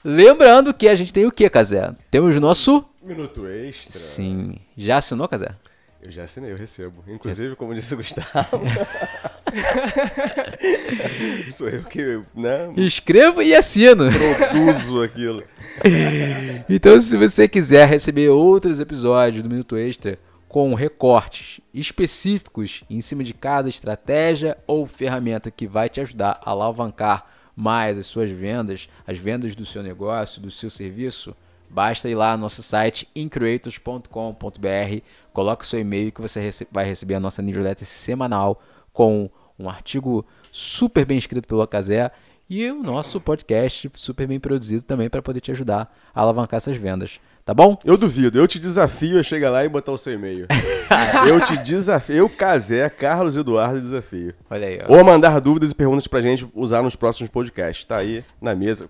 Lembrando 0.04 0.74
que 0.74 0.88
a 0.88 0.96
gente 0.96 1.12
tem 1.12 1.26
o 1.26 1.32
que, 1.32 1.50
Casé? 1.50 1.94
Temos 2.12 2.36
o 2.36 2.40
nosso. 2.40 2.86
Minuto 3.02 3.48
extra. 3.48 3.98
Sim. 3.98 4.56
Já 4.78 4.98
assinou, 4.98 5.28
Casé? 5.28 5.56
Eu 6.02 6.12
já 6.12 6.24
assinei, 6.24 6.52
eu 6.52 6.58
recebo. 6.58 7.04
Inclusive, 7.08 7.56
como 7.56 7.74
disse 7.74 7.94
o 7.94 7.98
Gustavo. 7.98 8.28
sou 11.52 11.70
eu 11.70 11.84
que, 11.84 12.22
né, 12.36 12.72
Escreva 12.78 13.44
e 13.44 13.54
assino. 13.54 14.06
produzo 14.38 15.02
aquilo. 15.02 15.44
Então, 16.70 17.00
se 17.00 17.16
você 17.16 17.48
quiser 17.48 17.88
receber 17.88 18.30
outros 18.30 18.80
episódios 18.80 19.44
do 19.44 19.50
Minuto 19.50 19.78
Extra 19.78 20.18
com 20.50 20.74
recortes 20.74 21.62
específicos 21.72 22.84
em 22.90 23.00
cima 23.00 23.24
de 23.24 23.32
cada 23.34 23.70
estratégia 23.70 24.58
ou 24.66 24.88
ferramenta 24.88 25.52
que 25.52 25.68
vai 25.68 25.88
te 25.88 26.02
ajudar 26.02 26.42
a 26.44 26.50
alavancar 26.50 27.28
mais 27.56 27.96
as 27.98 28.08
suas 28.08 28.32
vendas, 28.32 28.90
as 29.06 29.20
vendas 29.20 29.56
do 29.56 29.66
seu 29.68 29.84
negócio, 29.84 30.42
do 30.42 30.50
seu 30.50 30.70
serviço, 30.72 31.36
basta 31.70 32.10
ir 32.10 32.16
lá 32.16 32.36
no 32.36 32.44
nosso 32.44 32.64
site 32.64 33.08
increators.com.br, 33.16 35.02
coloque 35.34 35.64
o 35.64 35.68
seu 35.68 35.80
e-mail 35.80 36.12
que 36.12 36.22
você 36.22 36.52
vai 36.72 36.86
receber 36.86 37.16
a 37.16 37.20
nossa 37.20 37.42
newsletter 37.42 37.88
semanal 37.88 38.62
com 38.94 39.30
um 39.60 39.70
artigo 39.70 40.26
super 40.52 41.06
bem 41.06 41.18
escrito 41.18 41.48
pelo 41.48 41.66
Casé 41.68 42.12
e 42.50 42.70
o 42.72 42.82
nosso 42.82 43.20
podcast 43.20 43.92
super 43.96 44.28
bem 44.28 44.40
produzido 44.40 44.82
também 44.82 45.10
para 45.10 45.22
poder 45.22 45.42
te 45.42 45.52
ajudar 45.52 45.94
a 46.14 46.22
alavancar 46.22 46.58
essas 46.58 46.78
vendas. 46.78 47.20
Tá 47.48 47.54
bom? 47.54 47.78
Eu 47.86 47.96
duvido, 47.98 48.38
eu 48.38 48.46
te 48.46 48.60
desafio 48.60 49.18
a 49.18 49.24
chegar 49.24 49.50
lá 49.50 49.64
e 49.64 49.70
botar 49.70 49.94
o 49.94 49.98
seu 49.98 50.14
e-mail. 50.14 50.48
eu 51.30 51.40
te 51.40 51.56
desafio, 51.56 52.16
eu, 52.16 52.30
Casé, 52.30 52.90
Carlos 52.90 53.38
Eduardo, 53.38 53.80
desafio. 53.80 54.34
Olha 54.50 54.68
aí, 54.68 54.82
ó. 54.86 54.98
Ou 54.98 55.06
mandar 55.06 55.40
dúvidas 55.40 55.72
e 55.72 55.76
perguntas 55.76 56.08
pra 56.08 56.20
gente 56.20 56.46
usar 56.54 56.84
nos 56.84 56.98
próximos 56.98 57.30
podcasts. 57.30 57.86
Tá 57.86 57.98
aí 57.98 58.24
na 58.42 58.54
mesa. 58.54 58.90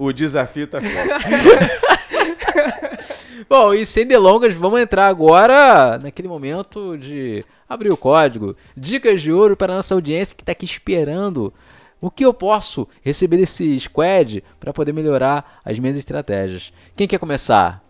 O 0.00 0.12
desafio 0.14 0.66
tá 0.66 0.80
feito. 0.80 0.96
Bom, 3.46 3.74
e 3.74 3.84
sem 3.84 4.06
delongas, 4.06 4.54
vamos 4.54 4.80
entrar 4.80 5.08
agora 5.08 5.98
naquele 5.98 6.26
momento 6.26 6.96
de 6.96 7.44
abrir 7.68 7.92
o 7.92 7.98
código. 7.98 8.56
Dicas 8.74 9.20
de 9.20 9.30
ouro 9.30 9.58
para 9.58 9.74
a 9.74 9.76
nossa 9.76 9.94
audiência 9.94 10.34
que 10.34 10.42
está 10.42 10.52
aqui 10.52 10.64
esperando. 10.64 11.52
O 12.00 12.10
que 12.10 12.24
eu 12.24 12.32
posso 12.32 12.88
receber 13.02 13.36
desse 13.36 13.78
squad 13.78 14.42
para 14.58 14.72
poder 14.72 14.94
melhorar 14.94 15.60
as 15.62 15.78
minhas 15.78 15.98
estratégias? 15.98 16.72
Quem 16.96 17.06
quer 17.06 17.18
começar? 17.18 17.84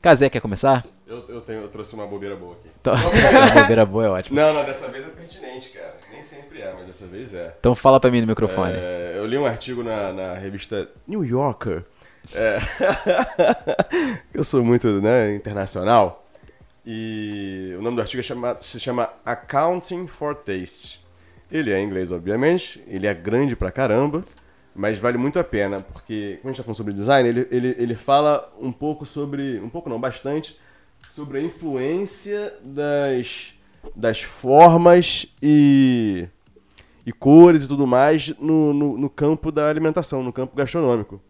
Casé 0.00 0.30
quer 0.30 0.40
começar? 0.40 0.86
Eu, 1.04 1.24
eu, 1.28 1.40
tenho, 1.40 1.62
eu 1.62 1.68
trouxe 1.68 1.96
uma 1.96 2.06
bobeira 2.06 2.36
boa 2.36 2.52
aqui. 2.52 2.70
Então, 2.80 2.94
essa 2.94 3.50
bobeira 3.60 3.84
boa 3.84 4.04
é 4.04 4.08
ótimo. 4.08 4.38
Não, 4.38 4.54
não, 4.54 4.64
dessa 4.64 4.86
vez 4.86 5.04
é 5.04 5.10
pertinente, 5.10 5.70
cara. 5.70 5.95
Sempre 6.26 6.60
é, 6.60 6.72
mas 6.76 6.86
dessa 6.86 7.06
vez 7.06 7.32
é. 7.32 7.54
Então 7.60 7.74
fala 7.74 8.00
para 8.00 8.10
mim 8.10 8.20
no 8.20 8.26
microfone. 8.26 8.76
É, 8.76 9.14
eu 9.16 9.26
li 9.26 9.38
um 9.38 9.46
artigo 9.46 9.82
na, 9.82 10.12
na 10.12 10.34
revista 10.34 10.88
New 11.06 11.24
Yorker. 11.24 11.84
É, 12.34 12.58
eu 14.34 14.42
sou 14.42 14.64
muito 14.64 15.00
né, 15.00 15.34
internacional. 15.34 16.26
E 16.84 17.74
o 17.78 17.82
nome 17.82 17.96
do 17.96 18.02
artigo 18.02 18.20
é 18.20 18.22
chama- 18.22 18.56
se 18.60 18.78
chama 18.78 19.08
Accounting 19.24 20.06
for 20.06 20.34
Taste. 20.34 21.04
Ele 21.50 21.72
é 21.72 21.78
em 21.78 21.86
inglês, 21.86 22.10
obviamente. 22.10 22.82
Ele 22.86 23.06
é 23.06 23.14
grande 23.14 23.54
pra 23.54 23.70
caramba. 23.70 24.24
Mas 24.74 24.98
vale 24.98 25.16
muito 25.16 25.38
a 25.38 25.44
pena, 25.44 25.80
porque, 25.80 26.38
como 26.42 26.50
a 26.50 26.52
gente 26.52 26.58
tá 26.58 26.62
falando 26.62 26.76
sobre 26.76 26.92
design, 26.92 27.26
ele, 27.26 27.48
ele, 27.50 27.74
ele 27.78 27.94
fala 27.94 28.52
um 28.60 28.70
pouco 28.70 29.06
sobre. 29.06 29.58
Um 29.60 29.70
pouco 29.70 29.88
não, 29.88 29.98
bastante. 29.98 30.58
Sobre 31.08 31.38
a 31.38 31.40
influência 31.40 32.52
das, 32.62 33.54
das 33.94 34.22
formas 34.22 35.26
e 35.42 36.28
e 37.06 37.12
cores 37.12 37.62
e 37.62 37.68
tudo 37.68 37.86
mais 37.86 38.34
no, 38.40 38.74
no, 38.74 38.98
no 38.98 39.08
campo 39.08 39.52
da 39.52 39.68
alimentação, 39.68 40.24
no 40.24 40.32
campo 40.32 40.56
gastronômico. 40.56 41.22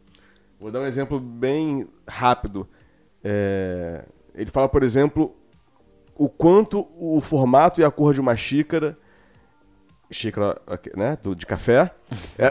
Vou 0.58 0.70
dar 0.70 0.80
um 0.80 0.86
exemplo 0.86 1.20
bem 1.20 1.86
rápido. 2.08 2.66
É, 3.22 4.02
ele 4.34 4.50
fala, 4.50 4.70
por 4.70 4.82
exemplo, 4.82 5.36
o 6.14 6.30
quanto 6.30 6.88
o 6.98 7.20
formato 7.20 7.78
e 7.78 7.84
a 7.84 7.90
cor 7.90 8.14
de 8.14 8.20
uma 8.22 8.34
xícara, 8.34 8.96
xícara 10.10 10.58
né, 10.96 11.18
de 11.36 11.44
café. 11.44 11.90
É, 12.38 12.50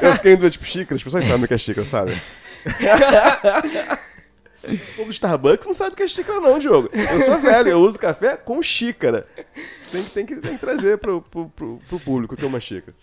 eu 0.00 0.14
fiquei 0.14 0.32
em 0.32 0.36
dúvida, 0.36 0.50
tipo, 0.50 0.64
xícara, 0.64 0.96
as 0.96 1.04
pessoas 1.04 1.26
sabem 1.26 1.44
o 1.44 1.48
que 1.48 1.52
é 1.52 1.58
xícara, 1.58 1.84
sabe? 1.84 2.22
Se 4.62 4.76
for 4.92 5.04
do 5.06 5.10
Starbucks, 5.10 5.66
não 5.66 5.74
sabe 5.74 5.94
o 5.94 5.96
que 5.96 6.02
é 6.02 6.08
xícara 6.08 6.40
não, 6.40 6.58
Diogo. 6.58 6.90
Eu 6.92 7.20
sou 7.22 7.38
velho, 7.38 7.68
eu 7.70 7.80
uso 7.80 7.98
café 7.98 8.36
com 8.36 8.62
xícara. 8.62 9.26
Tem 9.90 10.04
que, 10.04 10.10
tem 10.10 10.26
que, 10.26 10.36
tem 10.36 10.54
que 10.54 10.60
trazer 10.60 10.98
pro, 10.98 11.22
pro, 11.22 11.48
pro, 11.48 11.78
pro 11.88 12.00
público 12.00 12.36
que 12.36 12.44
é 12.44 12.48
uma 12.48 12.60
xícara. 12.60 12.94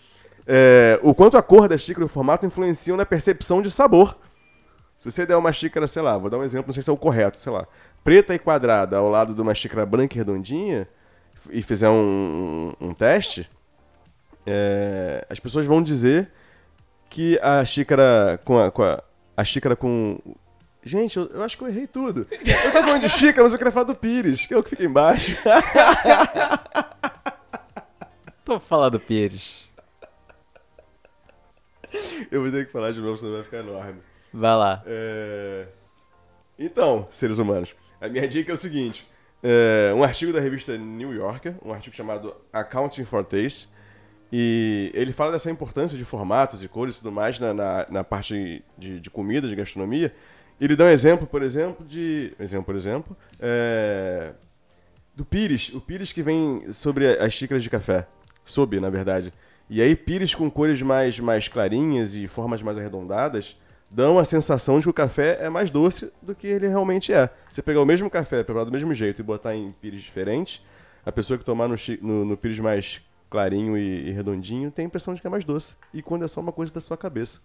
É, 0.46 0.98
o 1.02 1.14
quanto 1.14 1.36
a 1.36 1.42
cor 1.42 1.68
da 1.68 1.76
xícara 1.76 2.04
e 2.04 2.06
o 2.06 2.08
formato 2.08 2.46
influenciam 2.46 2.96
na 2.96 3.04
percepção 3.04 3.60
de 3.60 3.70
sabor. 3.70 4.16
Se 4.96 5.10
você 5.10 5.26
der 5.26 5.36
uma 5.36 5.52
xícara, 5.52 5.86
sei 5.86 6.02
lá, 6.02 6.16
vou 6.16 6.30
dar 6.30 6.38
um 6.38 6.44
exemplo, 6.44 6.68
não 6.68 6.74
sei 6.74 6.82
se 6.82 6.90
é 6.90 6.92
o 6.92 6.96
correto, 6.96 7.38
sei 7.38 7.52
lá, 7.52 7.66
preta 8.02 8.34
e 8.34 8.38
quadrada 8.38 8.96
ao 8.96 9.08
lado 9.08 9.34
de 9.34 9.40
uma 9.40 9.54
xícara 9.54 9.84
branca 9.84 10.16
e 10.16 10.18
redondinha, 10.18 10.88
e 11.50 11.62
fizer 11.62 11.88
um, 11.88 12.74
um, 12.80 12.88
um 12.88 12.94
teste, 12.94 13.48
é, 14.46 15.26
as 15.28 15.38
pessoas 15.38 15.66
vão 15.66 15.82
dizer 15.82 16.30
que 17.10 17.38
a 17.40 17.64
xícara 17.64 18.40
com 18.44 18.58
a, 18.58 18.70
com 18.70 18.82
a, 18.82 19.02
a 19.36 19.44
xícara 19.44 19.76
com 19.76 20.18
Gente, 20.88 21.18
eu, 21.18 21.26
eu 21.26 21.42
acho 21.42 21.58
que 21.58 21.64
eu 21.64 21.68
errei 21.68 21.86
tudo. 21.86 22.26
Eu 22.30 22.72
tava 22.72 22.86
falando 22.86 23.02
de 23.02 23.10
xícara, 23.10 23.42
mas 23.42 23.52
eu 23.52 23.58
queria 23.58 23.70
falar 23.70 23.84
do 23.84 23.94
Pires, 23.94 24.46
que 24.46 24.54
é 24.54 24.56
o 24.56 24.62
que 24.62 24.70
fica 24.70 24.84
embaixo. 24.84 25.36
Tô 28.42 28.58
falando 28.58 28.92
do 28.92 29.00
Pires. 29.00 29.68
Eu 32.30 32.42
vou 32.42 32.50
ter 32.50 32.66
que 32.66 32.72
falar 32.72 32.92
de 32.92 33.00
novo, 33.00 33.18
senão 33.18 33.34
vai 33.34 33.42
ficar 33.42 33.58
enorme. 33.58 34.00
Vai 34.32 34.56
lá. 34.56 34.82
É, 34.86 35.66
Então, 36.58 37.06
seres 37.10 37.38
humanos, 37.38 37.74
a 38.00 38.08
minha 38.08 38.26
dica 38.26 38.50
é 38.50 38.54
o 38.54 38.58
seguinte: 38.58 39.06
é, 39.42 39.92
um 39.94 40.02
artigo 40.02 40.32
da 40.32 40.40
revista 40.40 40.76
New 40.78 41.12
Yorker, 41.12 41.54
um 41.62 41.72
artigo 41.72 41.94
chamado 41.94 42.34
Accounting 42.50 43.04
for 43.04 43.24
Taste, 43.24 43.68
e 44.32 44.90
ele 44.94 45.12
fala 45.12 45.32
dessa 45.32 45.50
importância 45.50 45.96
de 45.96 46.04
formatos 46.04 46.62
e 46.62 46.68
cores 46.68 46.96
e 46.96 46.98
tudo 46.98 47.12
mais 47.12 47.38
na, 47.38 47.52
na, 47.52 47.86
na 47.90 48.04
parte 48.04 48.64
de, 48.76 49.00
de 49.00 49.10
comida, 49.10 49.48
de 49.48 49.54
gastronomia. 49.54 50.14
Ele 50.60 50.74
dá 50.74 50.84
um 50.84 50.88
exemplo, 50.88 51.26
por 51.26 51.42
exemplo, 51.42 51.86
de. 51.86 52.34
um 52.38 52.42
Exemplo, 52.42 52.64
por 52.64 52.76
exemplo. 52.76 53.16
é, 53.38 54.32
do 55.14 55.24
pires. 55.24 55.72
O 55.74 55.80
pires 55.80 56.12
que 56.12 56.22
vem 56.22 56.70
sobre 56.70 57.18
as 57.18 57.32
xícaras 57.32 57.62
de 57.62 57.70
café. 57.70 58.06
Sob, 58.44 58.78
na 58.80 58.88
verdade. 58.88 59.32
E 59.68 59.82
aí, 59.82 59.94
pires 59.94 60.34
com 60.34 60.50
cores 60.50 60.80
mais, 60.80 61.18
mais 61.20 61.48
clarinhas 61.48 62.14
e 62.14 62.26
formas 62.26 62.62
mais 62.62 62.78
arredondadas 62.78 63.56
dão 63.90 64.18
a 64.18 64.24
sensação 64.24 64.78
de 64.78 64.84
que 64.84 64.90
o 64.90 64.94
café 64.94 65.38
é 65.40 65.48
mais 65.48 65.70
doce 65.70 66.12
do 66.20 66.34
que 66.34 66.46
ele 66.46 66.68
realmente 66.68 67.12
é. 67.12 67.30
Você 67.50 67.62
pegar 67.62 67.80
o 67.80 67.86
mesmo 67.86 68.10
café, 68.10 68.42
preparado 68.42 68.66
do 68.66 68.72
mesmo 68.72 68.92
jeito 68.92 69.20
e 69.20 69.24
botar 69.24 69.54
em 69.54 69.72
pires 69.72 70.02
diferentes, 70.02 70.62
a 71.04 71.12
pessoa 71.12 71.38
que 71.38 71.44
tomar 71.44 71.68
no, 71.68 71.76
no, 72.02 72.24
no 72.24 72.36
pires 72.36 72.58
mais 72.58 73.00
clarinho 73.30 73.76
e, 73.76 74.08
e 74.08 74.10
redondinho 74.10 74.70
tem 74.70 74.84
a 74.84 74.86
impressão 74.86 75.14
de 75.14 75.20
que 75.20 75.26
é 75.26 75.30
mais 75.30 75.44
doce. 75.44 75.76
E 75.92 76.02
quando 76.02 76.24
é 76.24 76.28
só 76.28 76.40
uma 76.40 76.52
coisa 76.52 76.72
da 76.72 76.80
sua 76.80 76.96
cabeça. 76.96 77.40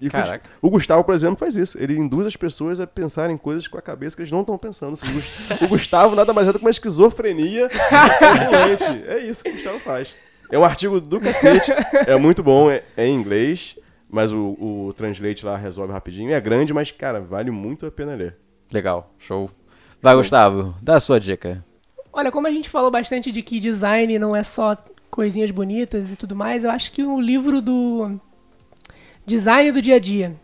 E 0.00 0.08
Caraca. 0.08 0.48
o 0.62 0.70
Gustavo, 0.70 1.02
por 1.02 1.12
exemplo, 1.14 1.36
faz 1.36 1.56
isso. 1.56 1.76
Ele 1.80 1.96
induz 1.98 2.26
as 2.26 2.36
pessoas 2.36 2.78
a 2.78 2.86
pensarem 2.86 3.36
coisas 3.36 3.66
com 3.66 3.76
a 3.76 3.82
cabeça 3.82 4.14
que 4.14 4.22
eles 4.22 4.30
não 4.30 4.42
estão 4.42 4.56
pensando. 4.56 4.92
Assim, 4.92 5.08
o 5.08 5.12
Gus- 5.14 5.30
o 5.62 5.68
Gustavo 5.68 6.14
nada 6.14 6.32
mais 6.32 6.46
é 6.46 6.52
do 6.52 6.58
que 6.58 6.64
uma 6.64 6.70
esquizofrenia 6.70 7.68
ambulante. 8.22 8.84
É 9.06 9.18
isso 9.18 9.42
que 9.42 9.50
o 9.50 9.52
Gustavo 9.54 9.80
faz. 9.80 10.14
É 10.50 10.58
um 10.58 10.64
artigo 10.64 11.00
do 11.00 11.20
cacete. 11.20 11.72
É 12.06 12.16
muito 12.16 12.42
bom, 12.42 12.70
é, 12.70 12.82
é 12.96 13.06
em 13.06 13.14
inglês, 13.14 13.76
mas 14.08 14.32
o, 14.32 14.56
o 14.88 14.94
translate 14.96 15.44
lá 15.44 15.56
resolve 15.56 15.92
rapidinho. 15.92 16.32
É 16.32 16.40
grande, 16.40 16.72
mas, 16.72 16.90
cara, 16.90 17.20
vale 17.20 17.50
muito 17.50 17.84
a 17.84 17.90
pena 17.90 18.14
ler. 18.14 18.36
Legal, 18.72 19.12
show. 19.18 19.50
Vai, 20.00 20.14
Gustavo, 20.14 20.74
dá 20.80 20.96
a 20.96 21.00
sua 21.00 21.18
dica. 21.18 21.64
Olha, 22.12 22.30
como 22.32 22.46
a 22.46 22.50
gente 22.50 22.68
falou 22.70 22.90
bastante 22.90 23.30
de 23.32 23.42
que 23.42 23.60
design 23.60 24.18
não 24.18 24.34
é 24.34 24.42
só 24.42 24.76
coisinhas 25.10 25.50
bonitas 25.50 26.10
e 26.10 26.16
tudo 26.16 26.34
mais, 26.36 26.64
eu 26.64 26.70
acho 26.70 26.92
que 26.92 27.02
o 27.02 27.20
livro 27.20 27.60
do 27.60 28.18
Design 29.28 29.70
do 29.72 29.82
Dia 29.82 29.96
a 29.96 29.98
Dia 29.98 30.34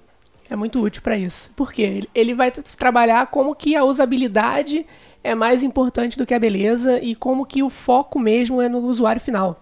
é 0.51 0.55
muito 0.55 0.79
útil 0.79 1.01
para 1.03 1.17
isso. 1.17 1.51
Por 1.57 1.73
quê? 1.73 2.07
Ele- 2.15 2.35
vai 2.35 2.51
trabalhar 2.51 3.27
como 3.29 3.55
que 3.55 3.75
a 3.75 3.83
usabilidade 3.83 4.87
é 5.23 5.35
mais 5.35 5.63
importante 5.63 6.19
do 6.19 6.27
que 6.27 6.35
a 6.35 6.39
beleza 6.39 7.01
e 7.01 7.15
como 7.15 7.47
que 7.47 7.63
o 7.63 7.71
foco 7.71 8.19
mesmo 8.19 8.61
é 8.61 8.69
no 8.69 8.79
usuário 8.81 9.23
final. 9.23 9.59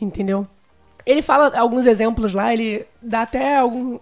Entendeu? 0.00 0.44
Ele 1.06 1.22
fala 1.22 1.56
alguns 1.56 1.86
exemplos 1.86 2.34
lá, 2.34 2.52
ele 2.52 2.84
dá 3.00 3.22
até 3.22 3.56
algum, 3.56 4.00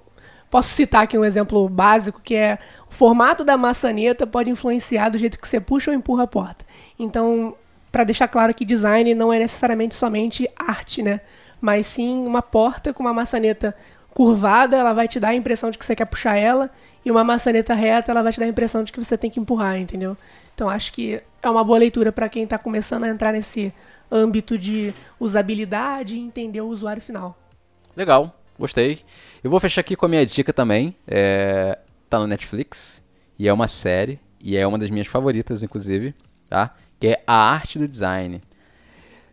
Posso 0.51 0.71
citar 0.71 1.03
aqui 1.03 1.19
um 1.19 1.25
exemplo 1.25 1.69
básico 1.69 2.21
que 2.23 2.35
é 2.35 2.59
o 2.89 2.95
formato 2.95 3.45
da 3.45 3.57
maçaneta 3.57 4.27
pode 4.27 4.49
influenciar 4.49 5.11
do 5.11 5.19
jeito 5.19 5.39
que 5.39 5.47
você 5.47 5.61
puxa 5.61 5.91
ou 5.91 5.97
empurra 5.97 6.23
a 6.23 6.27
porta. 6.27 6.65
Então, 6.99 7.55
para 7.93 8.05
deixar 8.05 8.29
claro 8.29 8.55
que 8.55 8.65
design 8.65 9.13
não 9.13 9.33
é 9.33 9.39
necessariamente 9.39 9.95
somente 9.95 10.49
arte, 10.57 11.03
né? 11.03 11.21
Mas 11.61 11.87
sim 11.89 12.25
uma 12.27 12.41
porta 12.41 12.95
com 12.95 13.03
uma 13.03 13.13
maçaneta 13.13 13.77
curvada, 14.17 14.79
ela 14.79 14.95
vai 14.95 15.07
te 15.07 15.21
dar 15.21 15.29
a 15.29 15.35
impressão 15.35 15.71
de 15.71 15.77
que 15.77 15.85
você 15.85 15.95
quer 15.95 16.07
puxar 16.07 16.39
ela, 16.39 16.71
e 17.05 17.11
uma 17.11 17.23
maçaneta 17.23 17.75
reta, 17.75 18.11
ela 18.11 18.23
vai 18.23 18.33
te 18.33 18.41
dar 18.41 18.47
a 18.47 18.49
impressão 18.49 18.83
de 18.83 18.91
que 18.91 18.99
você 18.99 19.15
tem 19.17 19.31
que 19.31 19.39
empurrar, 19.39 19.79
entendeu? 19.79 20.17
Então 20.55 20.71
acho 20.71 20.91
que 20.91 21.21
é 21.43 21.51
uma 21.51 21.63
boa 21.63 21.79
leitura 21.79 22.11
para 22.11 22.27
quem 22.27 22.45
está 22.45 22.57
começando 22.57 23.05
a 23.05 23.09
entrar 23.11 23.31
nesse 23.31 23.75
âmbito 24.11 24.57
de 24.57 24.95
usabilidade 25.21 26.17
e 26.17 26.19
entender 26.19 26.63
o 26.63 26.69
usuário 26.69 27.03
final. 27.03 27.37
Legal, 27.95 28.35
gostei. 28.59 29.01
Eu 29.45 29.51
vou 29.51 29.61
fechar 29.61 29.83
aqui 29.83 29.95
com 29.95 30.07
a 30.07 30.09
minha 30.09 30.25
dica 30.25 30.51
também. 30.51 30.97
É, 31.07 31.79
tá 32.09 32.19
no 32.19 32.27
Netflix 32.27 33.05
e 33.39 33.47
é 33.47 33.53
uma 33.53 33.69
série 33.69 34.19
e 34.41 34.57
é 34.57 34.67
uma 34.67 34.79
das 34.79 34.89
minhas 34.89 35.09
favoritas, 35.09 35.63
inclusive, 35.63 36.15
tá? 36.49 36.75
Que 36.99 37.09
é 37.09 37.23
A 37.27 37.35
Arte 37.35 37.79
do 37.79 37.87
Design. 37.87 38.41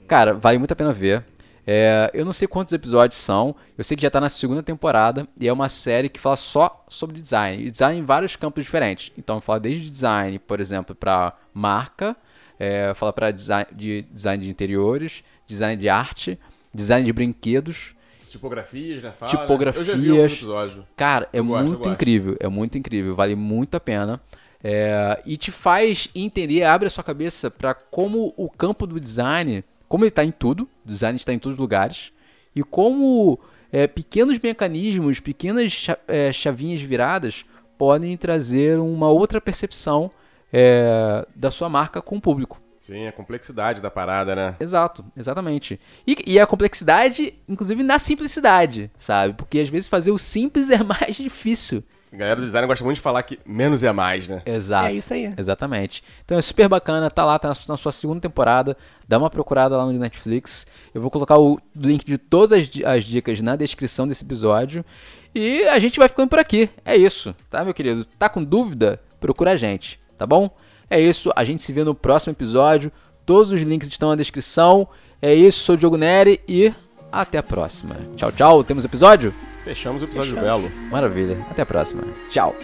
Cara, 0.10 0.34
vale 0.34 0.58
muito 0.58 0.74
a 0.74 0.76
pena 0.76 0.92
ver. 0.92 1.24
É, 1.66 2.11
eu 2.14 2.26
não 2.26 2.34
sei 2.34 2.47
quantos 2.47 2.74
episódios 2.74 3.20
são, 3.22 3.55
eu 3.78 3.84
sei 3.84 3.95
que 3.95 4.01
já 4.01 4.07
está 4.07 4.20
na 4.20 4.30
segunda 4.30 4.61
temporada 4.61 5.28
e 5.39 5.47
é 5.47 5.53
uma 5.53 5.70
série 5.70 6.09
que 6.09 6.20
fala 6.20 6.36
só 6.36 6.86
sobre 6.89 7.22
design. 7.22 7.66
E 7.66 7.72
design 7.72 7.99
em 7.99 8.03
vários 8.03 8.36
campos 8.36 8.64
diferentes. 8.64 9.11
Então 9.18 9.39
fala 9.39 9.59
desde 9.59 9.89
design, 9.89 10.38
por 10.39 10.59
exemplo, 10.59 10.93
para 10.93 11.34
marca, 11.53 12.16
é, 12.59 12.93
fala 12.95 13.14
para 13.14 13.32
design 13.32 13.68
de, 13.72 14.01
design 14.11 14.43
de 14.43 14.49
interiores, 14.49 15.24
design 15.47 15.82
de 15.82 15.88
arte, 15.88 16.38
design 16.74 17.05
de 17.05 17.14
brinquedos. 17.14 17.95
Tipografias, 18.28 19.01
né? 19.01 19.11
Fala, 19.11 19.32
tipografias. 19.32 19.88
Eu 19.88 19.93
já 19.95 20.01
vi 20.01 20.09
alguns 20.09 20.34
episódios. 20.34 20.86
Cara, 20.97 21.30
é 21.32 21.39
eu 21.39 21.43
muito 21.43 21.78
gosto, 21.78 21.89
incrível, 21.89 22.36
é 22.39 22.47
muito 22.47 22.78
incrível, 22.78 23.16
vale 23.16 23.36
muito 23.36 23.76
a 23.76 23.80
pena. 23.80 24.20
É, 24.66 25.22
e 25.26 25.36
te 25.38 25.51
faz 25.51 26.09
entender, 26.16 26.64
abre 26.64 26.88
a 26.88 26.89
sua 26.89 27.03
cabeça 27.03 27.51
para 27.51 27.74
como 27.74 28.34
o 28.38 28.49
campo 28.49 28.88
do 28.88 28.99
design 28.99 29.64
como 29.94 30.06
ele 30.06 30.10
está 30.10 30.26
em 30.26 30.32
tudo, 30.32 30.68
o 30.84 30.89
design 30.89 31.16
está 31.16 31.32
em 31.32 31.38
todos 31.38 31.54
os 31.54 31.60
lugares, 31.60 32.12
e 32.56 32.64
como 32.64 33.39
é, 33.72 33.86
pequenos 33.86 34.39
mecanismos, 34.39 35.20
pequenas 35.20 35.86
é, 36.08 36.34
chavinhas 36.34 36.82
viradas 36.82 37.46
podem 37.78 38.18
trazer 38.18 38.80
uma 38.80 39.10
outra 39.10 39.39
percepção 39.39 40.10
é, 40.52 41.24
da 41.36 41.52
sua 41.52 41.70
marca 41.70 42.02
com 42.02 42.18
o 42.18 42.22
público. 42.22 42.60
Sim, 42.82 43.06
a 43.06 43.12
complexidade 43.12 43.82
da 43.82 43.91
parada, 43.91 44.36
né? 44.36 44.56
Exato, 44.60 45.06
exatamente. 45.16 45.80
E, 46.08 46.18
e, 46.26 46.39
a 46.39 46.48
complexidade, 46.48 47.36
inclusive, 47.48 47.84
na 47.84 48.00
simplicidade, 48.00 48.89
sabe? 48.98 49.36
Porque 49.36 49.60
às 49.60 49.70
vezes 49.70 49.88
fazer 49.88 50.10
o 50.10 50.18
simples 50.18 50.72
é 50.72 50.84
mais 50.84 51.16
difícil. 51.18 51.84
A 52.14 52.16
galera 52.16 52.39
do 52.39 52.45
design 52.45 52.68
gosta 52.68 52.86
muito 52.86 52.97
de 52.97 53.01
falar 53.01 53.24
que 53.24 53.39
menos 53.43 53.84
é 53.84 53.91
mais, 53.91 54.28
né? 54.28 54.43
Exato. 54.45 54.88
É 54.88 54.93
isso 54.93 55.11
aí. 55.11 55.34
Exatamente. 55.36 56.03
Então 56.24 56.38
é 56.38 56.41
super 56.43 56.70
bacana, 56.70 57.09
tá 57.09 57.26
lá, 57.26 57.39
tá 57.39 57.51
na 57.68 57.76
sua 57.76 57.91
segunda 57.91 58.22
temporada. 58.22 58.78
Dá 59.07 59.18
uma 59.18 59.32
procurada 59.32 59.76
lá 59.76 59.84
no 59.84 59.93
Netflix. 59.93 60.68
Eu 60.93 61.01
vou 61.01 61.09
colocar 61.09 61.39
o 61.39 61.59
link 61.76 62.05
de 62.05 62.20
todas 62.20 62.51
as, 62.51 62.70
as 62.86 63.03
dicas 63.03 63.41
na 63.41 63.55
descrição 63.55 64.07
desse 64.07 64.24
episódio. 64.24 64.86
E 65.34 65.64
a 65.64 65.80
gente 65.80 65.97
vai 65.97 66.07
ficando 66.07 66.30
por 66.30 66.38
aqui. 66.38 66.70
É 66.86 66.95
isso, 66.95 67.36
tá, 67.49 67.66
meu 67.66 67.74
querido? 67.74 68.05
Tá 68.05 68.30
com 68.30 68.43
dúvida? 68.43 69.01
Procura 69.20 69.53
a 69.53 69.55
gente, 69.55 69.99
tá 70.16 70.28
bom? 70.28 70.55
É 70.88 71.01
isso, 71.01 71.32
a 71.36 71.43
gente 71.43 71.64
se 71.64 71.74
vê 71.74 71.84
no 71.84 71.95
próximo 71.95 72.32
episódio. 72.32 72.91
Todos 73.26 73.49
os 73.49 73.59
links 73.61 73.88
estão 73.88 74.09
na 74.09 74.16
descrição. 74.16 74.88
É 75.20 75.34
isso, 75.34 75.61
sou 75.61 75.74
o 75.74 75.78
Diogo 75.78 75.97
Neri 75.97 76.39
e 76.47 76.72
até 77.11 77.39
a 77.39 77.43
próxima. 77.43 77.95
Tchau, 78.16 78.32
tchau. 78.32 78.64
Temos 78.64 78.86
episódio? 78.86 79.34
Fechamos 79.64 80.01
o 80.01 80.05
episódio 80.05 80.36
Fechamos. 80.36 80.70
belo. 80.70 80.89
Maravilha. 80.89 81.38
Até 81.49 81.61
a 81.61 81.66
próxima. 81.66 82.03
Tchau. 82.30 82.55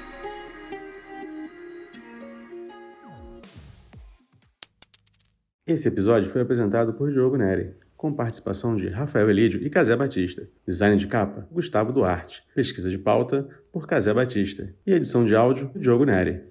Esse 5.66 5.88
episódio 5.88 6.30
foi 6.32 6.41
apresentado 6.41 6.93
por 6.93 7.12
Diogo 7.12 7.38
Neri, 7.38 7.76
com 7.95 8.12
participação 8.12 8.76
de 8.76 8.88
Rafael 8.89 9.30
Elídio 9.30 9.62
e 9.62 9.70
Casé 9.70 9.95
Batista. 9.95 10.47
Design 10.68 10.97
de 10.97 11.08
capa, 11.08 11.47
Gustavo 11.52 11.93
Duarte. 11.93 12.43
Pesquisa 12.56 12.89
de 12.89 12.97
pauta, 12.97 13.47
por 13.72 13.88
Casé 13.88 14.14
Batista. 14.14 14.74
E 14.86 14.93
edição 14.93 15.26
de 15.26 15.36
áudio, 15.36 15.72
Diogo 15.76 16.06
Neri. 16.06 16.41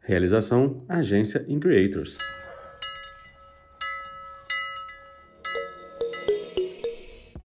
Realização, 0.00 0.78
Agência 0.88 1.44
In 1.48 1.60
Creators. 1.60 2.18